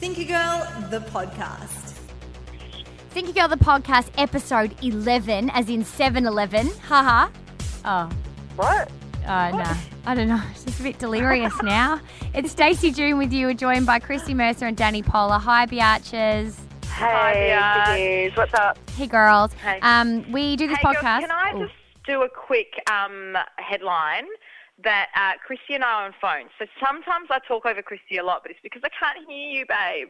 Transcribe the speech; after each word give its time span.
Thinky 0.00 0.26
Girl, 0.26 0.66
the 0.90 1.00
podcast. 1.10 1.98
Thinky 3.14 3.34
Girl, 3.34 3.48
the 3.48 3.56
podcast, 3.56 4.10
episode 4.16 4.74
11, 4.82 5.50
as 5.50 5.68
in 5.68 5.84
7 5.84 6.26
Eleven. 6.26 6.68
Haha. 6.88 7.28
Oh. 7.84 8.10
What? 8.56 8.90
Oh, 9.26 9.50
no. 9.50 9.72
I 10.06 10.14
don't 10.14 10.28
know. 10.28 10.40
It's 10.52 10.64
just 10.64 10.80
a 10.80 10.82
bit 10.82 10.98
delirious 10.98 11.52
now. 11.62 12.00
It's 12.34 12.50
Stacey 12.52 12.90
June 12.90 13.18
with 13.18 13.32
you. 13.32 13.46
We're 13.48 13.54
joined 13.54 13.84
by 13.86 13.98
Chrissy 13.98 14.32
Mercer 14.34 14.66
and 14.66 14.76
Danny 14.76 15.02
Polar. 15.02 15.38
Hi, 15.38 15.66
Biatches. 15.66 16.56
Hey, 16.86 17.50
Biatch. 17.54 17.84
Biggies. 17.84 18.36
What's 18.36 18.54
up? 18.54 18.78
Hey, 18.92 19.06
girls. 19.06 19.52
Hey. 19.54 19.78
Um, 19.82 20.30
we 20.32 20.56
do 20.56 20.66
this 20.66 20.78
Hey, 20.78 20.84
girls, 20.84 20.96
podcast. 20.96 21.20
can 21.20 21.30
I 21.30 21.52
just 21.58 21.74
do 22.06 22.22
a 22.22 22.28
quick 22.28 22.82
um, 22.90 23.36
headline 23.56 24.24
that 24.84 25.08
uh, 25.16 25.38
Christy 25.46 25.74
and 25.74 25.84
I 25.84 25.88
are 25.92 26.06
on 26.06 26.14
phone? 26.20 26.48
So 26.58 26.66
sometimes 26.84 27.28
I 27.30 27.38
talk 27.46 27.66
over 27.66 27.82
Christy 27.82 28.16
a 28.18 28.24
lot, 28.24 28.42
but 28.42 28.50
it's 28.50 28.60
because 28.62 28.82
I 28.84 28.88
can't 28.88 29.26
hear 29.28 29.48
you, 29.60 29.64
babe. 29.66 30.08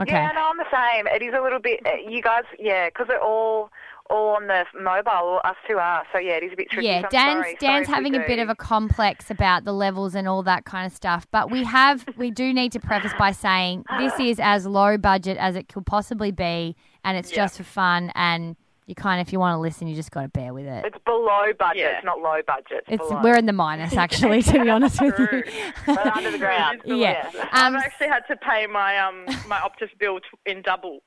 okay. 0.00 0.12
Yeah, 0.12 0.30
no, 0.34 0.50
I'm 0.50 0.58
the 0.58 0.64
same. 0.72 1.06
It 1.06 1.22
is 1.22 1.34
a 1.36 1.42
little 1.42 1.60
bit. 1.60 1.80
uh, 1.86 1.90
You 2.08 2.22
guys, 2.22 2.44
yeah, 2.58 2.88
because 2.88 3.06
we're 3.08 3.18
all 3.18 3.70
all 4.10 4.36
on 4.36 4.46
the 4.46 4.64
mobile. 4.78 5.40
Us 5.44 5.56
two 5.66 5.78
are. 5.78 6.02
So 6.12 6.18
yeah, 6.18 6.32
it 6.32 6.42
is 6.42 6.52
a 6.52 6.56
bit 6.56 6.68
tricky. 6.70 6.86
Yeah, 6.86 7.02
so 7.02 7.08
Dan's 7.10 7.32
sorry. 7.44 7.56
Sorry 7.60 7.72
Dan's 7.72 7.88
we 7.88 7.94
having 7.94 8.14
a 8.16 8.26
bit 8.26 8.38
of 8.40 8.48
a 8.50 8.54
complex 8.54 9.30
about 9.30 9.64
the 9.64 9.72
levels 9.72 10.14
and 10.14 10.28
all 10.28 10.42
that 10.42 10.64
kind 10.64 10.86
of 10.86 10.92
stuff. 10.92 11.26
But 11.30 11.50
we 11.50 11.64
have 11.64 12.04
we 12.16 12.30
do 12.30 12.52
need 12.52 12.72
to 12.72 12.80
preface 12.80 13.12
by 13.18 13.32
saying 13.32 13.84
this 13.98 14.12
is 14.20 14.38
as 14.40 14.66
low 14.66 14.98
budget 14.98 15.38
as 15.38 15.56
it 15.56 15.68
could 15.68 15.86
possibly 15.86 16.30
be, 16.30 16.76
and 17.04 17.16
it's 17.16 17.30
just 17.30 17.56
for 17.56 17.62
fun. 17.64 18.10
And 18.14 18.56
you 18.86 18.94
kind 18.94 19.20
of, 19.20 19.26
if 19.28 19.32
you 19.32 19.38
want 19.38 19.54
to 19.56 19.60
listen, 19.60 19.86
you 19.88 19.94
just 19.94 20.10
got 20.10 20.22
to 20.22 20.28
bear 20.28 20.52
with 20.52 20.66
it. 20.66 20.84
It's 20.84 20.98
below 21.04 21.44
budget. 21.58 21.76
Yeah. 21.76 21.96
It's 21.98 22.04
not 22.04 22.18
low 22.20 22.40
budget. 22.46 22.84
It's 22.88 23.06
below. 23.06 23.20
we're 23.22 23.36
in 23.36 23.46
the 23.46 23.52
minus 23.52 23.96
actually, 23.96 24.42
to 24.42 24.62
be 24.62 24.68
honest 24.70 25.00
with 25.00 25.18
you. 25.18 25.26
True. 25.28 25.42
We're 25.86 25.98
under 26.14 26.30
the 26.32 26.38
ground. 26.38 26.82
Yeah. 26.86 27.30
I've 27.52 27.74
Um, 27.74 27.76
actually 27.76 28.08
had 28.08 28.22
to 28.28 28.36
pay 28.36 28.66
my 28.66 28.98
um 28.98 29.24
my 29.48 29.58
Optus 29.58 29.90
bill 29.98 30.18
t- 30.20 30.50
in 30.50 30.62
double 30.62 31.00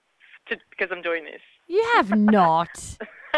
to, 0.47 0.57
because 0.69 0.89
I'm 0.91 1.01
doing 1.01 1.25
this. 1.25 1.41
You 1.67 1.83
have 1.95 2.17
not. 2.17 2.69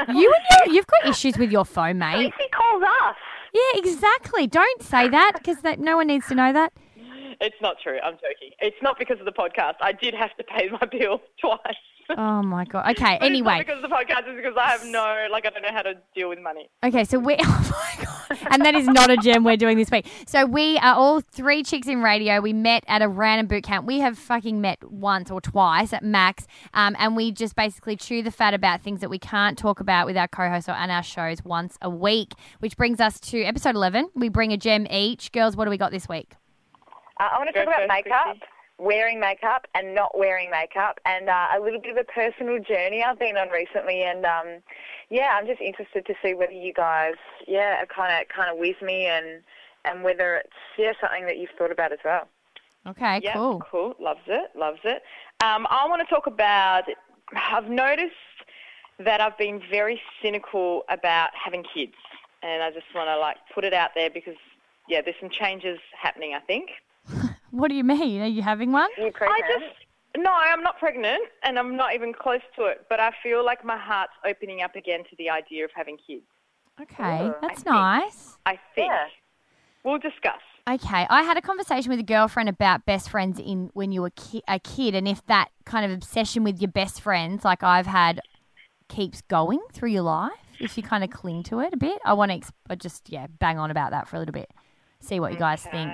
You 0.08 0.31
and 0.33 0.67
your, 0.67 0.75
you've 0.75 0.85
got 0.88 1.09
issues 1.09 1.38
with 1.39 1.52
your 1.52 1.65
phone, 1.65 1.97
mate. 1.97 2.31
He 2.38 2.49
calls 2.49 2.83
us. 2.83 3.15
Yeah, 3.53 3.80
exactly. 3.80 4.45
Don't 4.45 4.83
say 4.83 5.09
that 5.09 5.31
because 5.35 5.58
no 5.80 5.95
one 5.97 6.08
needs 6.08 6.27
to 6.27 6.35
know 6.35 6.53
that. 6.53 6.71
It's 7.41 7.55
not 7.61 7.77
true. 7.81 7.99
I'm 8.03 8.13
joking. 8.16 8.52
It's 8.59 8.77
not 8.81 8.97
because 8.97 9.19
of 9.19 9.25
the 9.25 9.31
podcast. 9.31 9.75
I 9.81 9.91
did 9.91 10.13
have 10.13 10.35
to 10.38 10.43
pay 10.43 10.69
my 10.69 10.88
bill 10.91 11.21
twice. 11.41 11.59
Oh 12.17 12.41
my 12.41 12.63
god. 12.63 12.89
Okay. 12.91 13.17
But 13.19 13.25
Anyway. 13.25 13.59
it's 13.59 13.67
not 13.67 13.75
because 13.75 13.83
of 13.83 13.89
the 13.89 13.93
podcast. 13.95 14.30
is 14.31 14.35
because 14.38 14.55
I 14.57 14.69
have 14.69 14.85
no 14.85 15.27
like 15.30 15.45
I 15.45 15.49
don't 15.49 15.61
know 15.61 15.73
how 15.73 15.81
to 15.81 15.95
deal 16.15 16.30
with 16.30 16.39
money. 16.39 16.69
Okay, 16.81 17.03
so 17.03 17.19
we 17.19 17.35
oh 17.39 17.69
my 17.97 18.05
god, 18.05 18.47
and 18.49 18.63
that 18.65 18.75
is 18.75 18.88
not 18.88 19.09
a 19.09 19.17
gem 19.17 19.43
we're 19.43 19.58
doing 19.58 19.77
this 19.77 19.91
week. 19.91 20.08
So 20.25 20.45
we 20.45 20.77
are 20.77 20.95
all 20.95 21.19
three 21.19 21.63
chicks 21.63 21.85
in 21.88 22.02
radio. 22.02 22.39
We 22.39 22.53
met 22.53 22.85
at 22.88 23.02
a 23.02 23.09
random 23.09 23.47
boot 23.47 23.65
camp. 23.65 23.85
We 23.85 23.99
have 23.99 24.17
fucking 24.17 24.61
met 24.61 24.89
once 24.89 25.30
or 25.30 25.41
twice 25.41 25.91
at 25.91 26.02
max, 26.02 26.47
um, 26.73 26.95
and 26.97 27.13
we 27.17 27.33
just 27.33 27.58
basically 27.58 27.97
chew 27.97 28.23
the 28.23 28.31
fat 28.31 28.53
about 28.53 28.81
things 28.81 29.02
that 29.02 29.09
we 29.09 29.20
can't 29.20 29.58
talk 29.58 29.81
about 29.81 30.05
with 30.05 30.15
our 30.15 30.30
co-hosts 30.30 30.70
or 30.70 30.76
on 30.76 30.89
our 30.89 31.03
shows 31.03 31.43
once 31.43 31.77
a 31.81 31.89
week. 31.89 32.31
Which 32.59 32.77
brings 32.77 33.02
us 33.02 33.20
to 33.20 33.43
episode 33.43 33.76
eleven. 33.76 34.09
We 34.15 34.30
bring 34.30 34.53
a 34.53 34.58
gem 34.58 34.87
each. 34.89 35.33
Girls, 35.33 35.58
what 35.58 35.65
do 35.65 35.71
we 35.71 35.77
got 35.77 35.92
this 35.92 36.08
week? 36.08 36.36
Uh, 37.20 37.30
I 37.33 37.38
want 37.38 37.48
to 37.50 37.54
Go 37.54 37.66
talk 37.66 37.76
about 37.76 37.88
makeup, 37.88 38.26
Chrissy. 38.26 38.42
wearing 38.78 39.20
makeup, 39.20 39.67
and 39.73 39.95
not 39.95 40.17
wearing 40.17 40.50
makeup, 40.52 41.00
and 41.05 41.30
uh, 41.30 41.48
a 41.55 41.60
little 41.60 41.82
bit 41.82 41.92
of 41.92 41.98
a 41.98 42.04
personal 42.04 42.60
journey 42.60 43.04
I've 43.04 43.20
been 43.20 43.38
on 43.38 43.50
recently. 43.50 44.04
And 44.04 44.26
um, 44.26 44.48
yeah, 45.10 45.32
I'm 45.33 45.48
just 45.48 45.61
interested 45.61 46.06
to 46.06 46.14
see 46.23 46.33
whether 46.33 46.52
you 46.52 46.73
guys, 46.73 47.16
yeah, 47.48 47.82
are 47.82 47.86
kind 47.88 48.22
of 48.22 48.27
kind 48.30 48.52
of 48.52 48.58
with 48.58 48.82
me, 48.82 49.06
and 49.06 49.42
and 49.86 50.04
whether 50.04 50.36
it's 50.38 50.54
yeah 50.77 50.94
something 51.02 51.26
that 51.26 51.38
you've 51.38 51.50
thought 51.58 51.72
about 51.72 51.92
as 51.92 52.00
well. 52.06 52.27
Okay, 52.86 53.20
Yeah, 53.22 53.33
cool. 53.33 53.61
cool. 53.70 53.95
Loves 54.00 54.22
it. 54.27 54.52
Loves 54.56 54.80
it. 54.86 55.02
Um, 55.44 55.67
I 55.70 55.86
want 55.89 56.08
to 56.08 56.14
talk 56.14 56.27
about. 56.27 56.83
I've 57.36 57.70
noticed 57.70 58.14
that 59.00 59.20
I've 59.20 59.38
been 59.38 59.61
very 59.70 60.02
cynical 60.22 60.83
about 60.88 61.32
having 61.36 61.64
kids, 61.64 61.94
and 62.44 62.64
I 62.64 62.72
just 62.72 62.86
want 62.95 63.10
to 63.10 63.17
like 63.17 63.38
put 63.54 63.64
it 63.66 63.73
out 63.73 63.89
there 63.95 64.10
because 64.10 64.36
yeah, 64.88 65.02
there's 65.02 65.17
some 65.20 65.30
changes 65.30 65.80
happening. 66.00 66.33
I 66.36 66.39
think. 66.39 66.70
What 67.52 67.69
do 67.69 67.75
you 67.75 67.83
mean? 67.83 68.21
Are 68.21 68.27
you 68.27 68.41
having 68.41 68.71
one? 68.71 68.89
Are 68.97 69.03
you 69.03 69.11
I 69.21 69.41
just 69.47 69.75
no, 70.17 70.31
I'm 70.33 70.63
not 70.63 70.80
pregnant, 70.80 71.21
and 71.43 71.59
I'm 71.59 71.75
not 71.75 71.93
even 71.93 72.11
close 72.13 72.41
to 72.58 72.65
it. 72.65 72.85
But 72.89 72.99
I 72.99 73.11
feel 73.21 73.45
like 73.45 73.63
my 73.63 73.77
heart's 73.77 74.13
opening 74.25 74.61
up 74.61 74.75
again 74.75 75.03
to 75.09 75.15
the 75.17 75.30
idea 75.30 75.63
of 75.63 75.71
having 75.75 75.97
kids. 75.97 76.23
Okay, 76.81 77.31
that's 77.41 77.61
think. 77.63 77.65
nice. 77.67 78.37
I 78.45 78.59
think 78.75 78.91
Yeah. 78.91 79.08
we'll 79.83 79.99
discuss. 79.99 80.41
Okay, 80.69 81.08
I 81.09 81.23
had 81.23 81.37
a 81.37 81.41
conversation 81.41 81.89
with 81.91 81.99
a 81.99 82.03
girlfriend 82.03 82.49
about 82.49 82.85
best 82.85 83.09
friends 83.09 83.39
in 83.39 83.69
when 83.73 83.91
you 83.91 84.02
were 84.02 84.09
ki- 84.11 84.43
a 84.47 84.59
kid, 84.59 84.95
and 84.95 85.08
if 85.08 85.25
that 85.27 85.49
kind 85.65 85.85
of 85.85 85.91
obsession 85.91 86.43
with 86.43 86.59
your 86.61 86.71
best 86.71 86.99
friends, 87.02 87.45
like 87.45 87.64
I've 87.64 87.87
had, 87.87 88.19
keeps 88.89 89.21
going 89.21 89.59
through 89.71 89.89
your 89.91 90.03
life. 90.03 90.33
If 90.59 90.75
you 90.77 90.83
kind 90.83 91.03
of 91.03 91.09
cling 91.11 91.43
to 91.43 91.59
it 91.59 91.73
a 91.73 91.77
bit, 91.77 91.99
I 92.03 92.14
want 92.14 92.31
to 92.31 92.37
ex- 92.37 92.52
just 92.77 93.09
yeah 93.09 93.27
bang 93.39 93.59
on 93.59 93.69
about 93.71 93.91
that 93.91 94.08
for 94.08 94.15
a 94.15 94.19
little 94.19 94.33
bit. 94.33 94.49
See 94.99 95.19
what 95.19 95.31
you 95.31 95.37
guys 95.37 95.61
think. 95.64 95.93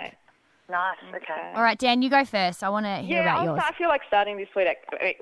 Okay. 0.73 1.11
nice. 1.11 1.21
Okay. 1.21 1.51
All 1.55 1.63
right, 1.63 1.77
Dan, 1.77 2.01
you 2.01 2.09
go 2.09 2.25
first. 2.25 2.63
I 2.63 2.69
want 2.69 2.85
to 2.85 2.97
hear 2.97 3.17
yeah, 3.17 3.21
about 3.23 3.37
I'll 3.39 3.45
yours. 3.45 3.59
start- 3.59 3.73
I 3.73 3.77
feel 3.77 3.87
like 3.89 4.01
starting 4.07 4.37
this 4.37 4.49
week, 4.55 4.67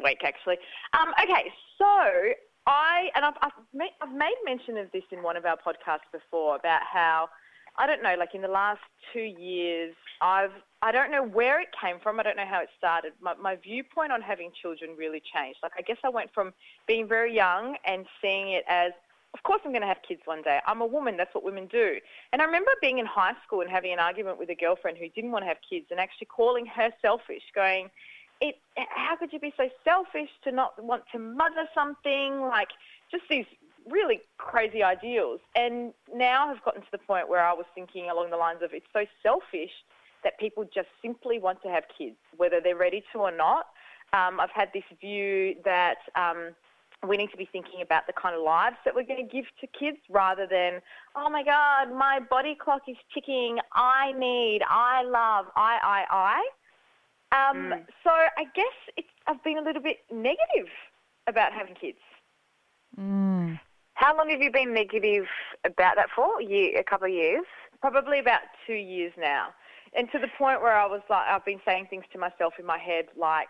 week 0.04 0.22
actually. 0.24 0.58
Um, 0.94 1.14
okay, 1.24 1.52
so 1.78 2.34
I 2.68 3.10
and 3.16 3.26
I've, 3.26 3.34
I've, 3.42 3.52
made, 3.74 3.92
I've 4.02 4.14
made 4.14 4.36
mention 4.46 4.78
of 4.78 4.92
this 4.92 5.04
in 5.12 5.24
one 5.24 5.38
of 5.38 5.46
our 5.46 5.58
podcasts 5.58 6.08
before 6.12 6.56
about 6.56 6.82
how 6.92 7.30
I 7.78 7.88
don't 7.88 8.04
know, 8.04 8.16
like 8.20 8.36
in 8.36 8.42
the 8.42 8.48
last 8.48 8.82
two 9.14 9.22
years, 9.22 9.96
I've 10.22 10.52
I 10.82 10.92
don't 10.92 11.12
know 11.12 11.24
where 11.24 11.62
it 11.62 11.70
came 11.80 11.98
from. 12.02 12.20
I 12.20 12.24
don't 12.24 12.38
know 12.38 12.46
how 12.50 12.62
it 12.62 12.70
started. 12.78 13.14
My, 13.22 13.36
my 13.36 13.56
viewpoint 13.56 14.12
on 14.12 14.22
having 14.22 14.52
children 14.62 14.92
really 14.98 15.22
changed. 15.34 15.60
Like 15.64 15.74
I 15.78 15.82
guess 15.82 15.98
I 16.04 16.10
went 16.10 16.32
from 16.34 16.54
being 16.88 17.08
very 17.08 17.34
young 17.36 17.76
and 17.86 18.06
seeing 18.22 18.52
it 18.52 18.64
as 18.68 18.92
of 19.34 19.44
course 19.44 19.62
I'm 19.64 19.72
going 19.72 19.82
to 19.82 19.88
have 19.88 20.02
kids 20.08 20.22
one 20.26 20.42
day. 20.42 20.60
I'm 20.68 20.82
a 20.82 20.86
woman. 20.86 21.16
That's 21.18 21.34
what 21.34 21.44
women 21.44 21.68
do. 21.72 21.96
And 22.34 22.42
I 22.42 22.46
remember 22.46 22.72
being 22.82 23.00
in 23.00 23.06
high 23.06 23.34
school 23.46 23.62
and 23.62 23.70
having 23.70 23.94
an 23.94 24.00
argument 24.00 24.38
with 24.38 24.50
a 24.50 24.56
girlfriend 24.56 24.98
who 24.98 25.08
didn't 25.10 25.32
want 25.32 25.44
to 25.44 25.48
have 25.48 25.58
kids 25.68 25.86
and 25.90 26.00
actually 26.00 26.28
calling 26.28 26.66
her 26.66 26.90
selfish, 27.02 27.44
going, 27.56 27.90
it, 28.42 28.56
how 28.76 29.16
could 29.16 29.32
you 29.32 29.40
be 29.40 29.54
so 29.56 29.70
selfish 29.84 30.30
to 30.44 30.52
not 30.52 30.82
want 30.84 31.04
to 31.14 31.20
mother 31.20 31.68
something? 31.74 32.42
Like 32.42 32.70
just 33.10 33.24
these 33.30 33.46
really 33.90 34.22
crazy 34.38 34.84
ideals. 34.84 35.40
And 35.56 35.94
now 36.14 36.50
I've 36.50 36.64
gotten 36.64 36.82
to 36.82 36.92
the 36.92 36.98
point 36.98 37.30
where 37.30 37.46
I 37.46 37.54
was 37.54 37.66
thinking 37.74 38.10
along 38.10 38.32
the 38.32 38.38
lines 38.38 38.60
of 38.62 38.72
it's 38.74 38.86
so 38.92 39.06
selfish 39.24 39.72
that 40.24 40.38
people 40.40 40.66
just 40.74 40.90
simply 41.02 41.40
want 41.40 41.62
to 41.64 41.70
have 41.70 41.84
kids, 41.98 42.18
whether 42.38 42.60
they're 42.62 42.76
ready 42.76 43.04
to 43.14 43.20
or 43.20 43.32
not. 43.32 43.68
Um, 44.14 44.40
I've 44.40 44.52
had 44.54 44.70
this 44.74 44.84
view 45.00 45.56
that 45.64 45.98
um, 46.16 46.54
we 47.08 47.18
need 47.18 47.32
to 47.32 47.38
be 47.38 47.50
thinking 47.52 47.82
about 47.82 48.06
the 48.06 48.14
kind 48.14 48.36
of 48.36 48.44
lives 48.44 48.76
that 48.86 48.94
we're 48.94 49.06
going 49.06 49.28
to 49.28 49.32
give 49.36 49.46
to 49.60 49.68
kids 49.68 49.98
rather 50.10 50.46
than, 50.46 50.82
oh 51.16 51.30
my 51.30 51.44
God, 51.44 51.92
my 51.96 52.20
body 52.20 52.56
clock 52.56 52.84
is 52.88 52.98
ticking. 53.14 53.58
I 53.74 54.12
need, 54.14 54.62
I 54.70 55.04
love, 55.04 55.48
I, 55.56 55.80
I, 55.84 56.40
I. 57.32 57.50
Um, 57.50 57.74
So 58.04 58.12
I 58.12 58.44
guess 58.54 58.78
it's, 58.98 59.08
I've 59.26 59.44
been 59.44 59.58
a 59.58 59.62
little 59.62 59.82
bit 59.82 59.98
negative 60.12 60.70
about 61.28 61.54
having 61.54 61.74
kids. 61.74 61.98
Mm. 63.00 63.60
How 63.96 64.16
long 64.16 64.30
have 64.30 64.42
you 64.42 64.52
been 64.52 64.74
negative 64.74 65.26
about 65.66 65.96
that 65.96 66.10
for? 66.16 66.42
Year, 66.42 66.80
a 66.80 66.84
couple 66.84 67.08
of 67.08 67.14
years. 67.14 67.46
Probably 67.80 68.20
about 68.20 68.42
two 68.68 68.74
years 68.74 69.14
now. 69.18 69.48
And 69.94 70.08
to 70.12 70.20
the 70.20 70.28
point 70.38 70.62
where 70.62 70.78
I 70.78 70.86
was 70.86 71.02
like, 71.10 71.28
I've 71.28 71.46
been 71.46 71.62
saying 71.66 71.88
things 71.90 72.06
to 72.14 72.20
myself 72.20 72.54
in 72.60 72.66
my 72.66 72.78
head 72.78 73.06
like, 73.18 73.50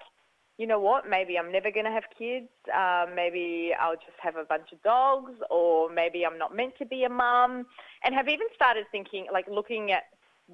you 0.58 0.68
know 0.68 0.80
what, 0.80 1.10
maybe 1.10 1.38
I'm 1.38 1.52
never 1.52 1.72
going 1.72 1.86
to 1.86 1.92
have 1.92 2.04
kids. 2.18 2.50
Uh, 2.74 3.06
maybe 3.16 3.72
I'll 3.80 3.96
just 3.96 4.20
have 4.22 4.36
a 4.36 4.44
bunch 4.44 4.72
of 4.72 4.82
dogs, 4.84 5.34
or 5.50 5.90
maybe 5.92 6.26
I'm 6.26 6.38
not 6.38 6.56
meant 6.56 6.74
to 6.80 6.86
be 6.86 7.04
a 7.04 7.10
mum. 7.10 7.66
And 8.04 8.14
have 8.14 8.28
even 8.28 8.48
started 8.56 8.86
thinking, 8.92 9.28
like 9.34 9.48
looking 9.50 9.92
at 9.92 10.04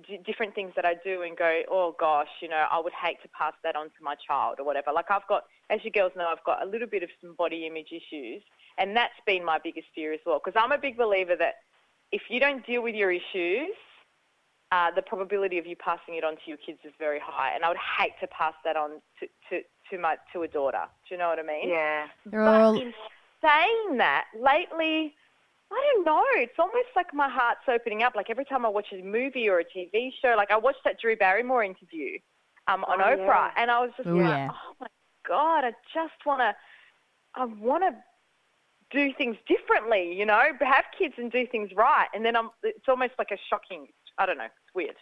d- 0.08 0.20
different 0.26 0.56
things 0.56 0.72
that 0.76 0.86
I 0.86 0.96
do 1.04 1.24
and 1.24 1.36
go, 1.38 1.62
oh 1.70 1.96
gosh, 2.00 2.30
you 2.42 2.48
know, 2.48 2.66
I 2.72 2.80
would 2.80 2.94
hate 2.94 3.18
to 3.24 3.30
pass 3.30 3.54
that 3.64 3.76
on 3.76 3.86
to 3.88 4.04
my 4.04 4.16
child 4.16 4.56
or 4.60 4.66
whatever. 4.66 4.92
Like 4.94 5.12
I've 5.12 5.28
got, 5.28 5.44
as 5.70 5.80
you 5.84 5.92
girls 5.92 6.14
know, 6.16 6.28
I've 6.28 6.44
got 6.46 6.64
a 6.64 6.70
little 6.70 6.88
bit 6.88 7.04
of 7.04 7.10
some 7.22 7.36
body 7.36 7.68
image 7.68 7.90
issues. 7.92 8.44
And 8.78 8.96
that's 8.96 9.20
been 9.26 9.44
my 9.44 9.58
biggest 9.62 9.88
fear 9.96 10.14
as 10.14 10.20
well. 10.26 10.40
Because 10.44 10.60
I'm 10.62 10.72
a 10.72 10.78
big 10.78 10.98
believer 10.98 11.36
that 11.38 11.56
if 12.12 12.22
you 12.30 12.40
don't 12.40 12.66
deal 12.66 12.84
with 12.84 12.96
your 12.96 13.12
issues, 13.12 13.76
uh, 14.72 14.92
the 14.96 15.02
probability 15.02 15.58
of 15.58 15.66
you 15.66 15.76
passing 15.76 16.16
it 16.16 16.24
on 16.24 16.34
to 16.34 16.42
your 16.46 16.58
kids 16.58 16.80
is 16.84 16.92
very 17.00 17.20
high, 17.24 17.56
and 17.56 17.64
I 17.64 17.70
would 17.70 17.78
hate 17.78 18.14
to 18.20 18.28
pass 18.28 18.54
that 18.66 18.76
on 18.76 19.02
to 19.20 19.28
to 19.50 19.62
to 19.92 19.98
my 19.98 20.16
to 20.34 20.44
a 20.44 20.48
daughter. 20.48 20.86
Do 21.08 21.16
you 21.16 21.20
know 21.20 21.30
what 21.30 21.40
I 21.40 21.44
mean? 21.44 21.70
Yeah. 21.70 22.06
They're 22.26 22.44
But 22.46 22.62
all 22.62 22.82
in 22.82 22.94
saying 23.42 23.98
that, 23.98 24.26
lately, 24.40 25.14
I 25.72 25.92
don't 25.94 26.06
know. 26.06 26.24
It's 26.36 26.58
almost 26.60 26.90
like 26.96 27.14
my 27.14 27.30
heart's 27.30 27.62
opening 27.68 28.04
up. 28.04 28.16
Like 28.16 28.30
every 28.30 28.46
time 28.46 28.66
I 28.66 28.70
watch 28.70 28.88
a 28.94 29.02
movie 29.04 29.50
or 29.50 29.60
a 29.60 29.64
TV 29.66 30.10
show, 30.22 30.34
like 30.38 30.52
I 30.52 30.58
watched 30.58 30.84
that 30.86 31.00
Drew 31.02 31.16
Barrymore 31.16 31.64
interview 31.64 32.18
um, 32.68 32.84
on 32.86 33.02
Oh, 33.02 33.06
Oprah, 33.18 33.28
yeah. 33.28 33.52
and 33.58 33.70
I 33.72 33.80
was 33.80 33.92
just 33.98 34.08
Oh, 34.10 34.14
like, 34.14 34.28
yeah. 34.28 34.50
oh 34.52 34.76
my 34.80 34.88
god, 35.28 35.64
I 35.66 35.72
just 35.94 36.26
want 36.26 36.42
to, 36.42 36.56
I 37.36 37.46
want 37.46 37.84
to 37.84 37.96
do 38.98 39.14
things 39.18 39.36
differently. 39.48 40.14
You 40.18 40.26
know, 40.26 40.40
have 40.62 40.86
kids 40.98 41.16
and 41.18 41.32
do 41.32 41.46
things 41.48 41.70
right. 41.76 42.08
And 42.14 42.26
then 42.26 42.36
I'm, 42.36 42.50
it's 42.64 42.88
almost 42.88 43.14
like 43.20 43.32
a 43.32 43.38
shocking. 43.50 43.88
I 44.18 44.26
don't 44.26 44.38
know. 44.38 44.46
It's 44.46 44.74
weird. 44.76 44.96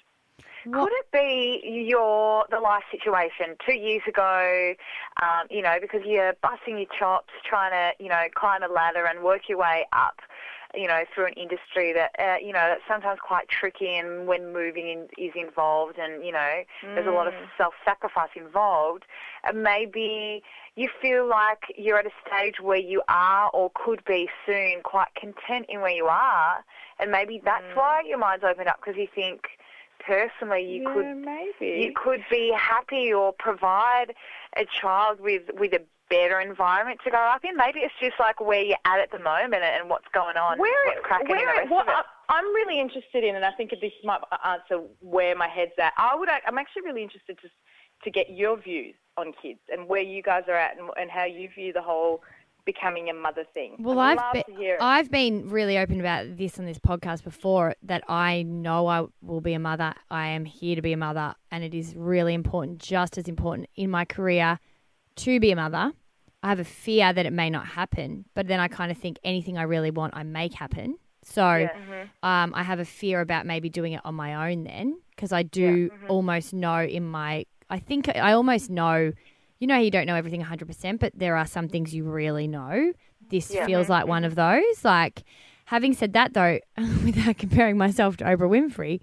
Could 0.72 0.92
it 0.94 1.12
be 1.12 1.62
your 1.88 2.46
the 2.50 2.60
life 2.60 2.84
situation 2.92 3.56
two 3.66 3.76
years 3.76 4.02
ago? 4.08 4.74
Um, 5.22 5.46
you 5.52 5.62
know, 5.62 5.76
because 5.80 6.02
you're 6.06 6.34
busting 6.42 6.78
your 6.78 6.88
chops, 6.98 7.34
trying 7.48 7.72
to 7.72 8.04
you 8.04 8.10
know 8.10 8.24
climb 8.34 8.64
a 8.64 8.68
ladder 8.68 9.06
and 9.06 9.24
work 9.24 9.48
your 9.48 9.60
way 9.60 9.86
up. 9.94 10.22
You 10.74 10.88
know, 10.88 11.04
through 11.14 11.28
an 11.28 11.34
industry 11.34 11.94
that 11.94 12.16
uh, 12.20 12.38
you 12.44 12.52
know 12.52 12.68
that's 12.68 12.82
sometimes 12.88 13.20
quite 13.26 13.48
tricky, 13.48 13.96
and 13.96 14.28
when 14.28 14.52
moving 14.52 14.90
in, 14.90 15.08
is 15.24 15.34
involved, 15.36 16.00
and 16.00 16.26
you 16.26 16.32
know 16.32 16.64
there's 16.84 17.08
a 17.08 17.12
lot 17.12 17.28
of 17.28 17.34
self-sacrifice 17.58 18.31
involved. 18.36 19.04
And 19.44 19.62
maybe 19.62 20.42
you 20.76 20.90
feel 21.00 21.30
like 21.30 21.60
you're 21.78 22.00
at 22.00 22.08
a 22.08 22.12
stage 22.28 22.60
where 22.60 22.80
you 22.80 23.04
are 23.08 23.52
or 23.54 23.72
could 23.76 24.04
be 24.04 24.28
soon 24.46 24.81
quite 24.84 25.14
content 25.16 25.68
in 25.70 25.80
where 25.80 25.96
you 25.96 26.08
are, 26.08 26.66
and 27.00 27.12
maybe 27.12 27.40
that's 27.46 27.64
why 27.76 28.02
your 28.06 28.18
mind's 28.18 28.44
opened 28.44 28.68
up 28.68 28.80
because 28.84 28.98
you 29.00 29.08
think 29.14 29.42
personally 30.00 30.63
you 30.63 30.83
yeah, 30.83 30.94
could 30.94 31.18
maybe. 31.18 31.83
you 31.83 31.94
could 31.95 32.24
be 32.30 32.53
happy 32.57 33.13
or 33.13 33.33
provide 33.33 34.13
a 34.57 34.65
child 34.65 35.19
with 35.19 35.44
with 35.57 35.74
a 35.74 35.81
better 36.09 36.39
environment 36.39 37.00
to 37.03 37.09
grow 37.09 37.27
up 37.27 37.44
in. 37.44 37.57
Maybe 37.57 37.80
it's 37.80 37.94
just 38.00 38.19
like 38.19 38.39
where 38.39 38.62
you're 38.62 38.77
at 38.86 39.00
at 39.00 39.12
the 39.12 39.19
moment 39.19 39.63
and 39.63 39.89
what's 39.89 40.07
going 40.13 40.38
on, 40.38 40.59
Where, 40.59 40.71
what's 40.86 41.00
cracking 41.03 41.30
where, 41.30 41.39
the 41.39 41.62
rest 41.62 41.71
what 41.71 41.88
of 41.88 42.00
it. 42.00 42.06
I'm 42.30 42.45
really 42.53 42.80
interested 42.80 43.24
in, 43.24 43.36
and 43.36 43.45
I 43.45 43.51
think 43.51 43.71
this 43.71 43.92
might 44.03 44.21
answer 44.44 44.83
where 45.01 45.36
my 45.36 45.47
head's 45.47 45.74
at. 45.80 45.94
I 45.97 46.15
would, 46.15 46.30
I'm 46.30 46.57
actually 46.57 46.83
really 46.83 47.03
interested 47.03 47.38
to 47.42 47.50
to 48.03 48.12
get 48.12 48.30
your 48.30 48.57
views 48.57 48.94
on 49.18 49.31
kids 49.42 49.59
and 49.71 49.88
where 49.88 50.01
you 50.01 50.21
guys 50.21 50.44
are 50.47 50.56
at, 50.56 50.77
and, 50.77 50.89
and 50.97 51.09
how 51.09 51.25
you 51.25 51.50
view 51.50 51.74
the 51.74 51.81
whole 51.81 52.21
becoming 52.66 53.10
a 53.10 53.14
mother 53.14 53.46
thing. 53.54 53.76
Well, 53.80 54.00
I'd 54.00 54.12
I've 54.12 54.18
love 54.18 54.34
be- 54.34 54.54
to 54.54 54.60
hear 54.60 54.76
it. 54.76 54.82
I've 54.82 55.12
been 55.12 55.50
really 55.50 55.78
open 55.78 56.00
about 56.00 56.38
this 56.38 56.58
on 56.60 56.66
this 56.66 56.80
podcast 56.80 57.24
before 57.24 57.76
that 57.84 58.04
I 58.10 58.44
know 58.44 58.88
I 58.88 59.06
will 59.22 59.42
be 59.42 59.54
a 59.54 59.60
mother. 59.60 59.94
I 60.10 60.28
am 60.28 60.46
here 60.46 60.76
to 60.76 60.82
be 60.82 60.94
a 60.94 60.98
mother, 60.98 61.36
and 61.52 61.64
it 61.64 61.74
is 61.74 61.96
really 61.96 62.34
important, 62.34 62.80
just 62.80 63.18
as 63.18 63.28
important 63.28 63.70
in 63.76 63.90
my 63.90 64.06
career 64.06 64.60
to 65.18 65.40
be 65.40 65.52
a 65.52 65.56
mother. 65.56 65.92
I 66.44 66.50
have 66.50 66.60
a 66.60 66.64
fear 66.66 67.12
that 67.14 67.26
it 67.26 67.34
may 67.34 67.50
not 67.50 67.66
happen, 67.66 68.26
but 68.36 68.48
then 68.48 68.60
I 68.60 68.68
kind 68.68 68.92
of 68.92 68.98
think 68.98 69.18
anything 69.24 69.58
I 69.58 69.64
really 69.64 69.92
want, 69.92 70.16
I 70.16 70.24
make 70.24 70.54
happen. 70.54 70.98
So 71.24 71.68
um, 72.22 72.54
I 72.54 72.62
have 72.62 72.80
a 72.80 72.86
fear 72.86 73.22
about 73.22 73.48
maybe 73.48 73.68
doing 73.68 73.94
it 73.94 74.02
on 74.06 74.14
my 74.14 74.52
own 74.52 74.64
then, 74.64 75.00
because 75.16 75.32
I 75.32 75.42
do 75.42 75.90
almost 76.08 76.54
know 76.54 76.82
in 76.82 77.04
my, 77.04 77.48
I 77.70 77.80
think 77.80 78.10
I 78.10 78.34
almost 78.34 78.70
know, 78.70 79.12
you 79.60 79.68
know, 79.68 79.78
you 79.78 79.92
don't 79.92 80.06
know 80.06 80.16
everything 80.16 80.44
100%, 80.44 81.00
but 81.00 81.13
there 81.16 81.36
are 81.38 81.46
some 81.46 81.68
things 81.69 81.94
you 81.94 82.04
really 82.04 82.48
know. 82.48 82.94
This 83.30 83.54
Yeah. 83.54 83.66
feels 83.66 83.90
like 83.90 84.07
one 84.07 84.24
of 84.24 84.36
those. 84.36 84.84
Like, 84.84 85.24
having 85.66 85.94
said 85.94 86.13
that 86.13 86.34
though, 86.34 86.60
without 86.78 87.38
comparing 87.38 87.78
myself 87.78 88.18
to 88.18 88.25
Oprah 88.25 88.50
Winfrey, 88.50 89.00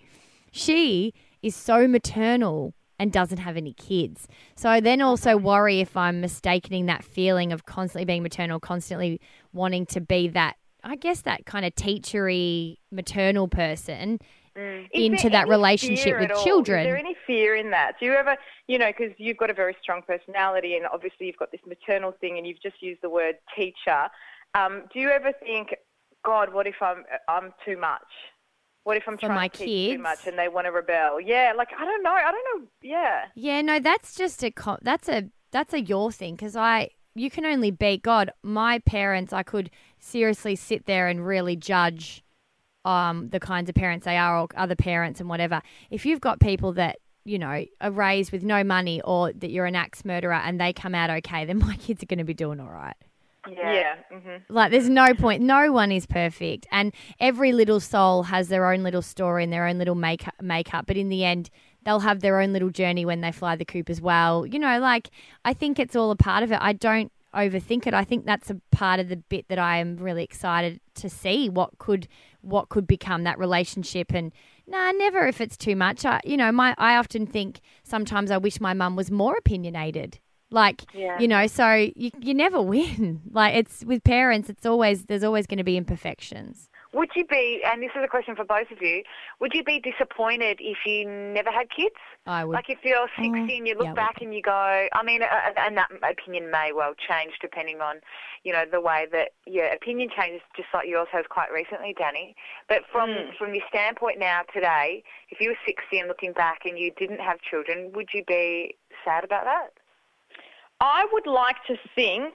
she 0.50 1.14
is 1.42 1.56
so 1.56 1.88
maternal 1.88 2.74
and 2.98 3.10
doesn't 3.10 3.38
have 3.38 3.56
any 3.56 3.72
kids. 3.72 4.28
So 4.54 4.68
I 4.68 4.78
then 4.80 5.00
also 5.00 5.36
mm-hmm. 5.36 5.44
worry 5.46 5.80
if 5.80 5.96
I'm 5.96 6.20
mistaking 6.20 6.86
that 6.86 7.04
feeling 7.04 7.52
of 7.52 7.64
constantly 7.66 8.04
being 8.04 8.22
maternal, 8.22 8.60
constantly 8.60 9.20
wanting 9.52 9.86
to 9.86 10.00
be 10.00 10.28
that, 10.28 10.56
I 10.84 10.96
guess, 10.96 11.22
that 11.22 11.46
kind 11.46 11.64
of 11.64 11.74
teachery 11.74 12.76
maternal 12.92 13.48
person 13.48 14.20
Is 14.54 14.86
into 14.92 15.22
there 15.22 15.30
that 15.30 15.48
relationship 15.48 16.18
with 16.18 16.30
children. 16.44 16.80
Is 16.80 16.86
there 16.86 16.98
any 16.98 17.16
fear 17.26 17.56
in 17.56 17.70
that? 17.70 17.94
Do 17.98 18.06
you 18.06 18.12
ever, 18.12 18.36
you 18.66 18.78
know, 18.78 18.88
because 18.88 19.14
you've 19.18 19.38
got 19.38 19.50
a 19.50 19.54
very 19.54 19.76
strong 19.82 20.02
personality, 20.02 20.76
and 20.76 20.86
obviously 20.92 21.26
you've 21.26 21.38
got 21.38 21.50
this 21.52 21.60
maternal 21.66 22.12
thing, 22.20 22.38
and 22.38 22.46
you've 22.46 22.62
just 22.62 22.82
used 22.82 23.00
the 23.02 23.10
word 23.10 23.36
teacher. 23.56 24.08
Um, 24.54 24.84
do 24.92 25.00
you 25.00 25.08
ever 25.10 25.32
think, 25.40 25.74
God, 26.24 26.52
what 26.52 26.66
if 26.66 26.76
I'm 26.82 27.04
I'm 27.28 27.54
too 27.64 27.78
much? 27.78 28.02
What 28.84 28.96
if 28.96 29.04
I'm 29.06 29.14
For 29.14 29.26
trying 29.26 29.36
my 29.36 29.48
to 29.48 29.64
teach 29.64 29.96
too 29.96 30.02
much 30.02 30.26
and 30.26 30.38
they 30.38 30.48
want 30.48 30.66
to 30.66 30.72
rebel? 30.72 31.20
Yeah, 31.20 31.52
like 31.56 31.68
I 31.78 31.84
don't 31.84 32.02
know. 32.02 32.10
I 32.12 32.32
don't 32.32 32.62
know. 32.62 32.68
Yeah. 32.82 33.24
Yeah, 33.34 33.62
no, 33.62 33.78
that's 33.78 34.14
just 34.14 34.42
a 34.42 34.50
co- 34.50 34.78
that's 34.82 35.08
a 35.08 35.30
that's 35.50 35.72
a 35.72 35.80
your 35.80 36.10
thing 36.10 36.34
because 36.34 36.56
I 36.56 36.90
you 37.14 37.30
can 37.30 37.44
only 37.44 37.70
be 37.70 37.98
God. 37.98 38.32
My 38.42 38.78
parents, 38.80 39.32
I 39.32 39.42
could 39.42 39.70
seriously 39.98 40.56
sit 40.56 40.86
there 40.86 41.08
and 41.08 41.26
really 41.26 41.56
judge 41.56 42.21
um 42.84 43.28
the 43.28 43.40
kinds 43.40 43.68
of 43.68 43.74
parents 43.74 44.04
they 44.04 44.16
are 44.16 44.40
or 44.40 44.48
other 44.56 44.76
parents 44.76 45.20
and 45.20 45.28
whatever. 45.28 45.62
If 45.90 46.04
you've 46.06 46.20
got 46.20 46.40
people 46.40 46.72
that 46.74 46.98
you 47.24 47.38
know 47.38 47.64
are 47.80 47.90
raised 47.90 48.32
with 48.32 48.42
no 48.42 48.64
money 48.64 49.00
or 49.02 49.32
that 49.32 49.50
you're 49.50 49.66
an 49.66 49.76
axe 49.76 50.04
murderer 50.04 50.34
and 50.34 50.60
they 50.60 50.72
come 50.72 50.94
out 50.94 51.10
okay, 51.10 51.44
then 51.44 51.58
my 51.68 51.76
kids 51.76 52.02
are 52.02 52.06
going 52.06 52.18
to 52.18 52.24
be 52.24 52.34
doing 52.34 52.60
all 52.60 52.70
right. 52.70 52.96
Yeah. 53.50 53.96
hmm 54.12 54.36
Like, 54.48 54.70
there's 54.70 54.88
no 54.88 55.14
point. 55.14 55.42
No 55.42 55.72
one 55.72 55.90
is 55.90 56.06
perfect, 56.06 56.66
and 56.70 56.92
every 57.18 57.52
little 57.52 57.80
soul 57.80 58.24
has 58.24 58.48
their 58.48 58.70
own 58.72 58.82
little 58.84 59.02
story 59.02 59.42
and 59.42 59.52
their 59.52 59.66
own 59.66 59.78
little 59.78 59.96
make 59.96 60.24
makeup. 60.40 60.86
But 60.86 60.96
in 60.96 61.08
the 61.08 61.24
end, 61.24 61.50
they'll 61.84 62.00
have 62.00 62.20
their 62.20 62.40
own 62.40 62.52
little 62.52 62.70
journey 62.70 63.04
when 63.04 63.20
they 63.20 63.32
fly 63.32 63.56
the 63.56 63.64
coop 63.64 63.90
as 63.90 64.00
well. 64.00 64.46
You 64.46 64.60
know, 64.60 64.78
like 64.78 65.10
I 65.44 65.54
think 65.54 65.80
it's 65.80 65.96
all 65.96 66.10
a 66.12 66.16
part 66.16 66.44
of 66.44 66.52
it. 66.52 66.58
I 66.60 66.72
don't 66.72 67.10
overthink 67.34 67.86
it. 67.86 67.94
I 67.94 68.04
think 68.04 68.26
that's 68.26 68.50
a 68.50 68.60
part 68.70 69.00
of 69.00 69.08
the 69.08 69.16
bit 69.16 69.48
that 69.48 69.58
I 69.58 69.78
am 69.78 69.96
really 69.96 70.22
excited 70.22 70.80
to 70.96 71.08
see 71.08 71.48
what 71.48 71.78
could 71.78 72.06
what 72.42 72.68
could 72.68 72.86
become 72.86 73.24
that 73.24 73.38
relationship. 73.38 74.12
And 74.12 74.32
nah, 74.66 74.92
never 74.92 75.26
if 75.26 75.40
it's 75.40 75.56
too 75.56 75.74
much. 75.74 76.04
I, 76.04 76.20
you 76.24 76.36
know, 76.36 76.52
my 76.52 76.74
I 76.78 76.96
often 76.96 77.26
think 77.26 77.60
sometimes 77.82 78.30
I 78.30 78.36
wish 78.38 78.60
my 78.60 78.74
mum 78.74 78.94
was 78.96 79.10
more 79.10 79.36
opinionated. 79.36 80.18
Like, 80.50 80.82
Yeah. 80.92 81.18
you 81.18 81.28
know, 81.28 81.46
so 81.46 81.72
you, 81.72 82.10
you 82.20 82.34
never 82.34 82.60
win. 82.74 83.22
Like, 83.30 83.54
it's 83.54 83.84
with 83.84 84.04
parents, 84.04 84.50
it's 84.50 84.66
always, 84.66 85.06
there's 85.06 85.24
always 85.24 85.46
going 85.46 85.58
to 85.58 85.64
be 85.64 85.78
imperfections. 85.78 86.68
Would 86.94 87.10
you 87.16 87.24
be, 87.24 87.62
and 87.64 87.82
this 87.82 87.90
is 87.96 88.02
a 88.04 88.08
question 88.08 88.36
for 88.36 88.44
both 88.44 88.70
of 88.70 88.82
you, 88.82 89.02
would 89.40 89.54
you 89.54 89.64
be 89.64 89.80
disappointed 89.80 90.58
if 90.60 90.78
you 90.84 91.08
never 91.08 91.50
had 91.50 91.70
kids? 91.70 91.94
I 92.26 92.44
would. 92.44 92.56
Like 92.56 92.68
if 92.68 92.78
you're 92.84 93.08
60 93.16 93.28
Oh, 93.28 93.48
and 93.48 93.66
you 93.66 93.74
look 93.74 93.84
yeah, 93.86 93.94
back 93.94 94.20
and 94.20 94.34
you 94.34 94.42
go, 94.42 94.88
I 94.92 95.02
mean, 95.02 95.22
and 95.56 95.76
that 95.78 95.88
opinion 96.02 96.50
may 96.50 96.72
well 96.74 96.92
change 96.94 97.32
depending 97.40 97.80
on, 97.80 98.00
you 98.44 98.52
know, 98.52 98.64
the 98.70 98.80
way 98.80 99.06
that 99.10 99.30
your 99.46 99.66
opinion 99.66 100.10
changes, 100.14 100.42
just 100.54 100.68
like 100.74 100.86
yours 100.86 101.08
has 101.12 101.24
quite 101.30 101.50
recently, 101.50 101.94
Danny. 101.96 102.36
But 102.68 102.82
from 102.92 103.08
Hmm. 103.10 103.30
from 103.38 103.54
your 103.54 103.64
standpoint 103.70 104.18
now 104.18 104.42
today, 104.52 105.02
if 105.30 105.40
you 105.40 105.48
were 105.48 105.58
60 105.66 105.98
and 105.98 106.08
looking 106.08 106.32
back 106.32 106.60
and 106.66 106.78
you 106.78 106.90
didn't 106.98 107.20
have 107.20 107.40
children, 107.40 107.90
would 107.94 108.10
you 108.12 108.22
be 108.26 108.76
sad 109.04 109.24
about 109.24 109.44
that? 109.44 109.70
I 110.80 111.06
would 111.12 111.26
like 111.26 111.56
to 111.68 111.76
think 111.94 112.34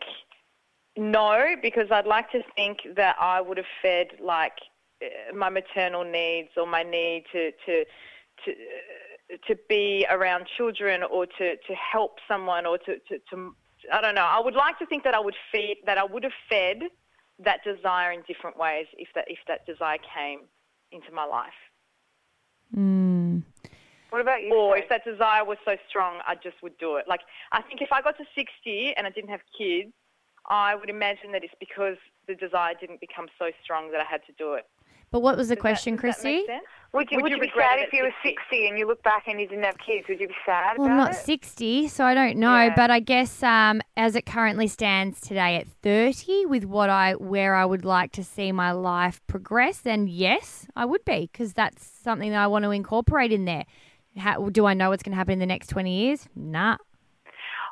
no, 0.97 1.55
because 1.61 1.87
I'd 1.91 2.07
like 2.07 2.31
to 2.31 2.41
think 2.55 2.79
that 2.95 3.15
I 3.19 3.41
would 3.41 3.57
have 3.57 3.67
fed 3.81 4.07
like 4.21 4.53
uh, 5.01 5.35
my 5.35 5.49
maternal 5.49 6.03
needs 6.03 6.49
or 6.57 6.65
my 6.65 6.83
need 6.83 7.25
to 7.31 7.51
to 7.65 7.85
to 8.45 8.51
uh, 8.51 9.37
to 9.47 9.55
be 9.69 10.05
around 10.09 10.47
children 10.57 11.03
or 11.03 11.25
to 11.25 11.55
to 11.55 11.73
help 11.75 12.17
someone 12.27 12.65
or 12.65 12.77
to 12.79 12.97
to, 13.09 13.19
to 13.29 13.55
I 13.91 14.01
don't 14.01 14.15
know. 14.15 14.25
I 14.25 14.39
would 14.39 14.55
like 14.55 14.79
to 14.79 14.85
think 14.85 15.03
that 15.03 15.13
I 15.13 15.19
would 15.19 15.35
feed 15.51 15.77
that 15.85 15.97
I 15.97 16.03
would 16.03 16.23
have 16.23 16.33
fed 16.49 16.83
that 17.39 17.63
desire 17.63 18.11
in 18.11 18.23
different 18.27 18.57
ways 18.57 18.87
if 18.97 19.09
that 19.13 19.25
if 19.27 19.39
that 19.47 19.65
desire 19.65 19.97
came 20.15 20.41
into 20.91 21.11
my 21.13 21.25
life. 21.25 21.59
Mm. 22.75 23.43
What 24.09 24.21
about 24.21 24.41
you? 24.41 24.53
Or 24.53 24.75
Steve? 24.75 24.83
if 24.83 24.89
that 24.89 25.05
desire 25.05 25.43
was 25.43 25.57
so 25.65 25.75
strong, 25.89 26.19
I 26.25 26.35
just 26.35 26.55
would 26.63 26.77
do 26.77 26.95
it. 26.95 27.05
Like, 27.07 27.21
I 27.51 27.61
think 27.61 27.81
if 27.81 27.91
I 27.91 28.01
got 28.01 28.17
to 28.17 28.23
60 28.35 28.93
and 28.95 29.05
I 29.05 29.09
didn't 29.09 29.29
have 29.29 29.41
kids, 29.57 29.91
I 30.47 30.75
would 30.75 30.89
imagine 30.89 31.31
that 31.33 31.43
it's 31.43 31.53
because 31.59 31.97
the 32.27 32.35
desire 32.35 32.73
didn't 32.79 32.99
become 33.01 33.27
so 33.37 33.51
strong 33.63 33.91
that 33.91 34.01
I 34.01 34.05
had 34.09 34.21
to 34.27 34.33
do 34.37 34.53
it. 34.53 34.65
But 35.09 35.21
what 35.21 35.37
was 35.37 35.47
the 35.47 35.55
Does 35.55 35.61
question, 35.61 35.95
does 35.95 36.01
that 36.01 36.21
Christy? 36.21 36.45
would 36.93 37.09
you, 37.11 37.17
would 37.17 37.23
would 37.23 37.31
you 37.31 37.37
you 37.37 37.41
be 37.41 37.47
regret 37.47 37.69
sad 37.71 37.79
it 37.79 37.81
if 37.83 37.87
at 37.87 37.93
you 37.93 38.03
were 38.03 38.13
60? 38.23 38.35
60 38.49 38.67
and 38.67 38.77
you 38.77 38.87
look 38.87 39.01
back 39.03 39.23
and 39.27 39.39
you 39.39 39.47
didn't 39.47 39.63
have 39.63 39.77
kids? 39.77 40.05
Would 40.09 40.19
you 40.19 40.27
be 40.27 40.33
sad 40.45 40.77
Well, 40.77 40.89
I'm 40.89 40.97
not 40.97 41.11
it? 41.11 41.15
60, 41.15 41.87
so 41.87 42.03
I 42.03 42.13
don't 42.13 42.37
know. 42.37 42.63
Yeah. 42.63 42.75
But 42.75 42.91
I 42.91 42.99
guess 42.99 43.41
um, 43.41 43.81
as 43.95 44.15
it 44.15 44.25
currently 44.25 44.67
stands 44.67 45.21
today 45.21 45.55
at 45.55 45.67
30, 45.81 46.45
with 46.47 46.65
what 46.65 46.89
I 46.89 47.13
where 47.13 47.55
I 47.55 47.63
would 47.63 47.85
like 47.85 48.11
to 48.13 48.23
see 48.23 48.51
my 48.51 48.71
life 48.71 49.21
progress, 49.27 49.79
then 49.79 50.07
yes, 50.07 50.67
I 50.75 50.83
would 50.83 51.05
be 51.05 51.29
because 51.31 51.53
that's 51.53 51.85
something 51.85 52.31
that 52.31 52.39
I 52.39 52.47
want 52.47 52.63
to 52.63 52.71
incorporate 52.71 53.31
in 53.31 53.45
there. 53.45 53.65
How, 54.17 54.49
do 54.49 54.65
I 54.65 54.73
know 54.73 54.89
what's 54.89 55.03
going 55.03 55.13
to 55.13 55.17
happen 55.17 55.33
in 55.33 55.39
the 55.39 55.45
next 55.45 55.67
20 55.67 55.95
years? 55.95 56.27
Nah. 56.35 56.77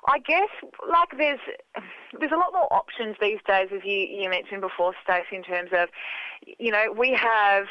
I 0.08 0.20
guess 0.20 0.50
like 0.90 1.18
there's 1.18 1.40
there's 2.20 2.32
a 2.32 2.38
lot 2.38 2.54
more 2.54 2.72
options 2.72 3.16
these 3.20 3.40
days, 3.48 3.70
as 3.74 3.82
you, 3.84 3.94
you 3.94 4.30
mentioned 4.30 4.62
before, 4.62 4.94
Stacey, 5.04 5.36
in 5.36 5.44
terms 5.44 5.72
of 5.74 5.90
you 6.60 6.72
know 6.72 6.94
we 6.96 7.14
have 7.14 7.66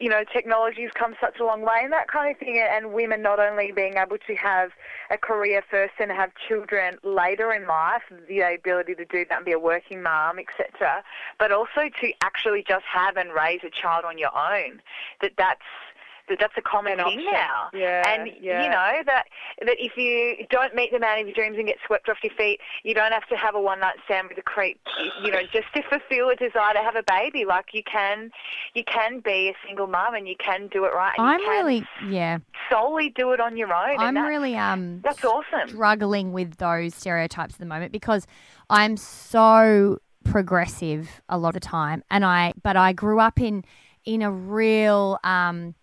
you 0.00 0.08
know, 0.08 0.24
technology's 0.32 0.90
come 0.94 1.14
such 1.20 1.38
a 1.38 1.44
long 1.44 1.60
way 1.60 1.80
and 1.82 1.92
that 1.92 2.08
kind 2.08 2.34
of 2.34 2.38
thing, 2.38 2.58
and 2.58 2.92
women 2.92 3.20
not 3.20 3.38
only 3.38 3.70
being 3.70 3.96
able 3.98 4.16
to 4.26 4.34
have 4.34 4.70
a 5.10 5.18
career 5.18 5.62
first 5.70 5.92
and 6.00 6.10
have 6.10 6.30
children 6.48 6.96
later 7.04 7.52
in 7.52 7.66
life, 7.66 8.02
the 8.26 8.40
ability 8.40 8.94
to 8.94 9.04
do 9.04 9.26
that 9.28 9.36
and 9.36 9.44
be 9.44 9.52
a 9.52 9.58
working 9.58 10.02
mom, 10.02 10.38
etc., 10.38 11.04
but 11.38 11.52
also 11.52 11.90
to 12.00 12.12
actually 12.22 12.64
just 12.66 12.84
have 12.90 13.18
and 13.18 13.34
raise 13.34 13.60
a 13.62 13.68
child 13.70 14.06
on 14.06 14.16
your 14.16 14.34
own. 14.34 14.80
That 15.20 15.32
that's 15.36 15.60
that 15.89 15.89
that's 16.38 16.54
a 16.56 16.62
common 16.62 17.00
An 17.00 17.04
thing 17.04 17.18
option. 17.18 17.32
now. 17.32 17.70
Yeah, 17.72 18.08
and 18.08 18.30
yeah. 18.40 18.64
you 18.64 18.70
know 18.70 19.02
that 19.06 19.24
that 19.64 19.76
if 19.78 19.96
you 19.96 20.46
don't 20.50 20.74
meet 20.74 20.92
the 20.92 20.98
man 20.98 21.20
of 21.20 21.26
your 21.26 21.34
dreams 21.34 21.56
and 21.58 21.66
get 21.66 21.76
swept 21.86 22.08
off 22.08 22.18
your 22.22 22.32
feet, 22.34 22.60
you 22.84 22.94
don't 22.94 23.12
have 23.12 23.26
to 23.28 23.36
have 23.36 23.54
a 23.54 23.60
one 23.60 23.80
night 23.80 23.96
stand 24.04 24.28
with 24.28 24.38
a 24.38 24.42
creep. 24.42 24.80
You, 25.22 25.30
know, 25.30 25.42
just 25.52 25.66
to 25.74 25.82
fulfill 25.88 26.30
a 26.30 26.36
desire 26.36 26.74
to 26.74 26.80
have 26.80 26.96
a 26.96 27.02
baby, 27.06 27.44
like 27.44 27.66
you 27.72 27.82
can, 27.82 28.30
you 28.74 28.84
can 28.84 29.20
be 29.20 29.48
a 29.48 29.54
single 29.66 29.86
mum 29.86 30.14
and 30.14 30.28
you 30.28 30.36
can 30.36 30.68
do 30.68 30.84
it 30.84 30.92
right. 30.94 31.14
And 31.18 31.26
I'm 31.26 31.40
you 31.40 31.46
can 31.46 31.56
really, 31.56 31.86
yeah, 32.08 32.38
solely 32.70 33.10
do 33.10 33.32
it 33.32 33.40
on 33.40 33.56
your 33.56 33.72
own. 33.72 33.98
I'm 33.98 34.16
really 34.16 34.56
um 34.56 35.00
that's 35.02 35.24
awesome. 35.24 35.68
struggling 35.68 36.32
with 36.32 36.56
those 36.56 36.94
stereotypes 36.94 37.54
at 37.54 37.60
the 37.60 37.66
moment 37.66 37.92
because 37.92 38.26
I'm 38.68 38.96
so 38.96 39.98
progressive 40.24 41.22
a 41.28 41.38
lot 41.38 41.50
of 41.50 41.54
the 41.54 41.60
time 41.60 42.04
and 42.10 42.24
I 42.24 42.52
but 42.62 42.76
I 42.76 42.92
grew 42.92 43.20
up 43.20 43.40
in 43.40 43.64
in 44.04 44.22
a 44.22 44.30
real 44.30 45.18
um 45.24 45.74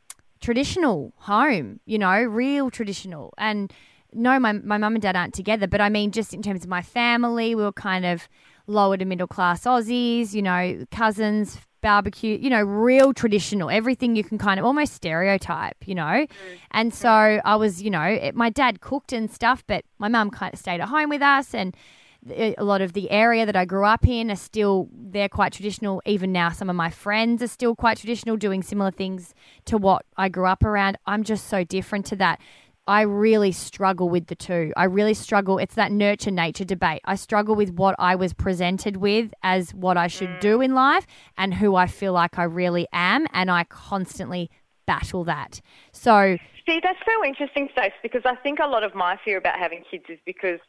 traditional 0.47 1.11
home, 1.17 1.77
you 1.85 1.99
know, 1.99 2.23
real 2.23 2.71
traditional. 2.71 3.33
And 3.37 3.73
no, 4.13 4.39
my 4.39 4.53
my 4.53 4.77
mum 4.77 4.95
and 4.95 5.01
dad 5.01 5.17
aren't 5.17 5.33
together, 5.33 5.67
but 5.67 5.81
I 5.81 5.89
mean 5.89 6.11
just 6.11 6.33
in 6.33 6.41
terms 6.41 6.63
of 6.63 6.69
my 6.69 6.81
family, 6.81 7.53
we 7.53 7.63
were 7.63 7.73
kind 7.73 8.05
of 8.05 8.29
lower 8.65 8.95
to 8.95 9.03
middle 9.03 9.27
class 9.27 9.65
Aussies, 9.65 10.33
you 10.33 10.41
know, 10.41 10.85
cousins, 10.89 11.57
barbecue, 11.81 12.37
you 12.37 12.49
know, 12.49 12.61
real 12.61 13.13
traditional, 13.13 13.69
everything 13.69 14.15
you 14.15 14.23
can 14.23 14.37
kind 14.37 14.57
of 14.57 14.65
almost 14.65 14.93
stereotype, 14.93 15.85
you 15.85 15.95
know. 15.95 16.03
Mm. 16.03 16.29
And 16.71 16.93
so 16.93 17.09
mm. 17.09 17.41
I 17.43 17.57
was, 17.57 17.81
you 17.81 17.89
know, 17.89 18.03
it, 18.03 18.33
my 18.33 18.49
dad 18.49 18.79
cooked 18.79 19.11
and 19.11 19.29
stuff, 19.29 19.65
but 19.67 19.83
my 19.99 20.07
mum 20.07 20.29
kind 20.29 20.53
of 20.53 20.59
stayed 20.61 20.79
at 20.79 20.87
home 20.87 21.09
with 21.09 21.21
us 21.21 21.53
and 21.53 21.75
a 22.31 22.63
lot 22.63 22.81
of 22.81 22.93
the 22.93 23.09
area 23.11 23.45
that 23.45 23.55
I 23.55 23.65
grew 23.65 23.85
up 23.85 24.07
in 24.07 24.31
are 24.31 24.35
still 24.35 24.89
they're 24.91 25.29
quite 25.29 25.53
traditional 25.53 26.01
even 26.05 26.31
now 26.31 26.49
some 26.49 26.69
of 26.69 26.75
my 26.75 26.89
friends 26.89 27.41
are 27.41 27.47
still 27.47 27.75
quite 27.75 27.97
traditional 27.97 28.37
doing 28.37 28.63
similar 28.63 28.91
things 28.91 29.33
to 29.65 29.77
what 29.77 30.05
I 30.17 30.29
grew 30.29 30.45
up 30.45 30.63
around 30.63 30.97
I'm 31.05 31.23
just 31.23 31.47
so 31.47 31.63
different 31.63 32.05
to 32.07 32.15
that 32.17 32.39
I 32.89 33.01
really 33.01 33.51
struggle 33.51 34.07
with 34.07 34.27
the 34.27 34.35
two. 34.35 34.71
I 34.77 34.85
really 34.85 35.13
struggle. 35.13 35.57
It's 35.57 35.75
that 35.75 35.91
nurture 35.91 36.31
nature 36.31 36.63
debate. 36.63 37.01
I 37.03 37.15
struggle 37.15 37.53
with 37.53 37.71
what 37.71 37.95
I 37.99 38.15
was 38.15 38.31
presented 38.31 38.95
with 38.95 39.33
as 39.43 39.73
what 39.73 39.97
I 39.97 40.07
should 40.07 40.39
do 40.39 40.61
in 40.61 40.73
life 40.73 41.05
and 41.37 41.53
who 41.53 41.75
I 41.75 41.87
feel 41.87 42.13
like 42.13 42.39
I 42.39 42.43
really 42.43 42.87
am. 42.93 43.27
And 43.33 43.51
I 43.51 43.65
constantly 43.65 44.49
battle 44.85 45.25
that. 45.25 45.59
So, 45.91 46.37
See, 46.65 46.79
that's 46.81 46.99
so 47.05 47.25
interesting, 47.25 47.69
Stacey, 47.73 47.93
because 48.03 48.23
I 48.25 48.35
think 48.35 48.59
a 48.59 48.67
lot 48.67 48.83
of 48.83 48.95
my 48.95 49.17
fear 49.23 49.37
about 49.37 49.59
having 49.59 49.83
kids 49.89 50.05
is 50.09 50.19
because 50.25 50.59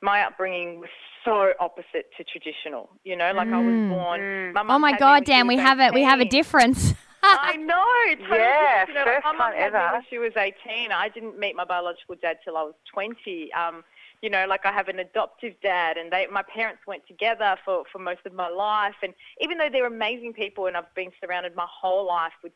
my 0.00 0.22
upbringing 0.22 0.80
was 0.80 0.90
so 1.24 1.52
opposite 1.60 2.10
to 2.16 2.24
traditional. 2.24 2.88
You 3.04 3.16
know, 3.16 3.32
like 3.32 3.48
I 3.48 3.58
was 3.58 3.88
born. 3.90 4.52
My 4.52 4.64
oh 4.68 4.78
my 4.78 4.96
God, 4.96 5.24
Dan, 5.24 5.46
was 5.46 5.56
we 5.56 5.62
have 5.62 5.80
it. 5.80 5.92
We 5.92 6.02
have 6.02 6.20
a 6.20 6.24
difference. 6.24 6.94
I 7.22 7.56
know. 7.56 7.84
Totally 8.20 8.38
Yeah, 8.38 8.86
different. 8.86 8.88
You 8.88 8.94
know, 8.94 9.00
like, 9.00 9.14
first 9.14 9.24
my 9.24 9.32
mum 9.32 9.38
time 9.38 9.52
had 9.60 9.72
me 9.72 9.78
ever. 9.78 9.92
when 9.94 10.02
she 10.08 10.18
was 10.18 10.32
18. 10.36 10.92
I 10.92 11.08
didn't 11.08 11.38
meet 11.38 11.56
my 11.56 11.64
biological 11.64 12.14
dad 12.20 12.38
till 12.44 12.56
I 12.56 12.62
was 12.62 12.74
20. 12.92 13.52
Um, 13.52 13.84
you 14.22 14.30
know, 14.30 14.46
like 14.48 14.66
I 14.66 14.72
have 14.72 14.88
an 14.88 14.98
adoptive 14.98 15.54
dad, 15.62 15.96
and 15.96 16.12
they, 16.12 16.26
my 16.30 16.42
parents 16.42 16.82
went 16.86 17.06
together 17.06 17.56
for, 17.64 17.84
for 17.90 17.98
most 17.98 18.20
of 18.24 18.32
my 18.32 18.48
life. 18.48 18.94
And 19.02 19.14
even 19.40 19.58
though 19.58 19.68
they're 19.70 19.86
amazing 19.86 20.32
people, 20.32 20.66
and 20.66 20.76
I've 20.76 20.92
been 20.94 21.10
surrounded 21.20 21.54
my 21.54 21.66
whole 21.68 22.06
life 22.06 22.32
with 22.42 22.52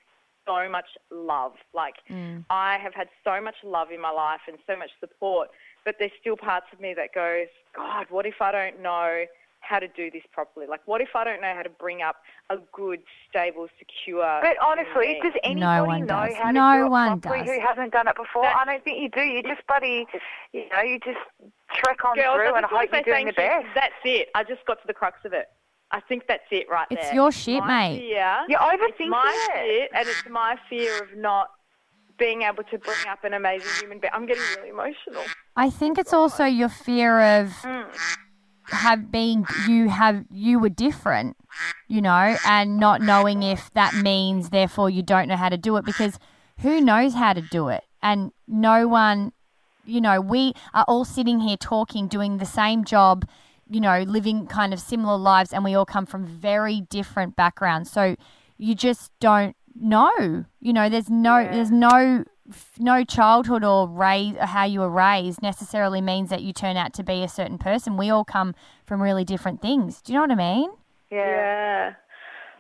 so 0.47 0.69
much 0.69 0.87
love, 1.11 1.53
like 1.75 1.95
mm. 2.11 2.45
I 2.51 2.79
have 2.83 2.95
had 2.95 3.09
so 3.25 3.41
much 3.41 3.57
love 3.65 3.91
in 3.91 4.01
my 4.01 4.11
life 4.11 4.41
and 4.49 4.59
so 4.67 4.77
much 4.77 4.91
support, 5.01 5.49
but 5.85 5.97
there's 5.99 6.13
still 6.21 6.37
parts 6.37 6.67
of 6.73 6.81
me 6.81 6.95
that 6.95 7.15
goes, 7.15 7.47
God, 7.77 8.07
what 8.11 8.27
if 8.27 8.41
I 8.41 8.53
don't 8.53 8.83
know 8.83 9.25
how 9.61 9.79
to 9.79 9.87
do 9.87 10.11
this 10.11 10.23
properly? 10.33 10.67
Like, 10.67 10.81
what 10.87 11.01
if 11.01 11.11
I 11.15 11.23
don't 11.23 11.41
know 11.41 11.53
how 11.55 11.63
to 11.63 11.71
bring 11.71 12.03
up 12.03 12.17
a 12.51 12.57
good, 12.73 13.01
stable, 13.31 13.69
secure? 13.79 14.41
But 14.43 14.57
honestly, 14.61 15.15
human 15.15 15.23
does 15.23 15.33
being? 15.45 15.57
anybody 15.63 15.87
one 15.87 16.01
know 16.01 16.27
does. 16.27 16.35
how 16.35 16.47
to 16.49 16.53
No 16.53 16.77
do 16.77 16.87
it 16.87 16.91
one 16.91 17.21
properly 17.21 17.45
does. 17.47 17.55
who 17.55 17.61
hasn't 17.61 17.93
done 17.93 18.09
it 18.09 18.17
before? 18.17 18.43
That's- 18.43 18.59
I 18.61 18.65
don't 18.73 18.85
think 18.85 19.01
you 19.01 19.09
do. 19.09 19.21
You 19.23 19.43
just 19.43 19.65
bloody, 19.69 20.07
you 20.53 20.69
know, 20.71 20.83
you 20.83 20.99
just 20.99 21.21
trek 21.75 22.05
on 22.05 22.17
Girls, 22.17 22.35
through 22.37 22.55
and 22.57 22.67
hope 22.67 22.89
you're 22.93 23.03
doing 23.03 23.27
the 23.27 23.33
thank 23.33 23.63
you. 23.63 23.63
best. 23.71 23.75
That's 23.75 23.95
it. 24.05 24.29
I 24.35 24.43
just 24.43 24.67
got 24.67 24.81
to 24.81 24.87
the 24.89 24.95
crux 24.95 25.19
of 25.25 25.33
it. 25.33 25.47
I 25.93 26.01
think 26.01 26.27
that's 26.27 26.43
it 26.51 26.69
right 26.71 26.87
It's 26.91 27.03
there. 27.03 27.15
your 27.15 27.31
shit, 27.31 27.61
my 27.61 27.91
mate. 27.91 28.01
Fear, 28.01 28.37
You're 28.49 28.61
it's 28.63 28.99
overthinking 28.99 29.09
my 29.09 29.49
it. 29.51 29.53
fear, 29.53 29.89
and 29.95 30.09
it's 30.09 30.29
my 30.31 30.57
fear 30.69 31.03
of 31.03 31.17
not 31.17 31.51
being 32.19 32.43
able 32.43 32.63
to 32.65 32.79
bring 32.79 32.97
up 33.11 33.25
an 33.25 33.35
amazing 33.35 33.71
human 33.81 33.99
being. 33.99 34.13
I'm 34.15 34.27
getting 34.27 34.43
really 34.57 34.71
emotional. 34.71 35.23
I 35.57 35.71
think 35.71 35.99
it's 35.99 36.13
oh 36.15 36.21
also 36.21 36.45
your 36.45 36.69
fear 36.69 37.41
of 37.41 37.49
mm. 37.49 37.87
have 38.67 39.11
being 39.11 39.47
you 39.69 39.89
have 39.89 40.25
you 40.31 40.59
were 40.59 40.71
different, 40.71 41.37
you 41.89 42.01
know, 42.01 42.37
and 42.47 42.79
not 42.79 43.03
knowing 43.03 43.43
if 43.43 43.71
that 43.73 43.95
means 43.95 44.51
therefore 44.51 44.89
you 44.89 45.03
don't 45.03 45.29
know 45.29 45.37
how 45.37 45.49
to 45.49 45.59
do 45.59 45.77
it 45.77 45.85
because 45.85 46.19
who 46.61 46.81
knows 46.81 47.15
how 47.15 47.33
to 47.33 47.43
do 47.43 47.69
it 47.69 47.85
and 48.03 48.33
no 48.47 48.89
one 48.89 49.33
you 49.85 50.01
know, 50.01 50.21
we 50.21 50.55
are 50.75 50.85
all 50.87 51.05
sitting 51.05 51.41
here 51.41 51.57
talking, 51.57 52.07
doing 52.07 52.39
the 52.39 52.47
same 52.47 52.85
job, 52.85 53.29
you 53.73 53.81
know, 53.81 54.03
living 54.03 54.47
kind 54.47 54.75
of 54.75 54.81
similar 54.81 55.17
lives, 55.17 55.53
and 55.53 55.65
we 55.65 55.75
all 55.75 55.87
come 55.87 56.05
from 56.05 56.25
very 56.27 56.83
different 56.83 57.37
backgrounds. 57.37 57.91
So 57.91 58.17
you 58.59 58.75
just 58.75 59.11
don't 59.19 59.57
know. 59.75 60.45
You 60.61 60.73
know, 60.73 60.89
there's 60.89 61.09
no, 61.09 61.49
there's 61.51 61.71
no, 61.71 62.25
no 62.79 63.05
childhood 63.05 63.65
or 63.65 63.89
raise 63.89 64.37
how 64.37 64.65
you 64.65 64.81
were 64.81 64.91
raised 64.91 65.41
necessarily 65.41 66.03
means 66.03 66.29
that 66.29 66.43
you 66.43 66.53
turn 66.53 66.77
out 66.77 66.93
to 66.95 67.03
be 67.03 67.23
a 67.23 67.29
certain 67.29 67.57
person. 67.57 67.97
We 67.97 68.11
all 68.11 68.25
come 68.25 68.55
from 68.85 69.01
really 69.01 69.25
different 69.25 69.63
things. 69.63 70.03
Do 70.03 70.13
you 70.13 70.19
know 70.19 70.27
what 70.27 70.33
I 70.33 70.55
mean? 70.55 70.71
Yeah. 71.11 71.95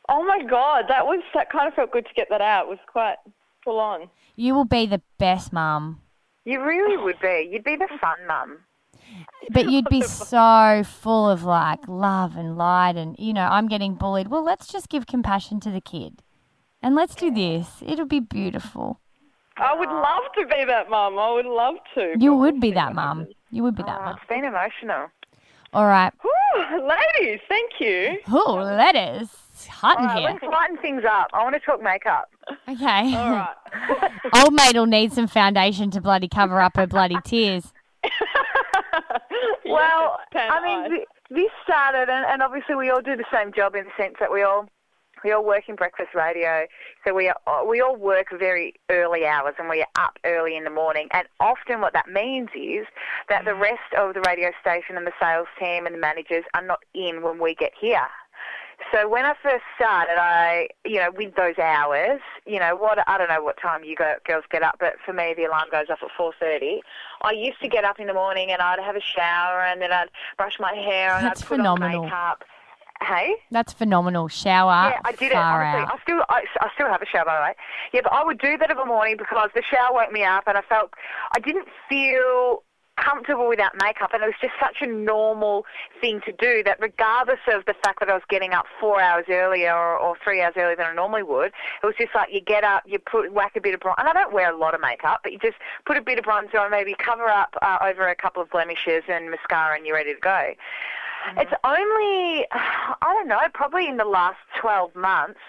Oh 0.09 0.25
my 0.25 0.42
God, 0.42 0.87
that 0.88 1.07
was 1.07 1.23
that 1.35 1.50
kind 1.50 1.69
of 1.69 1.75
felt 1.75 1.92
good 1.92 2.07
to 2.07 2.14
get 2.14 2.28
that 2.31 2.40
out. 2.40 2.66
It 2.66 2.71
was 2.71 2.78
quite 2.87 3.16
full 3.62 3.78
on. 3.78 4.09
You 4.37 4.54
will 4.54 4.64
be 4.64 4.87
the 4.87 5.02
best 5.19 5.52
mum. 5.52 6.00
You 6.45 6.62
really 6.62 6.97
would 6.97 7.21
be. 7.21 7.49
You'd 7.52 7.64
be 7.64 7.76
the 7.76 7.88
fun 8.00 8.19
mum. 8.26 8.59
But 9.50 9.71
you'd 9.71 9.88
be 9.88 10.02
so 10.02 10.82
full 10.85 11.28
of 11.28 11.42
like 11.44 11.80
love 11.88 12.37
and 12.37 12.56
light, 12.56 12.97
and 12.97 13.16
you 13.18 13.32
know, 13.32 13.42
I'm 13.47 13.66
getting 13.68 13.94
bullied. 13.94 14.28
Well, 14.28 14.44
let's 14.44 14.66
just 14.68 14.88
give 14.88 15.06
compassion 15.06 15.61
to 15.61 15.71
the 15.71 15.80
kid, 15.80 16.23
and 16.82 16.94
let's 16.94 17.14
do 17.14 17.30
this. 17.30 17.68
It'll 17.85 18.06
be 18.06 18.21
beautiful. 18.21 19.00
I 19.59 19.75
would 19.75 19.90
love 19.90 20.23
to 20.38 20.47
be 20.47 20.64
that 20.64 20.88
mum. 20.88 21.18
I 21.18 21.32
would 21.32 21.44
love 21.47 21.75
to. 21.94 22.14
You 22.18 22.35
would 22.35 22.61
be 22.61 22.71
that 22.73 22.94
mum. 22.94 23.26
You 23.50 23.62
would 23.64 23.75
be 23.76 23.82
that 23.82 23.99
Oh, 24.00 24.04
mum. 24.04 24.16
it's 24.16 24.26
been 24.28 24.44
emotional. 24.44 25.09
All 25.75 25.87
right. 25.87 26.12
Whew, 26.23 26.88
ladies, 26.88 27.40
thank 27.49 27.73
you. 27.80 28.18
Oh, 28.30 28.54
letters. 28.54 29.28
Hot 29.68 29.99
in 29.99 30.06
right, 30.06 30.18
here. 30.18 30.30
let's 30.30 30.42
lighten 30.42 30.76
things 30.78 31.02
up. 31.09 31.28
I 31.32 31.42
want 31.42 31.54
to 31.54 31.61
talk 31.61 31.82
makeup. 31.82 32.28
Okay. 32.68 33.14
All 33.14 33.30
right. 33.32 34.11
Old 34.42 34.52
mate 34.54 34.75
will 34.75 34.87
need 34.87 35.12
some 35.12 35.26
foundation 35.26 35.90
to 35.92 36.00
bloody 36.00 36.28
cover 36.28 36.61
up 36.61 36.76
her 36.76 36.87
bloody 36.87 37.16
tears. 37.25 37.73
Well, 39.73 40.19
I 40.35 40.62
mean, 40.62 40.91
th- 40.91 41.09
this 41.31 41.50
started, 41.64 42.11
and, 42.11 42.26
and 42.26 42.43
obviously 42.43 42.75
we 42.75 42.91
all 42.91 43.02
do 43.02 43.17
the 43.17 43.25
same 43.33 43.52
job 43.52 43.75
in 43.75 43.85
the 43.85 43.91
sense 43.97 44.17
that 44.21 44.33
we 44.33 44.43
all 44.43 44.69
we 45.25 45.33
all 45.33 45.45
work 45.45 45.69
in 45.69 45.76
breakfast 45.76 46.14
radio. 46.14 46.67
So 47.07 47.14
we 47.14 47.29
are, 47.29 47.37
uh, 47.47 47.64
we 47.64 47.81
all 47.81 47.97
work 47.97 48.26
very 48.37 48.75
early 48.91 49.25
hours, 49.25 49.55
and 49.59 49.69
we 49.69 49.81
are 49.81 50.05
up 50.05 50.19
early 50.25 50.57
in 50.57 50.64
the 50.64 50.71
morning. 50.71 51.09
And 51.12 51.29
often, 51.41 51.81
what 51.81 51.93
that 51.93 52.09
means 52.09 52.49
is 52.55 52.87
that 53.29 53.45
the 53.45 53.55
rest 53.55 53.81
of 53.97 54.14
the 54.14 54.21
radio 54.21 54.50
station 54.61 54.97
and 54.97 55.07
the 55.07 55.12
sales 55.21 55.47
team 55.59 55.87
and 55.87 55.95
the 55.95 56.00
managers 56.00 56.45
are 56.55 56.64
not 56.64 56.81
in 56.95 57.23
when 57.23 57.41
we 57.41 57.55
get 57.55 57.73
here. 57.81 58.09
So 58.91 59.09
when 59.09 59.25
I 59.25 59.35
first 59.43 59.62
started, 59.77 60.19
I, 60.19 60.69
you 60.85 60.97
know, 60.97 61.11
with 61.17 61.35
those 61.37 61.59
hours, 61.59 62.21
you 62.47 62.59
know, 62.59 62.75
what 62.77 62.99
I 63.09 63.17
don't 63.19 63.29
know 63.29 63.43
what 63.43 63.57
time 63.61 63.85
you 63.85 63.95
go, 63.97 64.15
girls 64.27 64.45
get 64.51 64.62
up, 64.62 64.77
but 64.81 64.95
for 65.05 65.12
me 65.12 65.35
the 65.37 65.45
alarm 65.45 65.69
goes 65.71 65.87
off 65.91 66.03
at 66.03 66.09
four 66.17 66.33
thirty. 66.41 66.81
I 67.23 67.31
used 67.33 67.61
to 67.62 67.69
get 67.69 67.85
up 67.85 68.01
in 68.01 68.07
the 68.07 68.15
morning 68.15 68.51
and 68.51 68.61
I'd 68.61 68.81
have 68.81 68.97
a 68.97 69.01
shower 69.01 69.61
and 69.62 69.81
then 69.81 69.93
I'd 69.93 70.09
brush 70.37 70.59
my 70.59 70.73
hair 70.75 71.15
and 71.15 71.25
That's 71.27 71.43
I'd 71.43 71.47
put 71.49 71.57
phenomenal. 71.59 72.01
on 72.01 72.05
makeup. 72.07 72.45
Hey, 73.01 73.35
That's 73.51 73.73
phenomenal. 73.73 74.29
Shower. 74.29 74.91
yeah, 74.91 75.01
I 75.05 75.11
did 75.12 75.33
it. 75.33 75.37
Honestly, 75.37 75.81
out. 75.83 75.93
I 75.93 76.03
still, 76.03 76.23
I, 76.29 76.45
I 76.61 76.69
still 76.75 76.87
have 76.89 77.03
a 77.03 77.07
shower 77.07 77.25
by 77.25 77.37
the 77.37 77.43
way. 77.43 77.55
Yeah, 77.93 78.01
but 78.05 78.12
I 78.12 78.23
would 78.25 78.39
do 78.39 78.57
that 78.59 78.71
every 78.71 78.85
morning 78.85 79.17
because 79.17 79.51
the 79.55 79.62
shower 79.69 79.93
woke 79.93 80.12
me 80.12 80.23
up 80.23 80.45
and 80.47 80.57
I 80.57 80.62
felt 80.62 80.93
I 81.35 81.41
didn't 81.41 81.67
feel 81.89 82.62
comfortable 83.02 83.49
without 83.49 83.73
makeup 83.80 84.11
and 84.12 84.23
it 84.23 84.26
was 84.26 84.35
just 84.40 84.54
such 84.61 84.76
a 84.80 84.87
normal 84.87 85.64
thing 86.00 86.21
to 86.25 86.32
do 86.32 86.62
that 86.64 86.78
regardless 86.80 87.40
of 87.49 87.64
the 87.66 87.75
fact 87.85 88.00
that 88.00 88.09
I 88.09 88.14
was 88.14 88.23
getting 88.28 88.52
up 88.52 88.66
four 88.80 89.00
hours 89.00 89.25
earlier 89.28 89.75
or, 89.75 89.99
or 89.99 90.16
three 90.23 90.40
hours 90.40 90.54
earlier 90.56 90.76
than 90.76 90.87
I 90.87 90.94
normally 90.94 91.23
would, 91.23 91.52
it 91.82 91.87
was 91.87 91.94
just 91.99 92.14
like 92.14 92.32
you 92.32 92.40
get 92.40 92.64
up, 92.64 92.82
you 92.87 92.99
put 92.99 93.32
whack 93.32 93.52
a 93.56 93.61
bit 93.61 93.75
of 93.75 93.80
bronzer, 93.80 93.94
and 93.99 94.09
I 94.09 94.12
don't 94.12 94.32
wear 94.32 94.52
a 94.52 94.56
lot 94.56 94.75
of 94.75 94.80
makeup, 94.80 95.21
but 95.23 95.32
you 95.32 95.38
just 95.38 95.56
put 95.85 95.97
a 95.97 96.02
bit 96.02 96.18
of 96.18 96.25
bronzer 96.25 96.61
on, 96.61 96.71
maybe 96.71 96.94
cover 96.99 97.26
up 97.26 97.54
uh, 97.62 97.78
over 97.82 98.09
a 98.09 98.14
couple 98.14 98.42
of 98.42 98.50
blemishes 98.50 99.02
and 99.09 99.30
mascara 99.30 99.76
and 99.76 99.87
you're 99.87 99.97
ready 99.97 100.14
to 100.14 100.21
go. 100.21 100.52
It's 101.37 101.52
only, 101.64 102.47
I 102.52 103.14
don't 103.14 103.28
know, 103.28 103.40
probably 103.54 103.87
in 103.87 103.97
the 103.97 104.04
last 104.04 104.38
12 104.61 104.94
months 104.94 105.40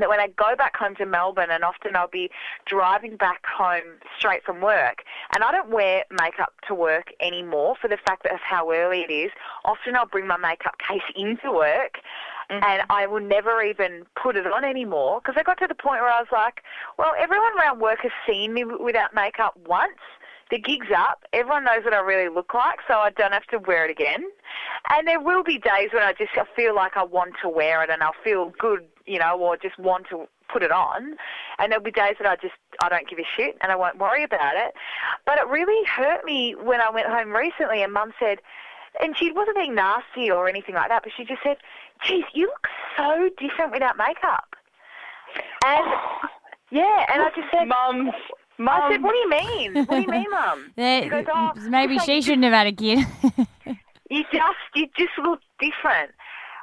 that 0.00 0.08
when 0.08 0.20
I 0.20 0.28
go 0.28 0.56
back 0.56 0.76
home 0.76 0.96
to 0.96 1.06
Melbourne, 1.06 1.50
and 1.50 1.64
often 1.64 1.96
I'll 1.96 2.08
be 2.08 2.30
driving 2.66 3.16
back 3.16 3.44
home 3.46 3.98
straight 4.18 4.44
from 4.44 4.60
work, 4.60 5.02
and 5.34 5.44
I 5.44 5.52
don't 5.52 5.70
wear 5.70 6.04
makeup 6.10 6.52
to 6.68 6.74
work 6.74 7.12
anymore 7.20 7.76
for 7.80 7.88
the 7.88 7.96
fact 7.96 8.24
that 8.24 8.32
of 8.32 8.40
how 8.40 8.70
early 8.70 9.00
it 9.00 9.12
is. 9.12 9.30
Often 9.64 9.96
I'll 9.96 10.06
bring 10.06 10.26
my 10.26 10.36
makeup 10.36 10.76
case 10.86 11.02
into 11.14 11.52
work, 11.52 11.98
mm-hmm. 12.50 12.64
and 12.64 12.82
I 12.90 13.06
will 13.06 13.20
never 13.20 13.62
even 13.62 14.04
put 14.20 14.36
it 14.36 14.46
on 14.46 14.64
anymore 14.64 15.20
because 15.20 15.36
I 15.38 15.42
got 15.42 15.58
to 15.58 15.66
the 15.66 15.74
point 15.74 16.00
where 16.00 16.10
I 16.10 16.20
was 16.20 16.28
like, 16.32 16.62
well, 16.98 17.12
everyone 17.18 17.58
around 17.58 17.80
work 17.80 18.00
has 18.02 18.12
seen 18.26 18.54
me 18.54 18.64
without 18.64 19.14
makeup 19.14 19.58
once. 19.66 19.98
The 20.50 20.58
gig's 20.58 20.88
up. 20.96 21.24
Everyone 21.32 21.62
knows 21.64 21.84
what 21.84 21.94
I 21.94 22.00
really 22.00 22.28
look 22.28 22.54
like, 22.54 22.80
so 22.88 22.94
I 22.94 23.10
don't 23.10 23.32
have 23.32 23.46
to 23.46 23.58
wear 23.58 23.84
it 23.84 23.90
again. 23.90 24.24
And 24.88 25.06
there 25.06 25.20
will 25.20 25.44
be 25.44 25.58
days 25.58 25.90
when 25.92 26.02
I 26.02 26.12
just 26.12 26.32
I 26.36 26.44
feel 26.56 26.74
like 26.74 26.96
I 26.96 27.04
want 27.04 27.34
to 27.42 27.48
wear 27.48 27.84
it 27.84 27.90
and 27.90 28.02
I'll 28.02 28.16
feel 28.24 28.52
good, 28.58 28.84
you 29.10 29.18
know, 29.18 29.36
or 29.38 29.56
just 29.56 29.76
want 29.78 30.06
to 30.10 30.28
put 30.52 30.62
it 30.62 30.70
on. 30.70 31.16
And 31.58 31.72
there'll 31.72 31.82
be 31.82 31.90
days 31.90 32.14
that 32.20 32.28
I 32.28 32.36
just 32.36 32.54
I 32.80 32.88
don't 32.88 33.08
give 33.08 33.18
a 33.18 33.26
shit 33.36 33.56
and 33.60 33.72
I 33.72 33.76
won't 33.76 33.98
worry 33.98 34.22
about 34.22 34.54
it. 34.54 34.74
But 35.26 35.38
it 35.38 35.48
really 35.48 35.84
hurt 35.86 36.24
me 36.24 36.54
when 36.54 36.80
I 36.80 36.90
went 36.90 37.08
home 37.08 37.30
recently 37.30 37.82
and 37.82 37.92
Mum 37.92 38.12
said, 38.20 38.38
and 39.00 39.16
she 39.16 39.32
wasn't 39.32 39.56
being 39.56 39.74
nasty 39.74 40.30
or 40.30 40.48
anything 40.48 40.74
like 40.74 40.88
that, 40.88 41.02
but 41.02 41.12
she 41.16 41.24
just 41.24 41.42
said, 41.42 41.56
"Geez, 42.04 42.24
you 42.34 42.46
look 42.46 42.68
so 42.96 43.30
different 43.38 43.72
without 43.72 43.96
makeup." 43.96 44.56
And 45.64 45.86
yeah, 46.70 47.06
and 47.12 47.22
I 47.22 47.30
just 47.34 47.48
said, 47.52 47.66
Mums, 47.66 48.12
I 48.58 48.90
said, 48.90 49.02
"What 49.02 49.12
do 49.12 49.18
you 49.18 49.30
mean? 49.30 49.74
What 49.86 49.90
do 49.90 50.00
you 50.02 50.08
mean, 50.08 50.30
Mum?" 50.30 50.72
She 51.02 51.08
goes, 51.08 51.26
"Oh, 51.32 51.52
maybe 51.68 51.94
it's 51.94 52.00
like 52.00 52.06
she 52.06 52.22
shouldn't 52.22 52.44
have 52.44 52.52
had 52.52 52.66
a 52.66 52.72
kid. 52.72 53.06
you 54.10 54.24
just 54.32 54.58
you 54.74 54.86
just 54.98 55.16
look 55.22 55.40
different. 55.60 56.10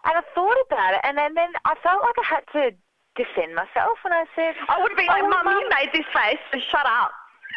And 0.08 0.16
I 0.16 0.24
thought 0.34 0.58
about 0.66 0.96
it, 0.96 1.02
and 1.04 1.18
then, 1.18 1.36
then 1.36 1.52
I 1.66 1.76
felt 1.84 2.02
like 2.02 2.16
I 2.16 2.26
had 2.26 2.44
to 2.56 2.72
defend 3.20 3.56
myself, 3.56 4.00
and 4.06 4.14
I 4.14 4.24
said, 4.36 4.56
I 4.70 4.82
would 4.82 4.96
be 4.96 5.04
oh, 5.04 5.12
like, 5.12 5.24
"Oh, 5.24 5.30
Mum, 5.30 5.60
you 5.60 5.68
made 5.68 5.92
this 5.92 6.08
face, 6.16 6.40
so 6.54 6.60
shut 6.72 6.86
up. 6.86 7.12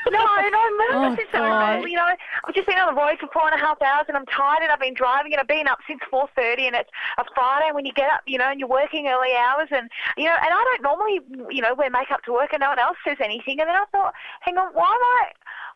No, 0.08 0.18
no, 0.18 0.50
no. 0.50 0.88
Oh, 0.92 1.12
it's 1.12 1.30
so. 1.30 1.86
You 1.86 1.96
know, 1.96 2.08
I've 2.08 2.54
just 2.54 2.66
been 2.66 2.78
on 2.78 2.94
the 2.94 3.00
road 3.00 3.18
for 3.20 3.28
four 3.32 3.46
and 3.46 3.54
a 3.54 3.62
half 3.62 3.80
hours, 3.82 4.06
and 4.08 4.16
I'm 4.16 4.26
tired, 4.26 4.62
and 4.62 4.72
I've 4.72 4.80
been 4.80 4.94
driving, 4.94 5.32
and 5.32 5.40
I've 5.40 5.46
been 5.46 5.68
up 5.68 5.78
since 5.86 6.00
four 6.10 6.28
thirty, 6.34 6.66
and 6.66 6.74
it's 6.74 6.90
a 7.18 7.24
Friday. 7.34 7.66
And 7.66 7.74
when 7.74 7.84
you 7.84 7.92
get 7.92 8.10
up, 8.10 8.22
you 8.26 8.38
know, 8.38 8.48
and 8.48 8.58
you're 8.58 8.68
working 8.68 9.06
early 9.06 9.34
hours, 9.36 9.68
and 9.70 9.90
you 10.16 10.24
know, 10.24 10.34
and 10.34 10.50
I 10.50 10.62
don't 10.64 10.82
normally, 10.82 11.20
you 11.54 11.60
know, 11.60 11.74
wear 11.74 11.90
makeup 11.90 12.24
to 12.24 12.32
work, 12.32 12.52
and 12.52 12.60
no 12.60 12.70
one 12.70 12.78
else 12.78 12.96
says 13.06 13.18
anything. 13.22 13.60
And 13.60 13.68
then 13.68 13.76
I 13.76 13.84
thought, 13.92 14.14
hang 14.40 14.56
on, 14.56 14.72
why 14.72 14.88
am 14.88 15.04
I, 15.20 15.24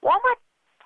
why 0.00 0.14
am 0.14 0.24
I, 0.24 0.34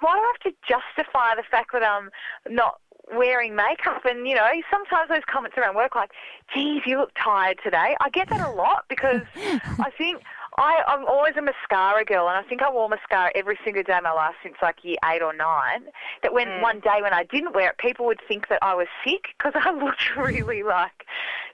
why 0.00 0.12
do 0.16 0.20
I 0.20 0.32
have 0.34 0.52
to 0.52 0.58
justify 0.66 1.34
the 1.36 1.46
fact 1.48 1.70
that 1.72 1.84
I'm 1.84 2.10
not 2.50 2.80
wearing 3.12 3.54
makeup 3.54 4.04
and 4.04 4.26
you 4.26 4.34
know 4.34 4.48
sometimes 4.70 5.08
those 5.08 5.22
comments 5.30 5.56
around 5.56 5.74
work 5.74 5.94
like 5.94 6.10
geez 6.52 6.82
you 6.86 6.98
look 6.98 7.12
tired 7.22 7.58
today. 7.62 7.96
I 8.00 8.10
get 8.10 8.28
that 8.30 8.40
a 8.46 8.50
lot 8.50 8.84
because 8.88 9.22
i 9.36 9.90
think 9.96 10.22
I, 10.58 10.82
I'm 10.88 11.06
always 11.06 11.34
a 11.36 11.42
mascara 11.42 12.04
girl, 12.04 12.28
and 12.28 12.36
I 12.36 12.48
think 12.48 12.62
I 12.62 12.70
wore 12.70 12.88
mascara 12.88 13.30
every 13.34 13.58
single 13.64 13.82
day 13.84 13.96
of 13.96 14.02
my 14.02 14.10
life 14.10 14.34
since 14.42 14.56
like 14.60 14.82
year 14.82 14.96
eight 15.04 15.22
or 15.22 15.32
nine. 15.32 15.84
That 16.22 16.34
when 16.34 16.48
mm. 16.48 16.62
one 16.62 16.80
day 16.80 16.98
when 17.00 17.12
I 17.12 17.24
didn't 17.24 17.54
wear 17.54 17.70
it, 17.70 17.78
people 17.78 18.06
would 18.06 18.20
think 18.26 18.48
that 18.48 18.58
I 18.62 18.74
was 18.74 18.88
sick 19.04 19.26
because 19.38 19.52
I 19.54 19.70
looked 19.84 20.16
really 20.16 20.62
like 20.62 21.06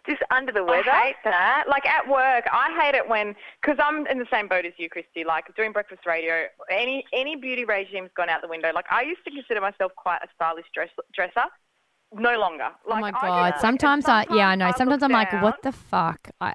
just 0.08 0.22
under 0.30 0.52
the 0.52 0.64
weather. 0.64 0.90
I 0.90 1.06
hate 1.08 1.16
that. 1.24 1.64
Like 1.68 1.86
at 1.86 2.08
work, 2.08 2.44
I 2.50 2.74
hate 2.80 2.94
it 2.94 3.08
when 3.08 3.34
because 3.60 3.78
I'm 3.78 4.06
in 4.06 4.18
the 4.18 4.26
same 4.32 4.48
boat 4.48 4.64
as 4.64 4.72
you, 4.78 4.88
Christy. 4.88 5.24
Like 5.24 5.54
doing 5.54 5.72
breakfast 5.72 6.06
radio, 6.06 6.46
any 6.70 7.04
any 7.12 7.36
beauty 7.36 7.64
regime's 7.64 8.10
gone 8.16 8.30
out 8.30 8.40
the 8.40 8.48
window. 8.48 8.72
Like 8.74 8.86
I 8.90 9.02
used 9.02 9.24
to 9.24 9.30
consider 9.30 9.60
myself 9.60 9.92
quite 9.96 10.20
a 10.22 10.28
stylish 10.34 10.66
dress, 10.72 10.88
dresser. 11.14 11.48
No 12.12 12.38
longer. 12.38 12.68
Oh 12.86 12.90
like, 12.90 12.98
oh 13.00 13.00
my 13.00 13.10
god! 13.10 13.50
just- 13.50 13.60
Sometimes 13.60 14.06
I, 14.06 14.24
yeah, 14.30 14.48
I 14.48 14.54
know. 14.54 14.68
look 14.68 14.76
Sometimes 14.76 15.02
I'm 15.02 15.12
like, 15.12 15.32
what 15.42 15.62
the 15.62 15.72
fuck? 15.72 16.30
I, 16.40 16.54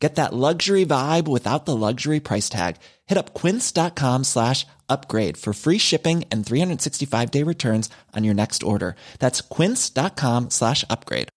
Get 0.00 0.14
that 0.16 0.32
luxury 0.32 0.86
vibe 0.86 1.28
without 1.28 1.66
the 1.66 1.76
luxury 1.76 2.20
price 2.20 2.48
tag. 2.48 2.76
Hit 3.06 3.18
up 3.18 3.34
quince.com 3.34 4.24
slash 4.24 4.66
upgrade 4.88 5.36
for 5.36 5.52
free 5.52 5.76
shipping 5.78 6.24
and 6.32 6.44
365 6.44 7.30
day 7.30 7.42
returns 7.42 7.90
on 8.16 8.24
your 8.24 8.34
next 8.34 8.62
order. 8.62 8.96
That's 9.18 9.42
quince.com 9.42 10.48
slash 10.50 10.84
upgrade. 10.88 11.28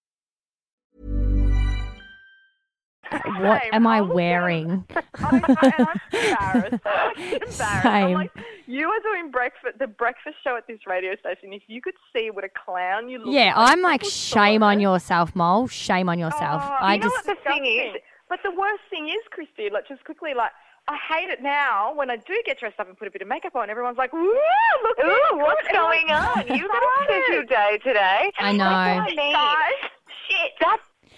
what 3.12 3.62
Same. 3.62 3.74
am 3.74 3.86
I 3.88 4.02
wearing? 4.02 4.86
I'm, 5.16 5.44
I'm 5.46 6.00
embarrassed. 6.14 6.84
I'm 6.86 7.18
embarrassed. 7.18 7.62
I'm 7.86 8.14
like, 8.14 8.32
you 8.66 8.88
are 8.88 9.00
doing 9.02 9.30
breakfast, 9.30 9.78
the 9.78 9.88
breakfast 9.88 10.38
show 10.44 10.56
at 10.58 10.66
this 10.68 10.80
radio 10.88 11.16
station. 11.18 11.54
If 11.54 11.64
you 11.68 11.82
could 11.82 11.94
see 12.16 12.32
what 12.32 12.44
a 12.44 12.50
clown 12.50 13.10
you 13.10 13.20
look 13.20 13.34
Yeah, 13.36 13.54
like, 13.58 13.70
I'm 13.72 13.82
like, 13.82 14.04
shame 14.06 14.64
on 14.64 14.80
yourself, 14.80 15.36
Mole. 15.36 15.68
Shame 15.68 16.10
on 16.10 16.18
yourself. 16.18 16.62
Oh, 16.66 16.76
I 16.80 16.96
you 16.96 17.02
know 17.02 17.10
just, 17.10 17.28
what 17.28 17.38
the 17.38 17.50
thing 17.50 17.66
is? 17.66 18.02
But 18.34 18.42
the 18.42 18.60
worst 18.60 18.82
thing 18.90 19.10
is, 19.10 19.22
Christy, 19.30 19.70
like 19.72 19.88
just 19.88 20.04
quickly, 20.06 20.34
like 20.34 20.50
I 20.88 20.98
hate 21.08 21.30
it 21.30 21.44
now 21.44 21.94
when 21.94 22.10
I 22.10 22.16
do 22.16 22.34
get 22.48 22.60
dressed 22.60 22.80
up 22.80 22.88
and 22.88 22.98
put 22.98 23.08
a 23.08 23.12
bit 23.12 23.22
of 23.22 23.28
makeup 23.28 23.56
on. 23.56 23.70
Everyone's 23.70 24.00
like, 24.00 24.12
"Ooh, 24.12 24.40
look, 24.82 24.98
Ooh, 24.98 25.04
good." 25.04 25.38
what's 25.38 25.68
And 25.68 25.78
going 25.78 26.10
on? 26.10 26.40
You've 26.48 26.68
got 26.68 26.82
a 26.82 27.04
scheduled 27.04 27.48
day 27.48 27.80
today. 27.84 28.32
I 28.40 28.52
know. 28.54 28.64
That's 28.64 29.12
what 29.12 29.20
I. 29.20 29.32
Guys, 29.34 29.90
Shit, 30.28 30.52
that. 30.62 30.78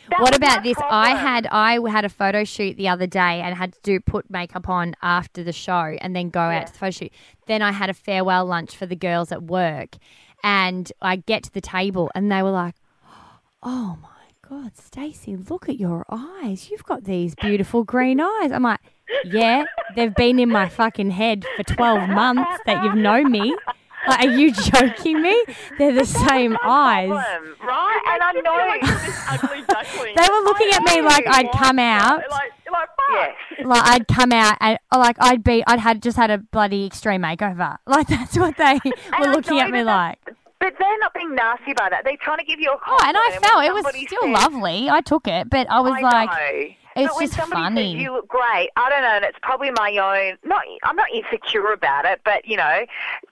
that 0.10 0.20
what 0.20 0.36
about 0.36 0.58
my 0.58 0.64
this? 0.64 0.78
I 0.90 1.16
had 1.16 1.48
I 1.48 1.80
had 1.90 2.04
a 2.04 2.10
photo 2.10 2.44
shoot 2.44 2.76
the 2.76 2.90
other 2.90 3.08
day 3.08 3.40
and 3.40 3.56
had 3.56 3.72
to 3.76 3.80
do 3.82 4.02
put 4.02 4.30
makeup 4.30 4.68
on 4.68 4.94
after 5.02 5.42
the 5.42 5.54
show 5.54 5.96
and 6.02 6.14
then 6.14 6.30
go 6.30 6.42
out 6.42 6.68
to 6.68 6.74
the 6.74 6.80
photo 6.80 6.92
shoot. 6.92 7.14
Then 7.48 7.62
I 7.62 7.72
had 7.72 7.90
a 7.90 7.94
farewell 7.94 8.46
lunch 8.46 8.76
for 8.76 8.88
the 8.88 8.98
girls 8.98 9.32
at 9.32 9.42
work, 9.42 9.96
and 10.44 10.92
I 11.02 11.16
get 11.16 11.44
to 11.44 11.54
the 11.54 11.62
table 11.62 12.12
and 12.14 12.30
they 12.30 12.44
were 12.44 12.52
like, 12.52 12.76
"Oh 13.64 13.98
my 14.02 14.15
god, 14.50 14.78
Stacey, 14.78 15.36
look 15.36 15.70
at 15.70 15.80
your 15.80 16.06
eyes! 16.10 16.70
You've 16.70 16.84
got 16.84 17.04
these 17.04 17.36
beautiful 17.36 17.84
green 17.84 18.20
eyes." 18.20 18.52
I'm 18.52 18.64
like, 18.64 18.80
"Yeah, 19.26 19.66
they've 19.96 20.14
been 20.14 20.40
in 20.40 20.50
my 20.50 20.70
fucking 20.70 21.12
head 21.12 21.46
for 21.56 21.64
twelve 21.64 22.10
months 22.10 22.60
that 22.66 22.84
you've 22.84 22.96
known 22.96 23.32
me." 23.32 23.56
Like, 24.08 24.20
are 24.20 24.32
you 24.32 24.52
joking 24.52 25.22
me? 25.22 25.44
They're 25.80 25.94
the 25.94 26.06
same 26.06 26.56
eyes. 26.64 27.10
Problem, 27.10 27.56
right? 27.64 28.02
And 28.08 28.22
I 28.22 28.32
know. 28.34 28.88
this 29.06 29.26
ugly 29.28 29.64
duckling. 29.68 30.16
They 30.16 30.28
were 30.30 30.42
looking 30.42 30.70
at 30.72 30.84
me 30.84 31.02
like 31.02 31.26
I'd 31.28 31.52
come 31.52 31.80
out. 31.80 32.22
Like, 32.30 32.52
like, 32.72 32.90
fuck. 32.98 33.66
Like 33.66 33.84
I'd 33.84 34.08
come 34.08 34.32
out 34.32 34.58
and 34.60 34.78
oh, 34.92 35.00
like 35.00 35.18
I'd 35.20 35.44
be 35.44 35.64
I'd 35.66 35.80
had 35.80 36.04
just 36.04 36.18
had 36.18 36.30
a 36.30 36.38
bloody 36.38 36.86
extreme 36.86 37.22
makeover. 37.22 37.78
Like 37.88 38.08
that's 38.08 38.38
what 38.38 38.58
they 38.58 38.80
were 39.20 39.32
looking 39.32 39.60
at 39.60 39.70
me 39.70 39.84
that 39.84 39.86
like. 39.86 40.36
But 40.60 40.74
they're 40.80 41.00
not 41.00 41.14
being 41.14 41.36
nasty 41.36 41.72
about 41.72 41.92
that. 41.92 42.04
They're 42.06 42.18
trying 42.18 42.40
to 42.40 42.46
give 42.46 42.60
you 42.60 42.72
a 42.72 42.78
Oh, 42.88 42.98
and 43.04 43.18
I 43.18 43.38
felt 43.42 43.64
it 43.64 43.74
was 43.74 43.86
still 44.08 44.32
lovely. 44.32 44.90
I 44.90 45.02
took 45.02 45.28
it, 45.28 45.50
but 45.50 45.70
I 45.70 45.80
was 45.82 45.94
I 45.94 46.02
like, 46.02 46.30
know. 46.30 46.76
It's 46.96 47.10
but 47.10 47.16
when 47.18 47.26
just 47.28 47.38
somebody 47.38 47.62
funny. 47.62 47.94
Says 47.94 48.02
you 48.02 48.14
look 48.14 48.28
great. 48.28 48.70
I 48.78 48.90
don't 48.90 49.02
know, 49.02 49.16
and 49.16 49.26
it's 49.26 49.38
probably 49.42 49.72
my 49.72 49.98
own. 49.98 50.38
Not, 50.46 50.62
I'm 50.84 50.96
not 50.96 51.08
insecure 51.14 51.74
about 51.74 52.06
it, 52.06 52.22
but 52.24 52.46
you 52.46 52.56
know, 52.56 52.86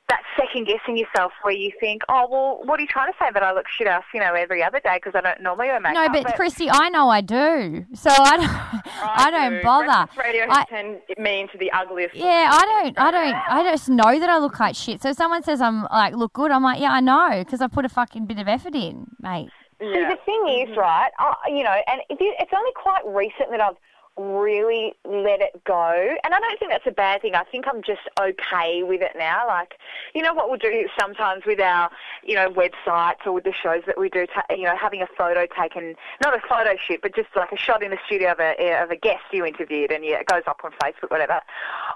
that 0.10 0.22
second 0.38 0.68
guessing 0.68 0.98
yourself 0.98 1.32
where 1.44 1.54
you 1.54 1.72
think, 1.80 2.02
oh 2.10 2.28
well, 2.30 2.62
what 2.66 2.80
are 2.80 2.82
you 2.82 2.88
trying 2.88 3.12
to 3.12 3.18
say 3.18 3.28
that 3.34 3.42
I 3.42 3.54
look 3.54 3.68
shit 3.70 3.88
ass, 3.88 4.04
you 4.14 4.20
know, 4.20 4.34
every 4.34 4.62
other 4.62 4.80
day 4.80 5.00
because 5.02 5.14
I 5.16 5.22
don't 5.22 5.42
normally 5.42 5.68
wear 5.68 5.80
makeup. 5.80 6.12
no, 6.14 6.22
but 6.24 6.36
Christy, 6.36 6.70
I 6.70 6.90
know 6.90 7.10
I 7.10 7.22
do, 7.22 7.86
so 7.94 8.10
I 8.10 8.38
don't. 8.38 8.84
I, 9.04 9.32
don't 9.32 9.54
do. 9.54 9.64
bother. 9.64 10.12
Breakfast 10.14 10.18
radio 10.20 10.46
has 10.48 10.58
I- 10.58 10.66
turned 10.66 11.00
me 11.18 11.42
into 11.42 11.58
the 11.58 11.72
ugliest. 11.72 12.16
Yeah, 12.16 12.50
I 12.52 12.66
don't, 12.84 13.00
I 13.00 13.12
don't, 13.12 13.36
I 13.50 13.72
just 13.72 13.88
know 13.90 14.20
that 14.20 14.30
I 14.30 14.38
look 14.40 14.60
like 14.60 14.76
shit. 14.76 15.02
So 15.02 15.10
if 15.10 15.18
someone 15.18 15.44
says 15.44 15.62
I'm 15.62 15.84
like 15.84 16.16
look 16.16 16.34
good, 16.34 16.52
I'm 16.52 16.64
like, 16.64 16.82
yeah, 16.82 16.92
I 16.92 17.00
know 17.00 17.30
because 17.40 17.62
I 17.62 17.68
put 17.68 17.86
a 17.86 17.90
fucking 17.90 18.26
bit 18.26 18.40
of 18.40 18.48
effort 18.48 18.76
in, 18.76 19.08
mate. 19.20 19.50
See, 19.80 19.86
the 19.86 20.18
thing 20.26 20.68
is, 20.68 20.78
right? 20.78 21.12
Uh, 21.20 21.34
you 21.48 21.64
know, 21.64 21.76
and 21.88 22.02
if 22.10 22.20
you, 22.20 22.34
it's 22.40 22.52
only 22.56 22.72
quite 22.76 23.06
recent 23.06 23.50
that 23.52 23.62
I've 23.62 23.78
really 24.18 24.94
let 25.06 25.42
it 25.42 25.64
go. 25.66 26.16
And 26.24 26.34
I 26.34 26.40
don't 26.40 26.60
think 26.60 26.72
that's 26.72 26.86
a 26.86 26.92
bad 26.92 27.22
thing. 27.22 27.36
I 27.36 27.44
think 27.44 27.66
I'm 27.68 27.82
just 27.82 28.02
okay 28.20 28.84
with 28.84 29.02
it 29.02 29.14
now. 29.18 29.48
Like, 29.48 29.76
you 30.14 30.22
know 30.22 30.34
what 30.34 30.50
we'll 30.50 30.60
do 30.60 30.88
sometimes 31.00 31.44
with 31.46 31.60
our, 31.60 31.90
you 32.24 32.36
know, 32.36 32.50
websites 32.50 33.26
or 33.26 33.32
with 33.32 33.44
the 33.44 33.54
shows 33.54 33.82
that 33.88 34.00
we 34.00 34.10
do, 34.10 34.28
ta- 34.28 34.46
you 34.52 34.64
know, 34.64 34.76
having 34.80 35.02
a 35.02 35.08
photo 35.18 35.48
taken, 35.60 35.96
not 36.24 36.36
a 36.36 36.42
photo 36.48 36.76
shoot, 36.78 37.00
but 37.02 37.16
just 37.16 37.30
like 37.36 37.52
a 37.52 37.58
shot 37.58 37.82
in 37.82 37.92
the 37.92 37.98
studio 38.06 38.32
of 38.32 38.40
a, 38.40 38.84
of 38.84 38.92
a 38.92 38.96
guest 38.96 39.24
you 39.32 39.46
interviewed 39.46 39.92
and 39.92 40.06
yeah, 40.06 40.20
it 40.20 40.28
goes 40.28 40.44
up 40.48 40.62
on 40.64 40.72
Facebook, 40.84 41.10
whatever. 41.10 41.42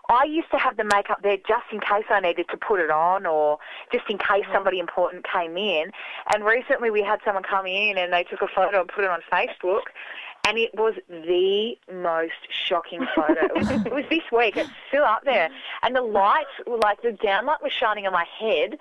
I 0.10 0.23
used 0.23 0.49
to 0.51 0.58
have 0.58 0.77
the 0.77 0.86
makeup 0.86 1.21
there 1.21 1.38
just 1.38 1.65
in 1.71 1.80
case 1.80 2.06
I 2.10 2.19
needed 2.19 2.47
to 2.49 2.58
put 2.58 2.80
it 2.80 2.89
on 2.89 3.25
or 3.25 3.60
just 3.91 4.06
in 4.10 4.17
case 4.17 4.45
mm. 4.45 4.53
somebody 4.53 4.80
important 4.80 5.25
came 5.32 5.56
in. 5.58 5.91
And 6.34 6.43
recently 6.43 6.89
we 6.89 7.03
had 7.03 7.19
someone 7.23 7.43
come 7.43 7.67
in 7.67 7.97
and 7.97 8.12
they 8.12 8.23
took 8.23 8.41
a 8.41 8.47
photo 8.47 8.82
and 8.82 8.89
put 8.89 9.03
it 9.03 9.10
on 9.10 9.21
Facebook. 9.32 9.93
And 10.47 10.57
it 10.57 10.73
was 10.75 10.93
the 11.10 11.75
most 11.93 12.33
shocking 12.49 13.05
photo. 13.13 13.33
it, 13.33 13.53
was, 13.53 13.69
it 13.69 13.93
was 13.93 14.05
this 14.10 14.23
week. 14.31 14.55
It's 14.55 14.69
still 14.88 15.03
up 15.03 15.25
there. 15.25 15.49
And 15.83 15.93
the 15.93 16.01
lights, 16.01 16.47
were 16.65 16.77
like 16.77 17.01
the 17.01 17.10
downlight 17.10 17.62
was 17.62 17.73
shining 17.73 18.07
on 18.07 18.13
my 18.13 18.25
head. 18.39 18.77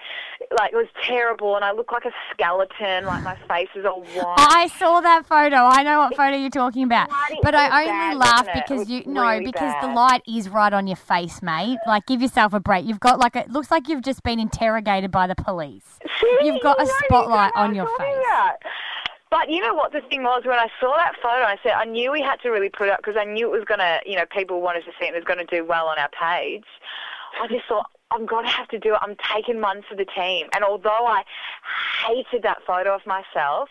Like 0.56 0.72
it 0.72 0.76
was 0.76 0.86
terrible. 1.04 1.56
And 1.56 1.64
I 1.64 1.72
looked 1.72 1.92
like 1.92 2.04
a 2.04 2.12
skeleton. 2.30 3.04
Like 3.04 3.24
my 3.24 3.36
face 3.48 3.68
was 3.74 3.84
all 3.84 4.02
white. 4.02 4.36
I 4.38 4.68
saw 4.78 5.00
that 5.00 5.26
photo. 5.26 5.56
I 5.56 5.82
know 5.82 5.98
what 5.98 6.14
photo 6.14 6.36
you're 6.36 6.50
talking 6.50 6.84
about. 6.84 7.10
But 7.42 7.56
I 7.56 7.80
only 7.82 7.90
bad, 7.90 8.16
laugh 8.16 8.46
wasn't 8.46 8.56
it? 8.56 8.58
It 8.58 8.64
because 8.68 8.88
you 8.88 9.02
no, 9.06 9.28
really 9.28 9.46
because 9.46 9.74
the 9.80 9.88
light 9.88 10.22
is 10.28 10.48
right 10.48 10.72
on 10.72 10.86
your 10.86 10.96
face, 10.96 11.42
mate. 11.42 11.78
Like 11.84 12.06
give 12.06 12.22
yourself 12.22 12.52
a 12.54 12.60
break. 12.60 12.86
You've 12.86 13.00
got 13.00 13.18
like 13.18 13.34
a, 13.34 13.40
it 13.40 13.50
looks 13.50 13.72
like 13.72 13.88
you've 13.88 14.02
just 14.02 14.22
been 14.22 14.38
interrogated 14.38 15.10
by 15.10 15.26
the 15.26 15.34
police. 15.34 15.98
You've 16.42 16.62
got 16.62 16.80
a 16.80 16.86
spotlight 17.04 17.52
on 17.56 17.74
your 17.74 17.84
what 17.84 18.00
I'm 18.00 18.06
talking 18.06 18.14
face. 18.14 18.26
about. 18.30 18.85
But 19.30 19.50
you 19.50 19.60
know 19.60 19.74
what 19.74 19.92
the 19.92 20.00
thing 20.02 20.22
was 20.22 20.42
when 20.44 20.58
I 20.58 20.68
saw 20.80 20.94
that 20.96 21.14
photo, 21.20 21.42
I 21.44 21.56
said 21.62 21.72
I 21.72 21.84
knew 21.84 22.12
we 22.12 22.22
had 22.22 22.36
to 22.42 22.50
really 22.50 22.68
put 22.68 22.88
it 22.88 22.92
up 22.92 22.98
because 22.98 23.16
I 23.18 23.24
knew 23.24 23.48
it 23.48 23.58
was 23.58 23.64
gonna, 23.66 24.00
you 24.06 24.16
know, 24.16 24.24
people 24.30 24.60
wanted 24.60 24.84
to 24.84 24.92
see 24.98 25.06
it. 25.06 25.08
and 25.08 25.16
It 25.16 25.20
was 25.20 25.24
going 25.24 25.44
to 25.44 25.56
do 25.56 25.64
well 25.64 25.86
on 25.88 25.98
our 25.98 26.08
page. 26.10 26.64
I 27.42 27.48
just 27.48 27.66
thought 27.66 27.90
I'm 28.12 28.24
gonna 28.24 28.48
have 28.48 28.68
to 28.68 28.78
do 28.78 28.94
it. 28.94 29.00
I'm 29.02 29.16
taking 29.34 29.60
one 29.60 29.82
for 29.88 29.96
the 29.96 30.04
team. 30.04 30.46
And 30.54 30.62
although 30.64 31.06
I 31.06 31.24
hated 32.06 32.42
that 32.44 32.58
photo 32.66 32.94
of 32.94 33.04
myself, 33.04 33.68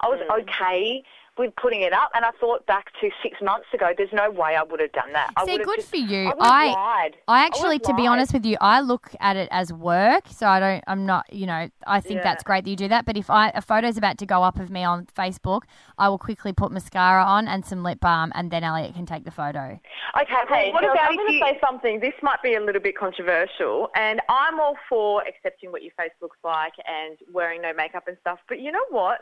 I 0.00 0.08
was 0.08 0.20
Mm. 0.20 0.40
okay 0.40 1.04
with 1.36 1.54
putting 1.56 1.82
it 1.82 1.92
up. 1.92 2.10
And 2.14 2.24
I 2.24 2.30
thought 2.40 2.66
back 2.66 2.86
to 3.00 3.10
six 3.22 3.38
months 3.42 3.66
ago, 3.74 3.90
there's 3.96 4.12
no 4.12 4.30
way 4.30 4.54
I 4.56 4.62
would 4.62 4.80
have 4.80 4.92
done 4.92 5.12
that. 5.12 5.30
I 5.36 5.44
See, 5.44 5.52
would 5.52 5.60
have 5.60 5.66
good 5.66 5.76
just, 5.76 5.90
for 5.90 5.96
you. 5.96 6.32
I, 6.40 6.66
I- 6.68 6.72
lied. 6.72 7.16
I 7.28 7.44
actually, 7.46 7.76
would've 7.76 7.82
to 7.88 7.94
be 7.94 8.06
honest 8.06 8.32
with 8.32 8.44
you, 8.44 8.56
I 8.60 8.80
look 8.80 9.14
at 9.20 9.36
it 9.36 9.48
as 9.50 9.72
work. 9.72 10.24
So 10.30 10.46
I 10.46 10.60
don't. 10.60 10.84
I'm 10.86 11.06
not. 11.06 11.32
You 11.32 11.46
know, 11.46 11.68
I 11.86 12.00
think 12.00 12.16
Yeah. 12.18 12.22
that's 12.24 12.42
great 12.44 12.64
that 12.64 12.70
you 12.70 12.76
do 12.76 12.88
that. 12.88 13.04
But 13.04 13.16
if 13.16 13.30
I 13.30 13.48
a 13.54 13.62
photo's 13.62 13.96
about 13.96 14.18
to 14.18 14.26
go 14.26 14.42
up 14.42 14.58
of 14.58 14.70
me 14.70 14.84
on 14.84 15.06
Facebook, 15.16 15.62
I 15.98 16.08
will 16.08 16.18
quickly 16.18 16.52
put 16.52 16.72
mascara 16.72 17.24
on 17.24 17.48
and 17.48 17.64
some 17.64 17.82
lip 17.82 18.00
balm, 18.00 18.32
and 18.34 18.50
then 18.50 18.62
Elliot 18.64 18.94
can 18.94 19.06
take 19.06 19.24
the 19.24 19.30
photo. 19.30 19.78
Okay, 20.20 20.34
Hey, 20.48 20.72
what 20.72 20.84
about 20.84 20.96
I'm 21.00 21.16
going 21.16 21.26
to 21.28 21.32
you? 21.34 21.40
say 21.40 21.58
something. 21.64 21.98
This 22.00 22.14
might 22.22 22.40
be 22.42 22.54
a 22.54 22.60
little 22.60 22.80
bit 22.80 22.96
controversial, 22.96 23.90
and 23.96 24.20
I'm 24.28 24.60
all 24.60 24.76
for 24.88 25.22
accepting 25.26 25.72
what 25.72 25.82
your 25.82 25.92
face 25.98 26.12
looks 26.22 26.36
like 26.44 26.72
and 26.86 27.18
wearing 27.32 27.62
no 27.62 27.72
makeup 27.72 28.04
and 28.06 28.16
stuff. 28.20 28.38
But 28.48 28.60
you 28.60 28.70
know 28.70 28.84
what? 28.90 29.20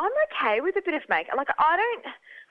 I'm 0.00 0.16
okay 0.32 0.60
with 0.62 0.76
a 0.76 0.82
bit 0.82 0.94
of 0.94 1.02
makeup. 1.08 1.36
Like 1.36 1.52
I 1.58 1.76
don't, 1.76 2.04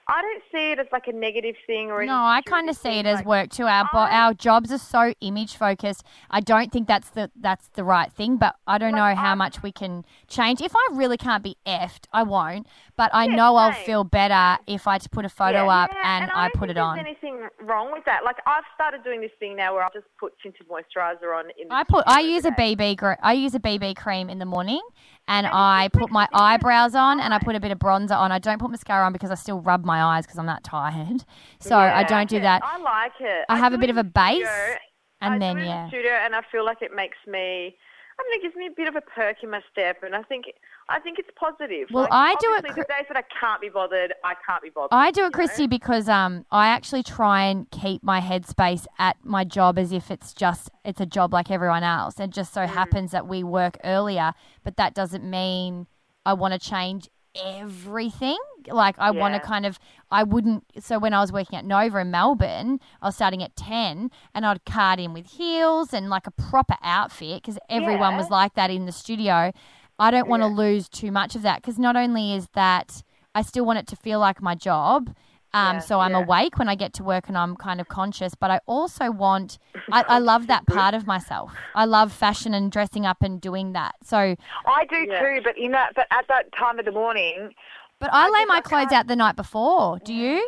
I 0.09 0.21
don't 0.21 0.43
see 0.51 0.71
it 0.71 0.79
as 0.79 0.87
like 0.91 1.07
a 1.07 1.13
negative 1.13 1.55
thing 1.67 1.91
or. 1.91 2.03
No, 2.05 2.15
I 2.15 2.41
kind 2.41 2.69
of 2.69 2.75
see 2.75 2.99
it 2.99 3.05
as 3.05 3.17
like- 3.19 3.25
work 3.25 3.49
too. 3.49 3.65
Our 3.67 3.87
I- 3.93 4.19
our 4.21 4.33
jobs 4.33 4.71
are 4.71 4.77
so 4.77 5.13
image 5.21 5.55
focused. 5.55 6.03
I 6.29 6.39
don't 6.41 6.71
think 6.71 6.87
that's 6.87 7.09
the 7.11 7.31
that's 7.39 7.69
the 7.69 7.83
right 7.83 8.11
thing. 8.11 8.37
But 8.37 8.55
I 8.67 8.77
don't 8.77 8.93
know 8.95 9.15
how 9.15 9.35
much 9.35 9.63
we 9.63 9.71
can 9.71 10.05
change. 10.27 10.61
If 10.61 10.75
I 10.75 10.87
really 10.91 11.17
can't 11.17 11.43
be 11.43 11.57
effed, 11.65 12.05
I 12.11 12.23
won't. 12.23 12.67
But 12.95 13.11
I 13.13 13.25
Yeah, 13.25 13.35
know 13.35 13.55
I'll 13.55 13.71
feel 13.71 14.03
better 14.03 14.57
if 14.67 14.87
I 14.87 14.97
just 14.97 15.11
put 15.11 15.25
a 15.25 15.29
photo 15.29 15.65
Yeah, 15.65 15.83
up 15.83 15.91
yeah, 15.93 16.17
and, 16.23 16.31
I, 16.31 16.45
I 16.45 16.47
don't 16.49 16.59
put 16.59 16.69
it 16.69 16.77
on. 16.77 16.95
There's 16.97 17.07
anything 17.07 17.47
wrong 17.61 17.91
with 17.91 18.03
that? 18.05 18.23
Like 18.23 18.37
I've 18.45 18.63
started 18.75 19.03
doing 19.03 19.21
this 19.21 19.31
thing 19.39 19.55
now 19.55 19.73
where 19.73 19.83
I'll 19.83 19.91
just 19.93 20.07
put 20.19 20.33
tinted 20.41 20.67
moisturizer 20.67 21.35
on. 21.37 21.45
In 21.59 21.67
the 21.69 21.73
I 21.73 21.83
put 21.83 22.03
I 22.07 22.19
use 22.21 22.45
a. 22.45 22.51
BB 22.59 22.97
gr- 22.97 23.13
I 23.23 23.33
use 23.33 23.55
a 23.55 23.59
BB 23.59 23.95
cream 23.95 24.29
in 24.29 24.39
the 24.39 24.45
morning 24.45 24.81
and 25.27 25.47
I 25.47 25.89
put 25.93 26.11
my 26.11 26.27
eyebrows 26.33 26.93
on 26.95 27.19
and 27.19 27.33
I 27.33 27.39
put 27.39 27.55
a 27.55 27.59
bit 27.59 27.71
of 27.71 27.79
bronzer 27.79 28.17
on. 28.17 28.31
I 28.31 28.39
don't 28.39 28.59
put 28.59 28.69
mascara 28.71 29.05
on 29.05 29.13
because 29.13 29.31
I 29.31 29.35
still 29.35 29.61
rub 29.61 29.85
my 29.85 29.98
eyes 30.01 30.25
because 30.25 30.39
I'm 30.39 30.45
that 30.47 30.63
tired. 30.63 31.23
So 31.61 31.77
I 31.77 32.03
don't 32.03 32.29
do 32.29 32.37
yeah, 32.37 32.59
that. 32.59 32.61
I 32.63 32.77
like 32.77 33.11
it. 33.19 33.45
I 33.49 33.57
have 33.57 33.73
a 33.73 33.77
bit 33.77 33.89
of 33.89 33.97
a 33.97 34.01
studio, 34.01 34.13
base 34.13 34.47
I 34.47 34.79
and 35.21 35.35
do 35.35 35.39
then 35.39 35.57
in 35.57 35.63
the 35.63 35.69
yeah. 35.69 35.87
studio, 35.89 36.11
and 36.11 36.33
I 36.35 36.41
feel 36.51 36.63
like 36.65 36.81
it 36.81 36.91
makes 36.95 37.17
me. 37.27 37.75
I 38.17 38.23
mean, 38.23 38.39
it 38.39 38.41
gives 38.41 38.55
me 38.55 38.67
a 38.67 38.71
bit 38.75 38.87
of 38.89 38.95
a 38.97 39.01
perk 39.01 39.37
in 39.43 39.49
my 39.49 39.61
step, 39.71 40.03
and 40.03 40.13
I 40.15 40.23
think 40.23 40.45
I 40.89 40.99
think 40.99 41.19
it's 41.19 41.29
positive. 41.39 41.87
Well, 41.91 42.03
Like, 42.03 42.11
I 42.13 42.35
do 42.39 42.53
it 42.55 42.63
the 42.63 42.73
days 42.83 43.05
that 43.07 43.15
I 43.17 43.23
can't 43.39 43.61
be 43.61 43.69
bothered, 43.69 44.13
I 44.23 44.33
can't 44.45 44.61
be 44.63 44.69
bothered. 44.69 44.89
I 44.91 45.11
do 45.11 45.21
it, 45.21 45.25
know? 45.25 45.29
Christy, 45.31 45.67
because 45.67 46.09
um, 46.09 46.45
I 46.51 46.67
actually 46.67 47.03
try 47.03 47.43
and 47.43 47.69
keep 47.71 48.01
my 48.03 48.19
headspace 48.21 48.85
at 48.97 49.17
my 49.23 49.43
job 49.43 49.77
as 49.77 49.91
if 49.91 50.09
it's 50.11 50.33
just 50.33 50.69
it's 50.83 50.99
a 50.99 51.05
job 51.05 51.33
like 51.33 51.51
everyone 51.51 51.83
else. 51.83 52.19
It 52.19 52.29
just 52.31 52.53
so 52.53 52.61
Mm. 52.61 52.69
happens 52.69 53.11
that 53.11 53.27
we 53.27 53.43
work 53.43 53.77
earlier, 53.83 54.33
but 54.63 54.77
that 54.77 54.93
doesn't 54.93 55.23
mean 55.29 55.87
I 56.25 56.33
want 56.33 56.53
to 56.53 56.59
change 56.59 57.09
everything. 57.35 58.37
Like 58.71 58.97
I 58.99 59.11
want 59.11 59.33
to 59.35 59.39
kind 59.39 59.65
of 59.65 59.79
I 60.11 60.23
wouldn't. 60.23 60.63
So 60.79 60.99
when 60.99 61.13
I 61.13 61.19
was 61.21 61.31
working 61.31 61.57
at 61.57 61.65
Nova 61.65 61.99
in 61.99 62.11
Melbourne, 62.11 62.79
I 63.01 63.07
was 63.07 63.15
starting 63.15 63.43
at 63.43 63.55
ten, 63.55 64.11
and 64.33 64.45
I'd 64.45 64.65
card 64.65 64.99
in 64.99 65.13
with 65.13 65.27
heels 65.27 65.93
and 65.93 66.09
like 66.09 66.27
a 66.27 66.31
proper 66.31 66.75
outfit 66.83 67.41
because 67.41 67.57
everyone 67.69 68.15
was 68.15 68.29
like 68.29 68.53
that 68.55 68.69
in 68.69 68.85
the 68.85 68.91
studio. 68.91 69.51
I 69.97 70.11
don't 70.11 70.29
want 70.29 70.43
to 70.43 70.47
lose 70.47 70.87
too 70.87 71.11
much 71.11 71.35
of 71.35 71.41
that 71.41 71.61
because 71.61 71.77
not 71.77 71.95
only 71.95 72.33
is 72.33 72.47
that 72.53 73.03
I 73.35 73.41
still 73.41 73.65
want 73.65 73.79
it 73.79 73.87
to 73.87 73.95
feel 73.95 74.19
like 74.19 74.41
my 74.41 74.55
job. 74.55 75.13
Um, 75.51 75.77
Yeah, 75.77 75.79
so 75.79 75.99
I'm 75.99 76.11
yeah. 76.11 76.19
awake 76.19 76.59
when 76.59 76.69
I 76.69 76.75
get 76.75 76.93
to 76.93 77.03
work 77.03 77.27
and 77.27 77.35
I'm 77.35 77.55
kind 77.55 77.81
of 77.81 77.87
conscious, 77.87 78.35
but 78.35 78.51
I 78.51 78.59
also 78.67 79.09
want, 79.09 79.57
I, 79.91 80.03
I 80.07 80.19
love 80.31 80.45
that 80.45 80.67
part 80.67 80.93
of 80.93 81.07
myself. 81.07 81.51
I 81.73 81.85
love 81.85 82.13
fashion 82.13 82.53
and 82.53 82.71
dressing 82.71 83.03
up 83.03 83.23
and 83.23 83.41
doing 83.41 83.73
that. 83.73 83.95
So, 84.03 84.35
I 84.67 84.85
do 84.85 85.07
Yeah. 85.09 85.19
too, 85.19 85.41
but 85.43 85.57
in 85.57 85.71
that, 85.71 85.95
but 85.95 86.05
at 86.11 86.27
that 86.27 86.51
time 86.51 86.77
of 86.77 86.85
the 86.85 86.91
morning, 86.91 87.55
but 87.99 88.09
I 88.13 88.29
lay 88.29 88.45
my 88.45 88.57
I 88.57 88.61
clothes 88.61 88.87
can't- 88.89 88.93
out 88.93 89.07
the 89.07 89.15
night 89.15 89.35
before. 89.35 89.99
Do 89.99 90.13
you? 90.13 90.47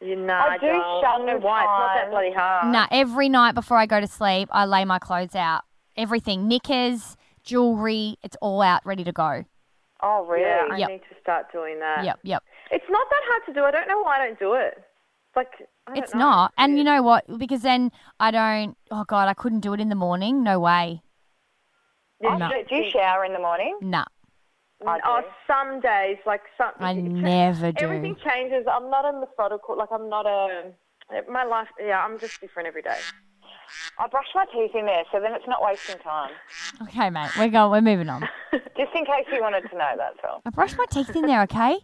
You 0.00 0.16
know, 0.16 0.34
I 0.34 0.58
do 0.58 0.66
don't. 0.66 1.04
I 1.04 1.16
don't 1.16 1.26
know 1.26 1.38
why. 1.38 1.60
It's 1.60 1.66
not 1.66 1.94
that 1.94 2.10
bloody 2.10 2.32
hard. 2.32 2.70
Nah, 2.72 2.86
every 2.90 3.28
night 3.30 3.54
before 3.54 3.78
I 3.78 3.86
go 3.86 3.98
to 4.00 4.06
sleep, 4.06 4.48
I 4.52 4.66
lay 4.66 4.84
my 4.84 4.98
clothes 4.98 5.34
out. 5.34 5.62
Everything, 5.96 6.46
knickers, 6.48 7.16
jewelry, 7.42 8.16
it's 8.22 8.36
all 8.42 8.60
out, 8.60 8.84
ready 8.84 9.04
to 9.04 9.12
go. 9.12 9.44
oh 10.02 10.26
really? 10.26 10.42
Yeah, 10.42 10.66
I 10.70 10.76
Yep. 10.76 10.88
need 10.90 11.02
to 11.08 11.20
start 11.22 11.50
doing 11.50 11.78
that. 11.80 12.04
Yep, 12.04 12.18
yep. 12.24 12.42
It's 12.70 12.84
not 12.90 13.06
that 13.08 13.22
hard 13.24 13.42
to 13.46 13.52
do. 13.54 13.64
I 13.64 13.70
don't 13.70 13.88
know 13.88 14.00
why 14.02 14.16
I 14.20 14.26
don't 14.26 14.38
do 14.38 14.52
it. 14.52 14.74
It's 14.76 15.36
like 15.36 15.66
It's 15.94 16.12
know. 16.12 16.18
not. 16.20 16.52
And 16.58 16.76
you 16.76 16.84
know 16.84 17.00
what? 17.02 17.24
Because 17.38 17.62
then 17.62 17.90
I 18.20 18.30
don't, 18.30 18.76
oh 18.90 19.04
God, 19.04 19.28
I 19.28 19.32
couldn't 19.34 19.60
do 19.60 19.72
it 19.72 19.80
in 19.80 19.88
the 19.88 19.94
morning. 19.94 20.42
No 20.42 20.60
way. 20.60 21.00
Oh, 22.22 22.36
No. 22.36 22.50
do, 22.50 22.56
do 22.68 22.74
you 22.76 22.90
shower 22.90 23.24
in 23.24 23.32
the 23.32 23.38
morning? 23.38 23.78
Nah, 23.80 24.04
I 24.86 24.98
Oh, 25.04 25.22
some 25.46 25.80
days, 25.80 26.18
like 26.26 26.42
some. 26.58 26.72
I 26.80 26.92
never 26.94 27.72
do. 27.72 27.84
Everything 27.84 28.16
changes. 28.28 28.66
I'm 28.70 28.90
not 28.90 29.04
a 29.04 29.18
methodical. 29.18 29.76
Like 29.76 29.88
I'm 29.92 30.08
not 30.08 30.26
a. 30.26 30.72
My 31.30 31.44
life. 31.44 31.68
Yeah, 31.80 32.04
I'm 32.04 32.18
just 32.18 32.40
different 32.40 32.66
every 32.68 32.82
day. 32.82 32.98
I 33.98 34.06
brush 34.08 34.26
my 34.34 34.44
teeth 34.52 34.72
in 34.74 34.84
there, 34.86 35.04
so 35.10 35.20
then 35.20 35.32
it's 35.34 35.46
not 35.48 35.62
wasting 35.62 35.96
time. 35.98 36.30
Okay, 36.82 37.08
mate, 37.10 37.30
we're 37.38 37.48
going, 37.48 37.70
we're 37.70 37.80
moving 37.80 38.08
on. 38.10 38.28
Just 38.52 38.94
in 38.94 39.04
case 39.06 39.24
you 39.32 39.40
wanted 39.40 39.62
to 39.70 39.76
know, 39.76 39.90
that's 39.96 40.18
all. 40.22 40.42
I 40.44 40.50
brush 40.50 40.76
my 40.76 40.84
teeth 40.90 41.14
in 41.16 41.22
there, 41.22 41.42
okay? 41.42 41.78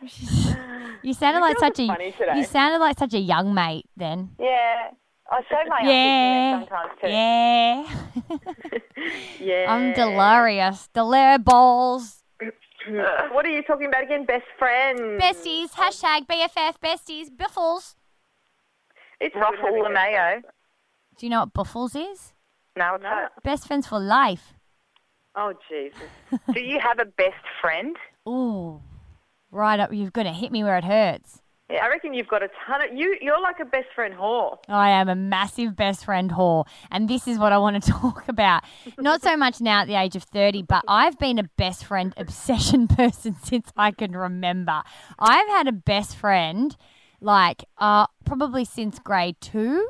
You 1.02 1.12
sounded 1.14 1.40
like 1.40 1.58
such 1.58 1.78
a 1.80 1.86
funny 1.86 2.12
today. 2.12 2.36
you 2.36 2.44
sounded 2.44 2.78
like 2.78 2.98
such 2.98 3.14
a 3.14 3.18
young 3.18 3.52
mate 3.54 3.86
then. 3.96 4.30
Yeah, 4.38 4.90
I 5.30 5.40
shave 5.48 5.66
my 5.68 5.80
Yeah, 5.82 6.60
armpits 6.60 7.00
in 7.00 7.08
there 7.08 7.84
sometimes 7.88 7.98
too. 8.30 8.38
yeah. 8.38 9.40
Yeah. 9.40 9.72
I'm 9.72 9.92
delirious, 9.94 10.88
delirious 10.94 11.42
balls. 11.42 12.19
Hmm. 12.86 13.34
What 13.34 13.44
are 13.44 13.50
you 13.50 13.62
talking 13.62 13.86
about 13.86 14.02
again? 14.04 14.24
Best 14.24 14.46
friends. 14.58 15.00
Besties, 15.20 15.70
hashtag 15.72 16.26
BFF 16.26 16.74
besties, 16.82 17.26
biffles. 17.34 17.96
It's 19.20 19.34
good 19.34 19.40
Ruffle 19.40 19.82
the 19.84 19.90
mayo. 19.90 20.40
Do 21.18 21.26
you 21.26 21.30
know 21.30 21.40
what 21.40 21.52
biffles 21.52 21.94
is? 21.94 22.32
No, 22.76 22.96
No. 22.96 23.28
Best 23.44 23.66
friends 23.66 23.86
for 23.86 23.98
life. 23.98 24.54
Oh 25.36 25.52
Jesus. 25.68 26.00
Do 26.54 26.60
you 26.60 26.80
have 26.80 26.98
a 26.98 27.04
best 27.04 27.44
friend? 27.60 27.96
Ooh, 28.28 28.80
right 29.50 29.78
up. 29.78 29.92
You're 29.92 30.10
gonna 30.10 30.32
hit 30.32 30.50
me 30.50 30.64
where 30.64 30.78
it 30.78 30.84
hurts. 30.84 31.42
I 31.78 31.88
reckon 31.88 32.14
you've 32.14 32.28
got 32.28 32.42
a 32.42 32.48
ton 32.66 32.82
of 32.82 32.96
you. 32.96 33.16
You're 33.20 33.40
like 33.40 33.60
a 33.60 33.64
best 33.64 33.88
friend 33.94 34.14
whore. 34.14 34.58
I 34.68 34.90
am 34.90 35.08
a 35.08 35.14
massive 35.14 35.76
best 35.76 36.04
friend 36.04 36.30
whore, 36.30 36.64
and 36.90 37.08
this 37.08 37.28
is 37.28 37.38
what 37.38 37.52
I 37.52 37.58
want 37.58 37.82
to 37.82 37.90
talk 38.00 38.28
about. 38.28 38.62
Not 38.98 39.22
so 39.22 39.36
much 39.36 39.60
now 39.60 39.82
at 39.82 39.86
the 39.88 39.94
age 39.94 40.16
of 40.16 40.24
30, 40.24 40.62
but 40.62 40.82
I've 40.88 41.18
been 41.18 41.38
a 41.38 41.44
best 41.56 41.84
friend 41.84 42.12
obsession 42.16 42.88
person 43.00 43.36
since 43.42 43.70
I 43.76 43.92
can 43.92 44.12
remember. 44.12 44.82
I've 45.18 45.48
had 45.48 45.68
a 45.68 45.72
best 45.72 46.16
friend 46.16 46.76
like 47.20 47.64
uh, 47.78 48.06
probably 48.24 48.64
since 48.64 48.98
grade 48.98 49.36
two, 49.40 49.86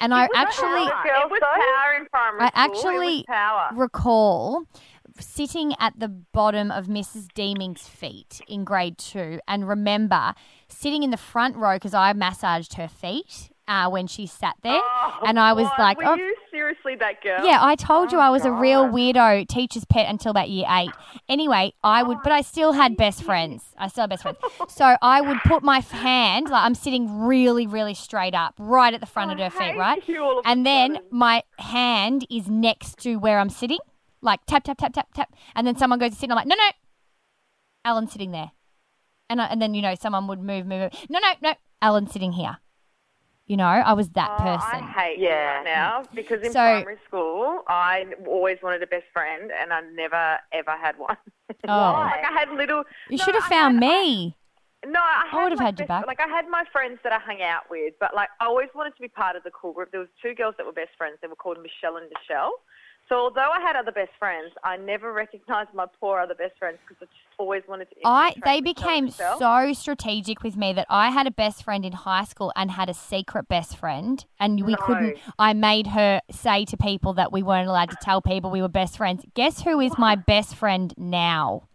and 0.00 0.14
I 0.14 0.28
actually 0.34 0.88
Power. 0.88 1.06
it 1.06 1.30
was 1.30 1.40
power 1.40 1.96
in 1.98 2.06
primary 2.06 2.50
I 2.54 2.68
school. 2.68 2.90
It 2.90 2.94
actually 2.94 3.24
power. 3.26 3.70
recall 3.74 4.64
sitting 5.20 5.74
at 5.80 5.98
the 5.98 6.08
bottom 6.08 6.70
of 6.70 6.86
Mrs. 6.86 7.26
Deeming's 7.34 7.88
feet 7.88 8.40
in 8.46 8.64
grade 8.64 8.98
two 8.98 9.40
and 9.48 9.66
remember 9.66 10.34
sitting 10.68 11.02
in 11.02 11.10
the 11.10 11.16
front 11.16 11.56
row 11.56 11.76
because 11.76 11.94
I 11.94 12.12
massaged 12.12 12.74
her 12.74 12.88
feet 12.88 13.50
uh, 13.66 13.88
when 13.90 14.06
she 14.06 14.26
sat 14.26 14.56
there. 14.62 14.80
and 15.26 15.38
I 15.38 15.52
was 15.52 15.68
like, 15.78 15.98
were 15.98 16.06
oh, 16.06 16.14
you 16.14 16.34
seriously 16.50 16.96
that 16.96 17.22
girl? 17.22 17.44
yeah, 17.44 17.58
I 17.60 17.74
told 17.76 18.12
you 18.12 18.18
Oh, 18.18 18.22
I 18.22 18.30
was 18.30 18.44
a 18.46 18.50
real 18.50 18.86
weirdo 18.86 19.46
teacher's 19.46 19.84
pet 19.84 20.08
until 20.08 20.30
about 20.30 20.48
year 20.48 20.66
eight. 20.70 20.90
Anyway, 21.28 21.74
I 21.84 22.02
would, 22.02 22.18
but 22.22 22.32
I 22.32 22.40
still 22.40 22.72
had 22.72 22.96
best 22.96 23.22
friends. 23.22 23.64
I 23.76 23.88
still 23.88 24.02
had 24.02 24.10
best 24.10 24.22
friends. 24.22 24.38
So 24.68 24.96
I 25.02 25.20
would 25.20 25.38
put 25.44 25.62
my 25.62 25.80
hand, 25.80 26.48
like 26.48 26.64
I'm 26.64 26.74
sitting 26.74 27.20
really, 27.26 27.66
really 27.66 27.94
straight 27.94 28.34
up, 28.34 28.54
right 28.58 28.92
at 28.94 29.00
the 29.00 29.06
front 29.06 29.32
of 29.32 29.38
her 29.38 29.50
feet, 29.50 29.76
right? 29.76 30.02
you 30.08 30.42
And 30.46 30.64
then 30.64 30.94
sudden. 30.94 31.08
my 31.10 31.42
hand 31.58 32.26
is 32.30 32.48
next 32.48 32.98
to 33.00 33.16
where 33.16 33.38
I'm 33.38 33.50
sitting, 33.50 33.78
like 34.22 34.40
tap, 34.46 34.64
tap, 34.64 34.78
tap, 34.78 34.94
tap, 34.94 35.08
tap. 35.14 35.32
And 35.54 35.66
then 35.66 35.76
someone 35.76 35.98
goes 35.98 36.12
to 36.12 36.16
sit, 36.16 36.24
and 36.24 36.32
I'm 36.32 36.36
like, 36.36 36.46
no, 36.46 36.54
no, 36.56 36.70
Alan's 37.84 38.12
sitting 38.12 38.30
there. 38.32 38.52
And, 39.30 39.40
I, 39.42 39.46
and 39.46 39.60
then, 39.60 39.74
you 39.74 39.82
know, 39.82 39.94
someone 39.94 40.26
would 40.28 40.40
move, 40.42 40.66
move, 40.66 40.80
move. 40.92 40.92
No, 41.10 41.18
no, 41.18 41.32
no, 41.42 41.54
Alan's 41.82 42.12
sitting 42.12 42.32
here. 42.32 42.58
You 43.46 43.56
know, 43.56 43.64
I 43.64 43.94
was 43.94 44.10
that 44.10 44.30
Oh, 44.38 44.42
person. 44.42 44.84
I 44.84 44.90
hate 44.90 45.18
you 45.18 45.24
Yeah. 45.28 45.56
right 45.56 45.64
now 45.64 46.04
because 46.14 46.42
in 46.42 46.52
So- 46.52 46.58
primary 46.60 46.98
school 47.06 47.62
I 47.66 48.04
always 48.26 48.58
wanted 48.62 48.82
a 48.82 48.86
best 48.86 49.06
friend 49.12 49.50
and 49.50 49.72
I 49.72 49.80
never 49.94 50.38
ever 50.52 50.72
had 50.72 50.98
one. 50.98 51.16
Oh. 51.66 51.66
like 51.66 52.24
I 52.24 52.32
had 52.38 52.50
little. 52.50 52.84
you 53.08 53.16
no, 53.16 53.24
should 53.24 53.34
have 53.34 53.44
I 53.44 53.48
found 53.48 53.82
had- 53.82 53.90
me. 53.90 54.36
No, 54.86 55.00
I, 55.00 55.24
I 55.32 55.42
would 55.42 55.52
have 55.52 55.60
had 55.60 55.78
your 55.78 55.88
best- 55.88 56.02
back. 56.02 56.06
Like 56.06 56.20
I 56.20 56.28
had 56.28 56.46
my 56.48 56.64
friends 56.70 56.98
that 57.04 57.12
I 57.14 57.18
hung 57.18 57.40
out 57.42 57.64
with, 57.70 57.94
but 57.98 58.14
like 58.14 58.28
I 58.38 58.44
always 58.44 58.68
wanted 58.74 58.94
to 58.96 59.00
be 59.02 59.08
part 59.08 59.34
of 59.34 59.42
the 59.44 59.50
cool 59.50 59.72
group. 59.72 59.90
There 59.92 60.00
was 60.00 60.10
two 60.22 60.34
girls 60.34 60.54
that 60.58 60.66
were 60.66 60.72
best 60.72 60.90
friends. 60.98 61.16
They 61.22 61.28
were 61.28 61.34
called 61.34 61.56
Michelle 61.62 61.96
and 61.96 62.06
Michelle. 62.18 62.52
So 63.08 63.14
although 63.16 63.50
I 63.50 63.60
had 63.60 63.74
other 63.74 63.92
best 63.92 64.10
friends, 64.18 64.52
I 64.64 64.76
never 64.76 65.12
recognised 65.12 65.70
my 65.72 65.86
poor 65.98 66.20
other 66.20 66.34
best 66.34 66.58
friends 66.58 66.78
because 66.86 67.00
I 67.02 67.06
just 67.06 67.38
always 67.38 67.62
wanted 67.66 67.88
to. 67.90 67.96
I 68.04 68.34
they 68.44 68.60
became 68.60 69.10
so 69.10 69.72
strategic 69.72 70.42
with 70.42 70.56
me 70.56 70.74
that 70.74 70.86
I 70.90 71.10
had 71.10 71.26
a 71.26 71.30
best 71.30 71.62
friend 71.62 71.84
in 71.86 71.92
high 71.92 72.24
school 72.24 72.52
and 72.54 72.70
had 72.70 72.90
a 72.90 72.94
secret 72.94 73.48
best 73.48 73.76
friend 73.76 74.24
and 74.38 74.64
we 74.66 74.72
No. 74.72 74.78
couldn't 74.78 75.18
I 75.38 75.54
made 75.54 75.88
her 75.88 76.20
say 76.30 76.66
to 76.66 76.76
people 76.76 77.14
that 77.14 77.32
we 77.32 77.42
weren't 77.42 77.68
allowed 77.68 77.90
to 77.90 77.96
tell 78.02 78.20
people 78.20 78.50
we 78.50 78.60
were 78.60 78.68
best 78.68 78.98
friends. 78.98 79.24
Guess 79.34 79.62
who 79.62 79.80
is 79.80 79.96
my 79.96 80.14
best 80.14 80.54
friend 80.54 80.92
now? 80.98 81.68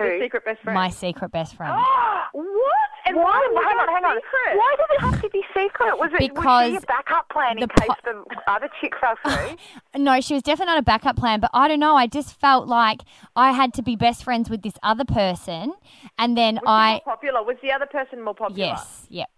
Your 0.00 0.20
secret 0.20 0.44
best 0.44 0.60
friend. 0.62 0.74
My 0.74 0.88
secret 0.90 1.30
best 1.30 1.56
friend. 1.56 1.72
what? 2.32 2.74
And 3.06 3.16
Why? 3.16 3.22
why 3.24 3.48
was 3.52 3.64
Hang 3.64 3.76
it 3.76 3.80
on, 3.80 3.94
hang 3.94 4.04
on. 4.04 4.16
secret? 4.16 4.56
Why 4.56 4.76
does 4.78 4.86
it 4.90 5.00
have 5.02 5.22
to 5.22 5.28
be 5.28 5.42
secret? 5.54 5.98
Was 5.98 6.10
it 6.14 6.20
was 6.20 6.28
Because 6.30 6.70
she 6.70 6.76
a 6.76 6.80
backup 6.80 7.28
plan 7.28 7.58
in 7.58 7.60
the 7.60 7.68
case 7.68 7.88
po- 8.02 8.24
the 8.26 8.50
other 8.50 8.68
chick 8.80 8.94
fell 9.00 9.14
through? 9.22 9.56
No, 10.02 10.20
she 10.20 10.32
was 10.34 10.42
definitely 10.42 10.72
not 10.72 10.78
a 10.78 10.82
backup 10.82 11.16
plan, 11.16 11.38
but 11.40 11.50
I 11.52 11.68
don't 11.68 11.78
know. 11.80 11.96
I 11.96 12.06
just 12.06 12.40
felt 12.40 12.66
like 12.66 13.02
I 13.36 13.52
had 13.52 13.74
to 13.74 13.82
be 13.82 13.94
best 13.94 14.24
friends 14.24 14.48
with 14.50 14.62
this 14.62 14.72
other 14.82 15.04
person 15.04 15.74
and 16.18 16.36
then 16.36 16.54
Was 16.56 16.62
I 16.66 16.90
more 17.06 17.14
popular? 17.14 17.42
Was 17.44 17.56
the 17.62 17.72
other 17.72 17.86
person 17.86 18.22
more 18.22 18.34
popular? 18.34 18.58
Yes, 18.68 19.06
yep. 19.10 19.28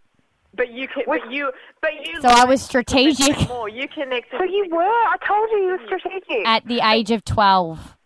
But 0.55 0.71
you 0.71 0.87
can, 0.88 1.03
but 1.07 1.31
you, 1.31 1.51
but 1.83 1.90
you. 2.07 2.21
So 2.23 2.29
I 2.29 2.45
was 2.45 2.73
liked 2.73 2.88
the 2.88 2.92
best 3.03 3.16
strategic. 3.19 3.49
More, 3.49 3.69
you 3.69 3.88
connected. 3.88 4.38
so 4.38 4.45
you 4.45 4.69
were. 4.71 4.85
I 4.85 5.16
told 5.27 5.51
you 5.51 5.59
you 5.59 5.71
were 5.73 5.81
strategic. 5.87 6.47
At 6.47 6.66
the 6.66 6.81
age 6.88 7.11
of 7.11 7.25
12. 7.25 7.97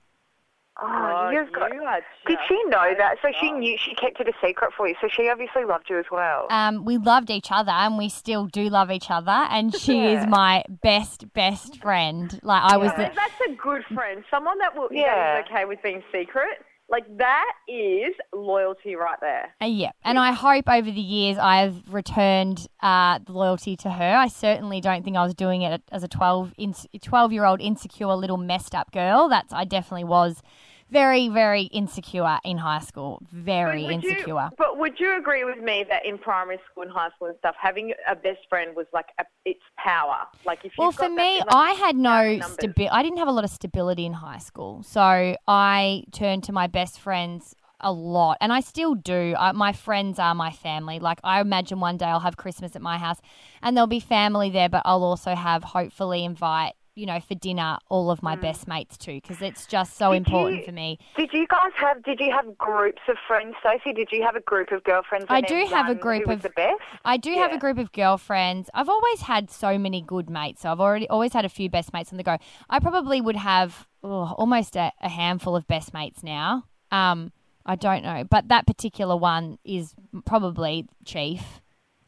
Oh, 0.82 1.26
Oh, 1.26 1.30
you've 1.30 1.52
got. 1.52 1.72
you 1.74 1.82
are 1.82 2.00
Did 2.26 2.38
she 2.48 2.62
know 2.64 2.94
that? 2.96 3.16
So 3.22 3.28
she 3.40 3.50
knew 3.52 3.76
she 3.78 3.94
kept 3.94 4.20
it 4.20 4.28
a 4.28 4.32
secret 4.44 4.72
for 4.76 4.88
you. 4.88 4.94
So 5.00 5.08
she 5.08 5.28
obviously 5.28 5.64
loved 5.64 5.90
you 5.90 5.98
as 5.98 6.06
well. 6.10 6.46
um, 6.50 6.84
we 6.84 6.96
loved 6.98 7.30
each 7.30 7.48
other 7.50 7.70
and 7.72 7.98
we 7.98 8.08
still 8.08 8.46
do 8.46 8.68
love 8.68 8.90
each 8.90 9.10
other 9.10 9.30
and 9.50 9.74
she 9.84 10.06
is 10.06 10.26
my 10.26 10.64
best 10.82 11.32
best 11.34 11.80
friend 11.80 12.38
like 12.42 12.62
i 12.62 12.76
was 12.76 12.90
So 12.92 12.96
the, 12.98 13.10
that's 13.14 13.40
a 13.48 13.52
good 13.54 13.84
friend. 13.94 14.24
Someone 14.30 14.58
that 14.58 14.74
will 14.76 14.88
Yeah. 14.90 15.14
that 15.14 15.44
is 15.46 15.50
okay 15.50 15.64
with 15.66 15.82
being 15.82 16.02
secret. 16.12 16.64
Like 16.88 17.04
that 17.18 17.52
is 17.68 18.14
loyalty 18.34 18.96
right 18.96 19.18
there. 19.20 19.54
uh, 19.62 19.66
yeah 19.66 19.92
and 20.02 20.18
i 20.18 20.32
hope 20.32 20.68
over 20.68 20.90
the 20.90 21.00
years 21.00 21.38
i've 21.38 21.76
returned 21.92 22.66
uh, 22.82 23.20
the 23.24 23.30
loyalty 23.32 23.76
to 23.76 23.90
her 23.90 24.16
i 24.16 24.26
certainly 24.26 24.80
don't 24.80 25.04
think 25.04 25.16
i 25.16 25.22
was 25.22 25.34
doing 25.34 25.62
it 25.62 25.82
as 25.92 26.02
a 26.02 26.08
12 26.08 26.52
in, 26.58 26.74
12 27.00 27.32
year 27.32 27.44
old 27.44 27.60
insecure 27.60 28.12
little 28.14 28.36
messed 28.38 28.74
up 28.74 28.90
girl 28.90 29.28
that's 29.28 29.52
i 29.52 29.64
definitely 29.64 30.02
was 30.02 30.42
very 30.90 31.28
very 31.28 31.62
insecure 31.62 32.38
in 32.44 32.58
high 32.58 32.80
school 32.80 33.20
very 33.32 33.84
you- 33.84 33.90
insecure 33.92 34.50
but 34.60 34.78
would 34.78 35.00
you 35.00 35.16
agree 35.16 35.44
with 35.44 35.58
me 35.58 35.84
that 35.88 36.04
in 36.04 36.18
primary 36.18 36.58
school 36.70 36.82
and 36.82 36.92
high 36.92 37.10
school 37.16 37.28
and 37.28 37.36
stuff, 37.38 37.54
having 37.58 37.94
a 38.08 38.14
best 38.14 38.40
friend 38.48 38.76
was 38.76 38.86
like 38.92 39.06
a, 39.18 39.24
its 39.44 39.60
power? 39.78 40.26
Like 40.44 40.58
if 40.64 40.72
Well, 40.76 40.92
for 40.92 41.08
me, 41.08 41.38
like, 41.38 41.46
I 41.50 41.70
had 41.72 41.96
no 41.96 42.40
stability. 42.40 42.88
I 42.88 43.02
didn't 43.02 43.18
have 43.18 43.28
a 43.28 43.32
lot 43.32 43.44
of 43.44 43.50
stability 43.50 44.04
in 44.04 44.12
high 44.12 44.38
school, 44.38 44.82
so 44.82 45.36
I 45.48 46.04
turned 46.12 46.44
to 46.44 46.52
my 46.52 46.66
best 46.66 47.00
friends 47.00 47.54
a 47.80 47.92
lot, 47.92 48.36
and 48.40 48.52
I 48.52 48.60
still 48.60 48.94
do. 48.94 49.34
I, 49.38 49.52
my 49.52 49.72
friends 49.72 50.18
are 50.18 50.34
my 50.34 50.50
family. 50.50 50.98
Like 50.98 51.20
I 51.24 51.40
imagine 51.40 51.80
one 51.80 51.96
day 51.96 52.06
I'll 52.06 52.20
have 52.20 52.36
Christmas 52.36 52.76
at 52.76 52.82
my 52.82 52.98
house, 52.98 53.20
and 53.62 53.76
there'll 53.76 53.86
be 53.86 54.00
family 54.00 54.50
there, 54.50 54.68
but 54.68 54.82
I'll 54.84 55.04
also 55.04 55.34
have 55.34 55.64
hopefully 55.64 56.24
invite 56.24 56.74
you 57.00 57.06
know 57.06 57.18
for 57.18 57.34
dinner 57.34 57.78
all 57.88 58.10
of 58.10 58.22
my 58.22 58.36
best 58.36 58.68
mates 58.68 58.98
too, 58.98 59.14
because 59.20 59.40
it's 59.40 59.66
just 59.66 59.96
so 59.96 60.12
Did 60.12 60.26
important 60.26 60.58
you- 60.60 60.66
for 60.66 60.72
me. 60.72 60.98
Did 61.16 61.32
you 61.32 61.46
guys 61.46 61.72
have? 61.76 62.02
Did 62.04 62.20
you 62.20 62.30
have 62.30 62.56
groups 62.58 63.00
of 63.08 63.16
friends, 63.26 63.54
Sophie? 63.62 63.94
Did 63.94 64.08
you 64.12 64.22
have 64.22 64.36
a 64.36 64.40
group 64.40 64.70
of 64.70 64.84
girlfriends? 64.84 65.26
I 65.28 65.40
do 65.40 65.64
have 65.66 65.88
a 65.88 65.94
group 65.94 66.28
of- 66.28 66.42
the 66.42 66.50
best. 66.50 66.82
I 67.04 67.16
do 67.16 67.32
have 67.34 67.52
a 67.52 67.58
group 67.58 67.78
of 67.78 67.90
girlfriends. 67.92 68.68
I've 68.74 68.88
always 68.88 69.22
had 69.22 69.50
so 69.50 69.78
many 69.78 70.02
good 70.02 70.28
mates. 70.28 70.60
So 70.62 70.70
I've 70.70 70.80
already 70.80 71.08
always 71.08 71.32
had 71.32 71.44
a 71.44 71.48
few 71.48 71.70
best 71.70 71.92
mates 71.92 72.12
on 72.12 72.18
the 72.18 72.22
go. 72.22 72.36
I 72.68 72.78
probably 72.78 73.20
would 73.20 73.36
have 73.36 73.86
oh, 74.04 74.34
almost 74.36 74.76
a, 74.76 74.92
a 75.00 75.08
handful 75.08 75.56
of 75.56 75.66
best 75.66 75.94
mates 75.94 76.22
now. 76.22 76.64
Um, 76.92 77.32
I 77.64 77.76
don't 77.76 78.02
know, 78.02 78.24
but 78.24 78.48
that 78.48 78.66
particular 78.66 79.16
one 79.16 79.58
is 79.64 79.94
probably 80.24 80.86
Chief. 81.04 81.60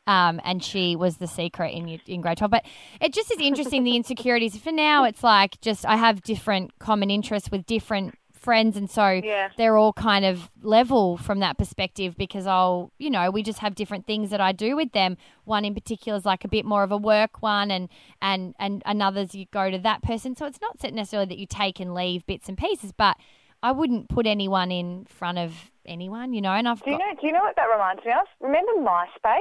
Um, 0.07 0.41
and 0.45 0.65
she 0.65 0.97
was 0.97 1.19
the 1.19 1.29
secret 1.29 1.73
in 1.75 1.89
in 2.07 2.21
grade 2.21 2.39
twelve. 2.39 2.51
But 2.51 2.65
it 3.01 3.13
just 3.13 3.31
is 3.31 3.39
interesting 3.39 3.85
the 3.85 3.95
insecurities. 3.97 4.57
For 4.59 4.73
now, 4.73 5.05
it's 5.05 5.23
like 5.23 5.61
just 5.61 5.87
I 5.87 5.97
have 5.97 6.23
different 6.23 6.79
common 6.81 7.11
interests 7.11 7.51
with 7.51 7.67
different 7.67 8.17
friends, 8.33 8.77
and 8.77 8.91
so 8.91 9.09
Yeah. 9.09 9.51
they're 9.57 9.77
all 9.77 9.93
kind 9.93 10.25
of 10.25 10.51
level 10.61 11.17
from 11.17 11.39
that 11.39 11.57
perspective 11.57 12.17
because 12.17 12.45
I'll, 12.49 12.91
you 12.99 13.09
know, 13.09 13.31
we 13.31 13.45
just 13.45 13.61
have 13.61 13.77
different 13.77 14.05
things 14.05 14.31
that 14.31 14.41
I 14.41 14.51
do 14.51 14.75
with 14.75 14.91
them. 14.91 15.17
One 15.45 15.65
in 15.65 15.75
particular 15.75 16.19
is 16.19 16.25
like 16.25 16.45
a 16.45 16.49
bit 16.49 16.65
more 16.65 16.83
of 16.83 16.91
a 16.91 16.97
work 16.97 17.41
one, 17.41 17.71
and 17.71 17.89
and 18.21 18.57
and 18.59 18.83
another's 18.85 19.37
you 19.37 19.47
go 19.53 19.71
to 19.71 19.79
that 19.79 20.03
person. 20.03 20.35
So 20.35 20.47
it's 20.47 20.61
not 20.61 20.83
necessarily 20.93 21.29
that 21.29 21.39
you 21.39 21.47
take 21.47 21.79
and 21.79 21.95
leave 21.95 22.27
bits 22.27 22.49
and 22.49 22.59
pieces, 22.59 22.91
but 22.91 23.17
I 23.63 23.71
wouldn't 23.71 24.09
put 24.09 24.27
anyone 24.27 24.73
in 24.73 25.05
front 25.05 25.39
of 25.39 25.71
anyone, 25.87 26.33
you 26.33 26.41
know. 26.41 26.53
And 26.53 26.69
I've 26.69 26.83
Do 26.83 26.91
you 26.91 26.99
got 26.99 27.07
know? 27.15 27.21
Do 27.21 27.27
you 27.27 27.33
know 27.33 27.41
what 27.41 27.57
that 27.57 27.65
reminds 27.67 28.05
me 28.05 28.13
of? 28.13 28.27
Remember 28.41 28.73
MySpace? 28.79 29.39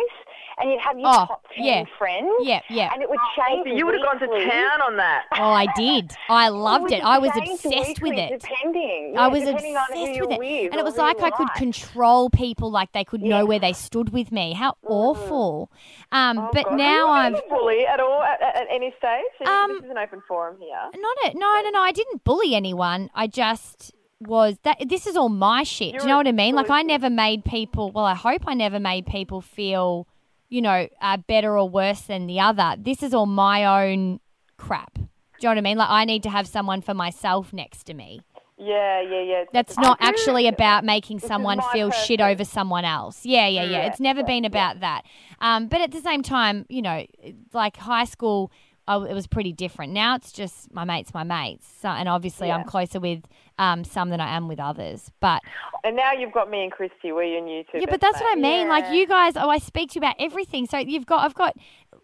And 0.58 0.70
you'd 0.72 0.82
have 0.82 0.98
your 1.00 1.08
Oh, 1.10 1.26
top 1.26 1.46
ten 1.56 1.66
yeah. 1.66 1.84
friends. 1.98 2.30
Yeah, 2.42 2.62
yeah. 2.70 2.90
And 2.94 3.02
it 3.02 3.10
would 3.10 3.20
change. 3.38 3.68
You 3.78 3.86
would 3.86 3.96
have 3.96 4.04
gone 4.04 4.20
to 4.20 4.28
town 4.28 4.82
on 4.82 4.98
that. 4.98 5.24
oh, 5.38 5.52
I 5.52 5.68
did. 5.76 6.12
I 6.30 6.50
loved 6.50 6.84
would 6.84 6.92
it. 6.94 7.04
I 7.04 7.18
was 7.20 7.32
obsessed 7.36 8.02
with 8.02 8.14
it. 8.18 8.42
Depending. 8.42 9.16
I 9.18 9.28
was 9.28 9.44
depending 9.44 9.76
on 9.78 9.86
who 9.94 10.00
obsessed 10.02 10.16
you're 10.18 10.28
with 10.28 10.36
it. 10.36 10.40
with 10.40 10.72
And 10.72 10.80
it 10.80 10.84
was 10.84 10.98
like 10.98 11.20
you 11.20 11.26
I 11.26 11.30
could 11.32 11.52
control 11.56 12.30
people, 12.30 12.70
like 12.72 12.92
they 12.92 13.04
could 13.06 13.22
know 13.22 13.46
where 13.46 13.60
they 13.60 13.74
stood 13.74 14.10
with 14.12 14.32
me. 14.32 14.54
How 14.54 14.76
awful. 14.86 15.72
Um, 16.12 16.38
Oh, 16.40 16.50
but 16.54 16.66
God. 16.66 16.78
now 16.78 17.06
Were 17.08 17.12
you 17.14 17.20
I've. 17.22 17.34
ever 17.36 17.42
bully 17.50 17.86
at 17.86 18.00
all 18.00 18.22
at, 18.22 18.42
at, 18.42 18.56
at 18.58 18.68
any 18.70 18.94
stage? 18.98 19.48
Um, 19.48 19.72
this 19.74 19.86
is 19.86 19.92
an 19.92 19.98
open 19.98 20.22
forum 20.28 20.58
here. 20.60 20.90
Not 20.96 21.18
a, 21.26 21.38
no, 21.38 21.62
no, 21.64 21.70
no. 21.72 21.82
I 21.82 21.92
didn't 21.92 22.24
bully 22.24 22.56
anyone. 22.56 23.10
I 23.16 23.28
just 23.28 23.94
was 24.22 24.58
that. 24.64 24.78
This 24.88 25.08
is 25.08 25.16
all 25.16 25.30
my 25.30 25.64
shit. 25.64 25.94
Do 25.94 26.02
you 26.02 26.08
know 26.08 26.18
what 26.18 26.28
I 26.28 26.32
mean? 26.32 26.56
Like 26.56 26.70
I 26.70 26.82
never 26.84 27.10
made 27.10 27.44
people. 27.46 27.92
Well, 27.92 28.06
I 28.06 28.16
hope 28.16 28.44
I 28.48 28.54
never 28.54 28.80
made 28.80 29.06
people 29.06 29.42
feel, 29.42 30.08
you 30.50 30.62
know, 30.62 30.88
uh, 31.02 31.18
better 31.18 31.58
or 31.58 31.68
worse 31.70 32.02
than 32.02 32.28
the 32.28 32.40
other. 32.40 32.76
This 32.78 33.04
is 33.04 33.14
all 33.14 33.26
my 33.26 33.90
own 33.90 34.20
crap. 34.58 34.94
Do 34.96 35.02
you 35.02 35.08
know 35.44 35.50
what 35.50 35.58
I 35.58 35.62
mean? 35.62 35.78
Like 35.78 35.90
I 35.90 36.06
need 36.06 36.24
to 36.24 36.30
have 36.30 36.48
someone 36.48 36.82
for 36.82 36.94
myself 36.94 37.52
next 37.52 37.86
to 37.86 37.94
me. 37.94 38.22
Yeah, 38.64 39.02
yeah, 39.02 39.22
yeah. 39.24 39.44
That's 39.52 39.76
I 39.76 39.82
not 39.82 40.00
do- 40.00 40.06
actually 40.06 40.48
about 40.48 40.86
making 40.86 41.18
is 41.18 41.24
someone 41.24 41.60
feel 41.74 41.90
shit 41.90 42.22
over 42.22 42.46
someone 42.46 42.86
else. 42.86 43.26
Yeah, 43.26 43.48
yeah, 43.48 43.64
yeah. 43.64 43.70
Yeah, 43.72 43.86
It's 43.88 44.00
never 44.00 44.24
been 44.24 44.46
about 44.46 44.82
that. 44.82 45.02
Um, 45.40 45.68
but 45.68 45.82
at 45.82 45.92
the 45.92 46.00
same 46.00 46.22
time, 46.22 46.68
you 46.70 46.84
know, 46.84 47.08
like 47.54 47.78
high 47.78 48.06
school, 48.06 48.52
I, 48.88 48.96
it 48.96 49.14
was 49.14 49.28
pretty 49.28 49.54
different. 49.54 49.94
Now 49.94 50.16
it's 50.16 50.32
just 50.32 50.74
my 50.74 50.84
mates, 50.84 51.14
my 51.14 51.24
mates. 51.24 51.68
So, 51.82 51.90
and 51.90 52.10
obviously, 52.10 52.52
I'm 52.52 52.64
closer 52.64 53.00
with 53.00 53.24
um, 53.58 53.84
some 53.84 54.10
than 54.10 54.20
I 54.20 54.36
am 54.36 54.48
with 54.48 54.60
others. 54.60 55.12
But 55.20 55.42
And 55.84 55.96
now 55.96 56.12
you've 56.14 56.34
got 56.34 56.50
me 56.50 56.64
and 56.64 56.72
Christy. 56.72 57.12
We're 57.12 57.24
your 57.24 57.42
new 57.42 57.64
two. 57.72 57.80
yeah, 57.80 57.86
but 57.90 58.02
that's 58.02 58.20
what 58.20 58.38
I 58.38 58.40
mean. 58.42 58.68
Like 58.68 58.92
you 58.94 59.08
guys, 59.08 59.34
oh, 59.36 59.50
I 59.50 59.60
speak 59.60 59.92
to 59.92 59.96
you 59.96 60.00
about 60.00 60.16
everything. 60.20 60.66
So 60.66 60.78
you've 60.78 61.06
got, 61.06 61.24
I've 61.26 61.36
got 61.36 61.56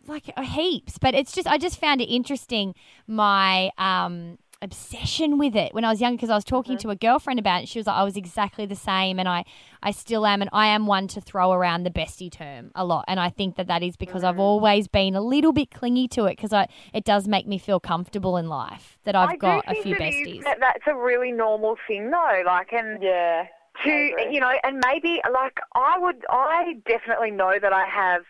like 0.06 0.32
uh, 0.38 0.44
heaps, 0.44 0.98
but 0.98 1.16
it's 1.16 1.32
just, 1.32 1.48
I 1.48 1.58
just 1.58 1.80
found 1.80 2.00
it 2.02 2.06
interesting. 2.06 2.76
My, 3.08 3.72
um, 3.78 4.38
obsession 4.62 5.38
with 5.38 5.56
it 5.56 5.74
when 5.74 5.86
I 5.86 5.90
was 5.90 6.02
younger 6.02 6.18
because 6.18 6.30
I 6.30 6.36
was 6.36 6.44
talking 6.44 6.76
mm-hmm. 6.76 6.90
to 6.90 6.92
a 6.92 6.96
girlfriend 6.96 7.40
about 7.40 7.64
it. 7.64 7.70
She 7.70 7.80
was 7.80 7.88
like, 7.88 7.96
I 7.96 8.04
was 8.04 8.18
exactly 8.18 8.66
the 8.66 8.76
same, 8.76 9.20
and 9.20 9.28
I, 9.28 9.46
I 9.84 9.92
still 9.92 10.26
am, 10.26 10.42
and 10.42 10.50
I 10.54 10.68
am 10.68 10.88
one 10.88 11.08
to 11.10 11.22
throw 11.22 11.52
around 11.52 11.84
the 11.84 11.90
bestie 11.90 12.32
term 12.32 12.72
a 12.76 12.84
lot, 12.86 13.06
and 13.08 13.20
I 13.20 13.30
think 13.30 13.56
that 13.56 13.68
that 13.68 13.84
is 13.84 13.96
because 13.96 14.24
I've 14.24 14.36
mm. 14.36 14.40
always 14.40 14.88
been 14.88 15.16
a 15.16 15.22
little 15.22 15.52
bit 15.52 15.72
clingy 15.72 16.08
to 16.10 16.26
it 16.26 16.38
because 16.38 16.54
I 16.54 16.68
it 16.94 17.04
does 17.04 17.28
make 17.28 17.48
me 17.48 17.58
feel 17.58 17.80
comfortable 17.80 18.38
in 18.38 18.48
life 18.48 18.98
that 19.04 19.16
I've 19.16 19.30
I 19.30 19.36
got 19.38 19.66
do 19.66 19.80
a 19.80 19.84
few 19.84 19.96
that 19.96 20.10
is- 20.10 20.16
besties. 20.16 20.44
that- 20.44 20.60
that's 20.60 20.88
a 20.88 20.96
really 20.96 21.32
normal 21.32 21.78
thing, 21.88 22.10
though. 22.10 22.44
Like, 22.46 22.74
and 22.74 23.02
Yeah. 23.02 23.48
to 23.84 23.92
you 24.32 24.40
know, 24.40 24.54
and 24.64 24.82
maybe 24.86 25.22
like 25.32 25.60
I 25.76 25.98
would, 26.00 26.26
I 26.30 26.76
definitely 26.88 27.32
know 27.32 27.60
that 27.62 27.74
I 27.74 27.86
have 27.86 28.24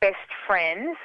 best 0.00 0.16
friends. 0.46 0.96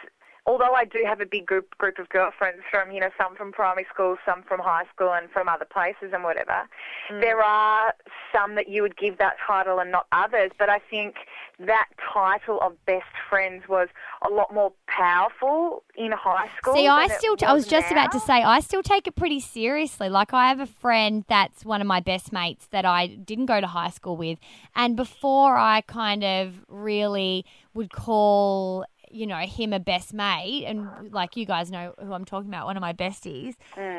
Although 0.45 0.73
I 0.73 0.85
do 0.85 1.03
have 1.05 1.21
a 1.21 1.25
big 1.25 1.45
group 1.45 1.77
group 1.77 1.99
of 1.99 2.09
girlfriends 2.09 2.63
from 2.71 2.91
you 2.91 2.99
know 2.99 3.09
some 3.17 3.35
from 3.35 3.51
primary 3.51 3.85
school, 3.93 4.17
some 4.25 4.43
from 4.43 4.59
high 4.59 4.85
school, 4.93 5.13
and 5.13 5.29
from 5.29 5.47
other 5.47 5.65
places 5.65 6.11
and 6.13 6.23
whatever. 6.23 6.67
Mm. 7.11 7.21
There 7.21 7.41
are 7.41 7.93
some 8.33 8.55
that 8.55 8.67
you 8.67 8.81
would 8.81 8.97
give 8.97 9.17
that 9.19 9.35
title 9.45 9.79
and 9.79 9.91
not 9.91 10.07
others. 10.11 10.51
But 10.57 10.69
I 10.69 10.79
think 10.79 11.15
that 11.59 11.87
title 12.13 12.59
of 12.61 12.73
best 12.85 13.05
friends 13.29 13.67
was 13.67 13.89
a 14.27 14.29
lot 14.29 14.53
more 14.53 14.73
powerful 14.87 15.83
in 15.95 16.11
high 16.11 16.49
school. 16.57 16.73
See, 16.73 16.87
I 16.87 17.07
than 17.07 17.15
it 17.15 17.19
still, 17.19 17.35
I 17.45 17.53
was 17.53 17.67
just 17.67 17.91
about 17.91 18.11
to 18.13 18.19
say, 18.19 18.41
I 18.41 18.59
still 18.61 18.83
take 18.83 19.07
it 19.07 19.15
pretty 19.15 19.39
seriously. 19.39 20.09
Like, 20.09 20.33
I 20.33 20.49
have 20.49 20.59
a 20.59 20.65
friend 20.65 21.23
that's 21.27 21.63
one 21.63 21.81
of 21.81 21.87
my 21.87 21.99
best 21.99 22.31
mates 22.31 22.67
that 22.71 22.85
I 22.85 23.07
didn't 23.07 23.45
go 23.45 23.61
to 23.61 23.67
high 23.67 23.89
school 23.89 24.17
with. 24.17 24.39
And 24.75 24.95
before 24.95 25.55
I 25.55 25.81
kind 25.81 26.23
of 26.23 26.65
really 26.67 27.45
would 27.73 27.91
call, 27.91 28.85
you 29.13 29.27
know, 29.27 29.37
him 29.37 29.73
a 29.73 29.79
best 29.79 30.13
mate, 30.13 30.65
and 30.65 31.11
like 31.11 31.35
you 31.37 31.45
guys 31.45 31.71
know 31.71 31.93
who 31.99 32.13
I'm 32.13 32.25
talking 32.25 32.49
about, 32.49 32.65
one 32.65 32.77
of 32.77 32.81
my 32.81 32.93
besties, 32.93 33.55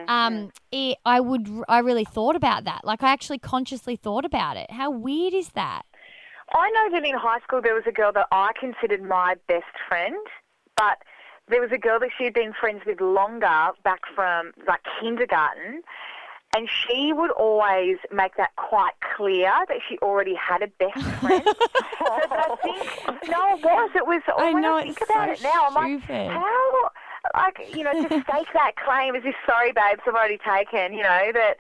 um, 0.09 0.51
it, 0.71 0.99
I 1.05 1.21
would, 1.21 1.49
I 1.69 1.79
really 1.79 2.05
thought 2.05 2.37
about 2.37 2.65
that. 2.65 2.85
Like, 2.85 3.03
I 3.03 3.13
actually 3.13 3.39
consciously 3.39 3.97
thought 3.97 4.25
about 4.25 4.57
it. 4.57 4.71
How 4.71 4.91
weird 4.91 5.35
is 5.35 5.51
that? 5.51 5.83
I 6.55 6.71
know 6.71 6.91
that 6.99 7.07
in 7.07 7.17
high 7.17 7.41
school 7.41 7.63
there 7.63 7.75
was 7.75 7.85
a 7.87 7.93
girl 7.93 8.13
that 8.13 8.27
I 8.31 8.51
considered 8.59 9.03
my 9.03 9.37
best 9.49 9.73
friend, 9.89 10.17
but 10.77 10.99
there 11.49 11.61
was 11.61 11.71
a 11.73 11.79
girl 11.79 11.99
that 12.01 12.11
she 12.17 12.25
had 12.25 12.35
been 12.35 12.53
friends 12.59 12.83
with 12.87 13.01
longer 13.01 13.71
back 13.85 14.01
from 14.15 14.53
like 14.69 14.81
kindergarten. 15.01 15.83
And 16.55 16.69
she 16.69 17.13
would 17.15 17.31
always 17.31 17.97
make 18.13 18.37
that 18.37 18.55
quite 18.57 18.93
clear 19.17 19.51
that 19.69 19.79
she 19.89 19.97
already 19.99 20.35
had 20.35 20.63
a 20.63 20.67
best 20.67 21.03
friend. 21.21 21.43
I 21.47 22.57
think 22.63 23.31
no, 23.31 23.57
it 23.57 23.65
was. 23.65 23.91
It 23.95 24.07
was. 24.07 24.23
I 24.37 24.53
when 24.53 24.63
know, 24.63 24.77
I 24.77 24.83
think 24.83 25.01
it's 25.01 25.11
about 25.11 25.29
so 25.29 25.33
it 25.33 25.43
now, 25.43 25.67
I'm 25.69 25.75
like, 25.75 26.03
how, 26.03 26.91
like, 27.35 27.75
you 27.75 27.85
know, 27.85 27.93
to 27.93 28.09
stake 28.29 28.53
that 28.53 28.73
claim 28.77 29.15
as 29.17 29.23
if, 29.25 29.35
sorry, 29.47 29.73
babes, 29.73 30.03
I've 30.07 30.15
already 30.15 30.39
taken. 30.39 30.93
You 30.93 31.03
know 31.05 31.33
that 31.33 31.57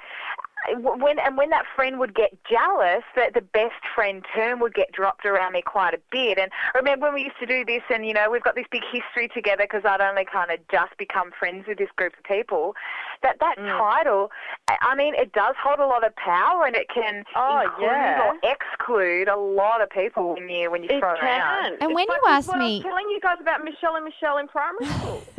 uh, 0.71 0.79
when 0.79 1.19
and 1.19 1.37
when 1.37 1.51
that 1.51 1.65
friend 1.75 1.99
would 1.99 2.15
get 2.15 2.37
jealous, 2.49 3.03
that 3.17 3.35
the 3.35 3.41
best 3.41 3.83
friend 3.95 4.25
term 4.35 4.61
would 4.61 4.75
get 4.75 4.93
dropped 4.93 5.25
around 5.25 5.53
me 5.53 5.63
quite 5.63 5.95
a 5.95 6.01
bit. 6.11 6.39
And 6.39 6.51
I 6.75 6.79
remember 6.79 7.07
when 7.07 7.15
we 7.15 7.25
used 7.25 7.39
to 7.41 7.47
do 7.47 7.65
this, 7.65 7.83
and 7.91 8.07
you 8.07 8.15
know, 8.15 8.31
we've 8.31 8.43
got 8.43 8.55
this 8.55 8.67
big 8.71 8.83
history 8.93 9.29
together 9.29 9.65
because 9.65 9.83
I'd 9.85 10.01
only 10.01 10.25
kind 10.25 10.51
of 10.51 10.59
just 10.71 10.97
become 10.99 11.31
friends 11.39 11.67
with 11.67 11.79
this 11.79 11.91
group 11.97 12.13
of 12.17 12.25
people. 12.25 12.75
That 13.23 13.39
that 13.41 13.57
Mm. 13.59 13.79
title, 13.79 14.31
I 14.69 14.77
I 14.81 14.95
mean, 14.95 15.15
it 15.15 15.33
does 15.33 15.55
hold 15.63 15.79
a 15.79 15.87
lot 15.87 16.05
of 16.05 16.15
power, 16.17 16.65
and 16.67 16.75
it 16.77 16.89
can 16.89 17.25
Oh, 17.37 17.61
include 17.61 17.83
yeah. 17.91 18.27
or 18.29 18.35
exclude 18.43 19.29
a 19.29 19.37
lot 19.37 19.81
of 19.81 19.89
people 19.91 20.35
when 20.35 20.49
you 20.49 20.71
when 20.71 20.83
you 20.83 20.89
It 20.91 20.99
throw 21.01 21.15
it 21.15 21.23
around. 21.23 21.23
can. 21.23 21.65
And 21.67 21.75
It's 21.75 21.95
when 21.95 22.07
like 22.09 22.09
you 22.09 22.29
ask 22.29 22.39
asked 22.39 22.49
what 22.49 22.57
I 22.59 22.61
me- 22.61 22.77
was 22.79 22.83
telling 22.85 23.09
you 23.11 23.21
guys 23.21 23.37
about 23.41 23.65
Michelle 23.65 23.97
and 23.97 24.05
Michelle 24.05 24.39
in 24.39 24.49
primary 24.49 24.87
school. 24.87 25.23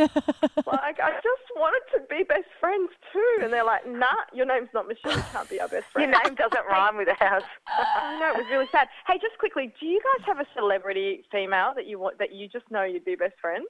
like, 0.65 0.99
I 0.99 1.11
just 1.21 1.45
wanted 1.55 1.81
to 1.93 1.99
be 2.09 2.23
best 2.23 2.47
friends 2.59 2.89
too, 3.11 3.37
and 3.41 3.51
they're 3.51 3.63
like, 3.63 3.85
"Nah, 3.87 4.07
your 4.33 4.45
name's 4.45 4.69
not 4.73 4.87
Michelle. 4.87 5.15
You 5.15 5.23
can't 5.31 5.49
be 5.49 5.59
our 5.59 5.67
best 5.67 5.85
friend. 5.91 6.11
Your 6.11 6.23
name 6.23 6.35
doesn't 6.35 6.65
rhyme 6.67 6.97
with 6.97 7.09
ours. 7.21 7.43
I 7.67 8.19
know 8.19 8.31
it 8.33 8.37
was 8.37 8.47
really 8.51 8.67
sad. 8.71 8.87
Hey, 9.07 9.17
just 9.19 9.37
quickly, 9.37 9.73
do 9.79 9.85
you 9.85 9.99
guys 10.01 10.25
have 10.25 10.39
a 10.39 10.45
celebrity 10.55 11.23
female 11.31 11.73
that 11.75 11.85
you 11.85 11.99
want 11.99 12.17
that 12.19 12.31
you 12.33 12.47
just 12.47 12.69
know 12.71 12.83
you'd 12.83 13.05
be 13.05 13.15
best 13.15 13.35
friends? 13.41 13.65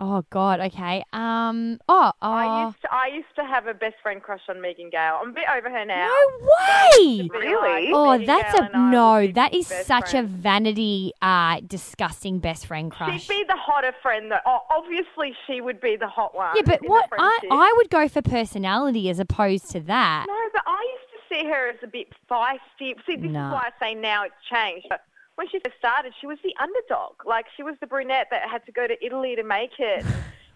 Oh, 0.00 0.24
God. 0.30 0.60
Okay. 0.60 1.04
Um, 1.12 1.78
oh, 1.88 2.12
I 2.22 2.46
oh. 2.46 2.66
used 2.66 2.80
to, 2.82 2.88
I 2.92 3.06
used 3.08 3.34
to 3.36 3.44
have 3.44 3.57
a 3.66 3.74
best 3.74 3.96
friend 4.02 4.22
crush 4.22 4.40
on 4.48 4.60
Megan 4.60 4.90
Gale. 4.90 5.18
I'm 5.22 5.30
a 5.30 5.32
bit 5.32 5.44
over 5.56 5.68
her 5.70 5.84
now. 5.84 6.06
No 6.06 6.38
but 6.40 6.50
I 6.60 6.90
used 7.00 7.30
way! 7.32 7.38
Really? 7.40 7.86
like, 7.86 7.94
Oh, 7.94 8.12
Megan 8.12 8.26
that's 8.26 8.52
Gale 8.54 8.62
a 8.62 8.66
and 8.66 8.76
I 8.76 8.80
would 8.84 8.90
no. 9.22 9.26
be 9.26 9.32
That 9.32 9.54
is 9.54 9.68
best 9.68 9.86
such 9.86 10.10
friends. 10.12 10.30
a 10.30 10.36
vanity, 10.38 11.12
uh, 11.22 11.60
disgusting 11.66 12.38
best 12.38 12.66
friend 12.66 12.90
crush. 12.92 13.22
She'd 13.22 13.28
be 13.28 13.44
the 13.44 13.56
hotter 13.56 13.92
friend. 14.02 14.30
though. 14.30 14.38
oh, 14.46 14.60
obviously 14.70 15.34
she 15.46 15.60
would 15.60 15.80
be 15.80 15.96
the 15.96 16.06
hot 16.08 16.34
one. 16.34 16.54
yeah, 16.56 16.62
but 16.64 16.80
in 16.80 16.86
the 16.86 16.90
what 16.90 17.04
I 17.12 17.16
friendship. 17.40 17.48
I 17.52 17.74
would 17.78 17.90
go 17.90 18.08
for 18.08 18.22
personality 18.22 19.10
as 19.10 19.18
opposed 19.18 19.70
to 19.70 19.80
that. 19.80 20.26
No, 20.28 20.38
but 20.52 20.62
I 20.66 20.80
used 20.94 21.10
to 21.12 21.34
see 21.34 21.48
her 21.48 21.68
as 21.70 21.76
a 21.82 21.86
bit 21.86 22.08
feisty. 22.30 22.94
See, 23.06 23.16
this 23.16 23.30
No. 23.30 23.46
is 23.48 23.52
why 23.52 23.68
I 23.76 23.84
say 23.84 23.94
now 23.94 24.24
it's 24.24 24.34
changed. 24.50 24.86
But 24.88 25.02
when 25.36 25.48
she 25.48 25.58
first 25.64 25.76
started, 25.78 26.12
she 26.20 26.26
was 26.26 26.38
the 26.42 26.54
underdog. 26.60 27.14
Like 27.26 27.46
she 27.56 27.62
was 27.62 27.74
the 27.80 27.86
brunette 27.86 28.28
that 28.30 28.48
had 28.50 28.64
to 28.66 28.72
go 28.72 28.86
to 28.86 28.94
Italy 29.04 29.36
to 29.36 29.42
make 29.44 29.72
it. 29.78 30.04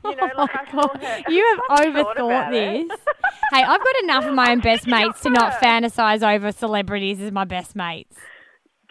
You 0.12 0.16
know, 0.16 0.28
Oh 0.36 0.42
like 0.42 0.54
my 0.54 0.60
I 0.66 0.70
saw 0.70 0.86
God. 0.88 1.02
her. 1.02 1.30
You 1.32 1.60
have 1.68 1.78
overthought 1.94 2.50
this. 2.50 2.98
hey, 3.52 3.62
I've 3.62 3.80
got 3.80 4.02
enough 4.02 4.24
of 4.24 4.34
my 4.34 4.50
own 4.52 4.60
best 4.60 4.86
mates 4.86 5.20
to 5.22 5.30
not 5.30 5.54
fantasize 5.60 6.22
over 6.28 6.50
celebrities 6.52 7.20
as 7.20 7.30
my 7.32 7.44
best 7.44 7.76
mates. 7.76 8.16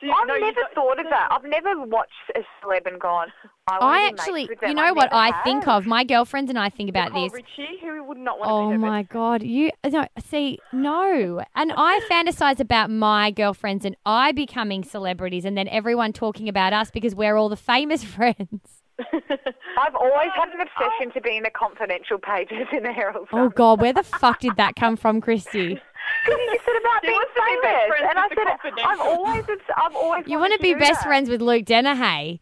You- 0.01 0.11
I've 0.11 0.27
no, 0.27 0.35
never 0.35 0.61
thought 0.73 0.99
of 0.99 1.05
that. 1.11 1.27
I've 1.29 1.43
never 1.43 1.79
watched 1.85 2.11
a 2.35 2.39
celeb 2.65 2.87
and 2.87 2.99
gone. 2.99 3.27
I, 3.67 3.77
I 3.77 4.07
actually, 4.07 4.47
with 4.47 4.59
them. 4.59 4.69
you 4.69 4.75
know 4.75 4.85
I 4.85 4.91
what 4.93 5.11
never 5.11 5.15
I 5.15 5.43
think 5.43 5.67
of? 5.67 5.85
My 5.85 6.03
girlfriends 6.03 6.49
and 6.49 6.57
I 6.57 6.69
think 6.69 6.89
about 6.89 7.09
Nicole 7.09 7.29
this. 7.29 7.33
Richie, 7.33 7.77
who 7.81 8.03
would 8.05 8.17
not 8.17 8.39
want 8.39 8.47
to 8.49 8.53
Oh 8.53 8.71
be 8.71 8.77
my 8.77 9.03
best 9.03 9.11
god, 9.13 9.43
you 9.43 9.69
no 9.83 10.07
see 10.25 10.57
no, 10.73 11.43
and 11.53 11.71
I 11.77 11.99
fantasize 12.09 12.59
about 12.59 12.89
my 12.89 13.29
girlfriends 13.29 13.85
and 13.85 13.95
I 14.03 14.31
becoming 14.31 14.83
celebrities, 14.83 15.45
and 15.45 15.55
then 15.55 15.67
everyone 15.67 16.13
talking 16.13 16.49
about 16.49 16.73
us 16.73 16.89
because 16.89 17.13
we're 17.13 17.35
all 17.37 17.49
the 17.49 17.55
famous 17.55 18.03
friends. 18.03 18.80
I've 19.77 19.95
always 19.95 20.29
had 20.35 20.49
an 20.49 20.59
oh, 20.59 20.63
obsession 20.63 21.11
to 21.13 21.21
be 21.21 21.37
in 21.37 21.43
the 21.43 21.49
confidential 21.49 22.19
pages 22.19 22.67
in 22.71 22.83
the 22.83 22.91
Herald 22.91 23.27
Oh 23.33 23.49
god, 23.49 23.81
where 23.81 23.93
the 23.93 24.03
fuck 24.21 24.39
did 24.39 24.55
that 24.57 24.75
come 24.75 24.95
from, 24.95 25.21
Christy? 25.21 25.81
Because 26.25 26.39
you 26.39 26.53
just 26.53 26.65
said 26.65 26.75
about 26.81 27.01
She 27.01 27.07
being 27.07 27.17
wants 27.17 27.33
to 27.33 27.41
be 27.45 27.59
best 27.61 27.87
friends 27.87 28.07
and 28.09 28.19
I 28.19 28.27
said 28.29 28.85
I've 28.85 28.99
always, 28.99 29.43
I've 29.77 29.95
always. 29.95 30.27
You 30.27 30.39
want 30.39 30.51
want 30.51 30.61
to 30.61 30.63
be 30.63 30.79
best 30.79 31.03
friends 31.03 31.29
with 31.29 31.41
Luke 31.41 31.65
Dennehy. 31.65 32.41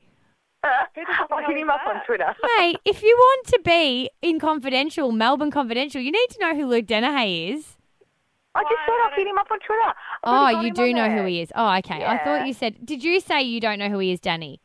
I'll 0.64 1.48
hit 1.48 1.58
him 1.58 1.70
up 1.70 1.82
on 1.88 2.04
Twitter. 2.06 2.36
Mate, 2.58 2.78
if 2.84 3.02
you 3.02 3.16
want 3.18 3.48
to 3.48 3.62
be 3.64 4.10
in 4.22 4.40
confidential, 4.40 5.12
Melbourne 5.12 5.52
confidential, 5.52 6.02
you 6.02 6.12
need 6.12 6.28
to 6.32 6.40
know 6.40 6.56
who 6.56 6.66
Luke 6.66 6.86
Dennehy 6.86 7.52
is. 7.52 7.78
I 8.56 8.64
just 8.64 8.74
Why? 8.74 8.86
said 8.86 8.94
I 8.94 9.10
I'll 9.10 9.16
hit 9.16 9.28
him 9.28 9.38
up 9.38 9.48
on 9.52 9.60
Twitter. 9.60 9.94
I've 10.24 10.56
Oh, 10.58 10.62
you 10.62 10.74
do 10.74 10.90
on 10.90 10.96
know 10.96 11.10
who 11.10 11.26
he 11.26 11.42
is. 11.42 11.52
Oh, 11.56 11.78
okay. 11.78 12.04
I 12.04 12.18
thought 12.24 12.48
you 12.48 12.54
said. 12.54 12.86
Did 12.86 13.04
you 13.04 13.20
say 13.22 13.44
you 13.44 13.62
don't 13.62 13.80
know 13.80 13.90
who 13.90 14.00
he 14.00 14.12
is, 14.12 14.20
Danny? 14.20 14.60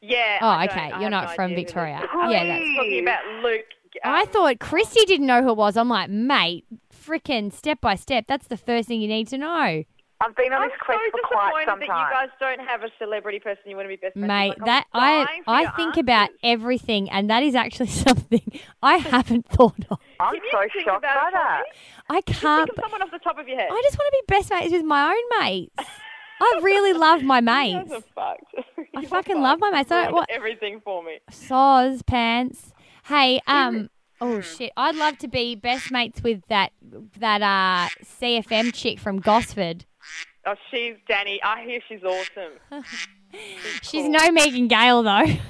Yeah. 0.00 0.38
Oh, 0.40 0.46
I 0.46 0.64
okay. 0.66 0.92
You're 1.00 1.10
not 1.10 1.28
no 1.30 1.34
from 1.34 1.54
Victoria. 1.54 2.00
this. 2.00 2.10
Yeah, 2.12 2.44
that's- 2.44 2.76
talking 2.76 3.02
about 3.02 3.24
Luke. 3.42 3.64
I 4.04 4.22
um, 4.22 4.28
thought 4.28 4.60
Christy 4.60 5.04
didn't 5.04 5.26
know 5.26 5.42
who 5.42 5.50
it 5.50 5.56
was. 5.56 5.76
I'm 5.76 5.88
like, 5.88 6.08
mate, 6.08 6.64
freaking 6.94 7.52
step 7.52 7.80
by 7.80 7.96
step. 7.96 8.26
That's 8.28 8.46
the 8.46 8.56
first 8.56 8.86
thing 8.86 9.00
you 9.00 9.08
need 9.08 9.26
to 9.28 9.38
know, 9.38 9.82
I've 10.22 10.36
been 10.36 10.52
on 10.52 10.62
I'm 10.62 10.68
this 10.68 10.76
so 10.78 10.84
quest 10.84 11.00
for 11.12 11.20
quite 11.24 11.64
disappointed 11.64 11.66
some 11.66 11.80
that 11.80 11.86
time. 11.86 12.08
you 12.08 12.14
guys 12.14 12.28
don't 12.38 12.68
have 12.68 12.82
a 12.82 12.90
celebrity 12.98 13.38
person 13.40 13.62
you 13.64 13.74
want 13.74 13.86
to 13.86 13.88
be 13.88 13.96
best 13.96 14.12
friends 14.12 14.28
mate. 14.28 14.48
with. 14.50 14.58
Like, 14.58 14.66
that 14.66 14.86
I'm 14.92 15.02
I 15.02 15.24
dying 15.24 15.42
for 15.44 15.50
I 15.50 15.60
your 15.62 15.72
think 15.76 15.96
about 15.96 16.30
everything, 16.42 17.10
and 17.10 17.30
that 17.30 17.42
is 17.42 17.54
actually 17.54 17.86
something 18.06 18.60
I 18.82 18.96
haven't 18.96 19.46
thought 19.48 19.82
of. 19.90 19.98
I'm 20.20 20.34
Can 20.34 20.42
you 20.44 20.50
so 20.52 20.60
think 20.60 20.84
shocked 20.84 21.04
about 21.04 21.24
by 21.24 21.30
that. 21.32 21.62
I 22.10 22.20
can't. 22.20 22.68
of 22.68 22.76
someone 22.78 23.00
off 23.00 23.10
the 23.10 23.18
top 23.18 23.38
of 23.38 23.48
your 23.48 23.58
head. 23.58 23.70
I 23.72 23.82
just 23.82 23.98
want 23.98 24.12
to 24.12 24.22
be 24.22 24.34
best 24.34 24.50
mates 24.50 24.72
with 24.72 24.84
my 24.84 25.10
own 25.10 25.40
mates. 25.40 25.74
I 26.40 26.60
really 26.62 26.92
love 26.92 27.22
my 27.22 27.40
mates. 27.40 27.90
guys 27.90 27.98
are 27.98 28.02
fucked. 28.14 28.54
I 28.96 29.04
fucking 29.04 29.36
fucked. 29.36 29.42
love 29.42 29.58
my 29.60 29.70
mates. 29.70 29.90
I 29.90 30.04
don't 30.04 30.14
want 30.14 30.30
everything 30.30 30.80
for 30.84 31.02
me. 31.02 31.18
saws 31.30 32.02
pants. 32.02 32.72
Hey, 33.06 33.40
um. 33.46 33.90
Oh 34.22 34.42
shit! 34.42 34.70
I'd 34.76 34.96
love 34.96 35.16
to 35.18 35.28
be 35.28 35.54
best 35.54 35.90
mates 35.90 36.22
with 36.22 36.42
that 36.48 36.72
that 37.18 37.40
uh 37.40 37.88
CFM 38.04 38.74
chick 38.74 38.98
from 38.98 39.18
Gosford. 39.18 39.86
Oh, 40.46 40.54
she's 40.70 40.94
Danny. 41.08 41.40
I 41.42 41.64
hear 41.64 41.80
she's 41.88 42.02
awesome. 42.04 42.84
She's 43.82 44.08
no 44.08 44.30
Megan 44.32 44.68
Gale 44.68 45.02
though, 45.02 45.22
Especially 45.22 45.40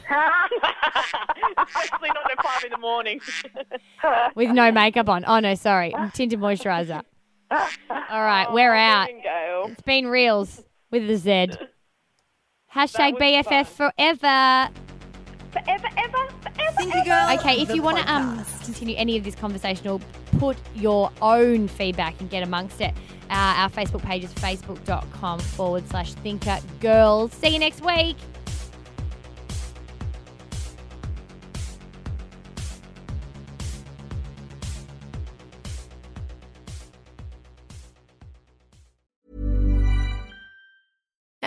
not 2.09 2.31
at 2.31 2.45
five 2.45 2.65
in 2.65 2.71
the 2.71 2.79
morning. 2.79 3.21
with 4.35 4.51
no 4.51 4.71
makeup 4.71 5.09
on. 5.09 5.25
Oh 5.27 5.41
no, 5.41 5.55
sorry, 5.55 5.93
tinted 6.13 6.39
moisturizer. 6.41 7.03
All 7.51 8.23
right, 8.23 8.47
we're 8.53 8.75
out. 8.75 9.09
It's 9.11 9.81
been 9.83 10.07
reels 10.07 10.63
with 10.91 11.07
the 11.07 11.17
Z. 11.17 11.31
Hashtag 12.75 13.15
was 13.15 13.23
BFF 13.23 13.67
forever. 13.67 14.73
Forever, 15.53 15.89
ever, 15.97 16.29
forever. 16.41 16.77
Thinker 16.77 17.03
Girl. 17.05 17.39
Okay, 17.39 17.61
if 17.61 17.69
the 17.69 17.75
you 17.75 17.83
want 17.83 17.99
to 17.99 18.13
um 18.13 18.45
continue 18.63 18.95
any 18.97 19.17
of 19.17 19.25
this 19.25 19.35
conversation 19.35 19.89
or 19.89 20.01
put 20.39 20.57
your 20.77 21.11
own 21.21 21.67
feedback 21.67 22.21
and 22.21 22.31
get 22.31 22.45
amongst 22.45 22.81
it, 22.81 22.95
uh, 23.31 23.35
our 23.59 23.71
Facebook 23.71 24.03
page 24.03 24.23
is 24.23 24.33
facebook.com 24.35 25.41
forward 25.41 25.89
slash 25.89 26.15
thinker 26.15 26.59
girls. 26.81 27.33
See 27.33 27.49
you 27.49 27.59
next 27.59 27.85
week. 27.85 28.17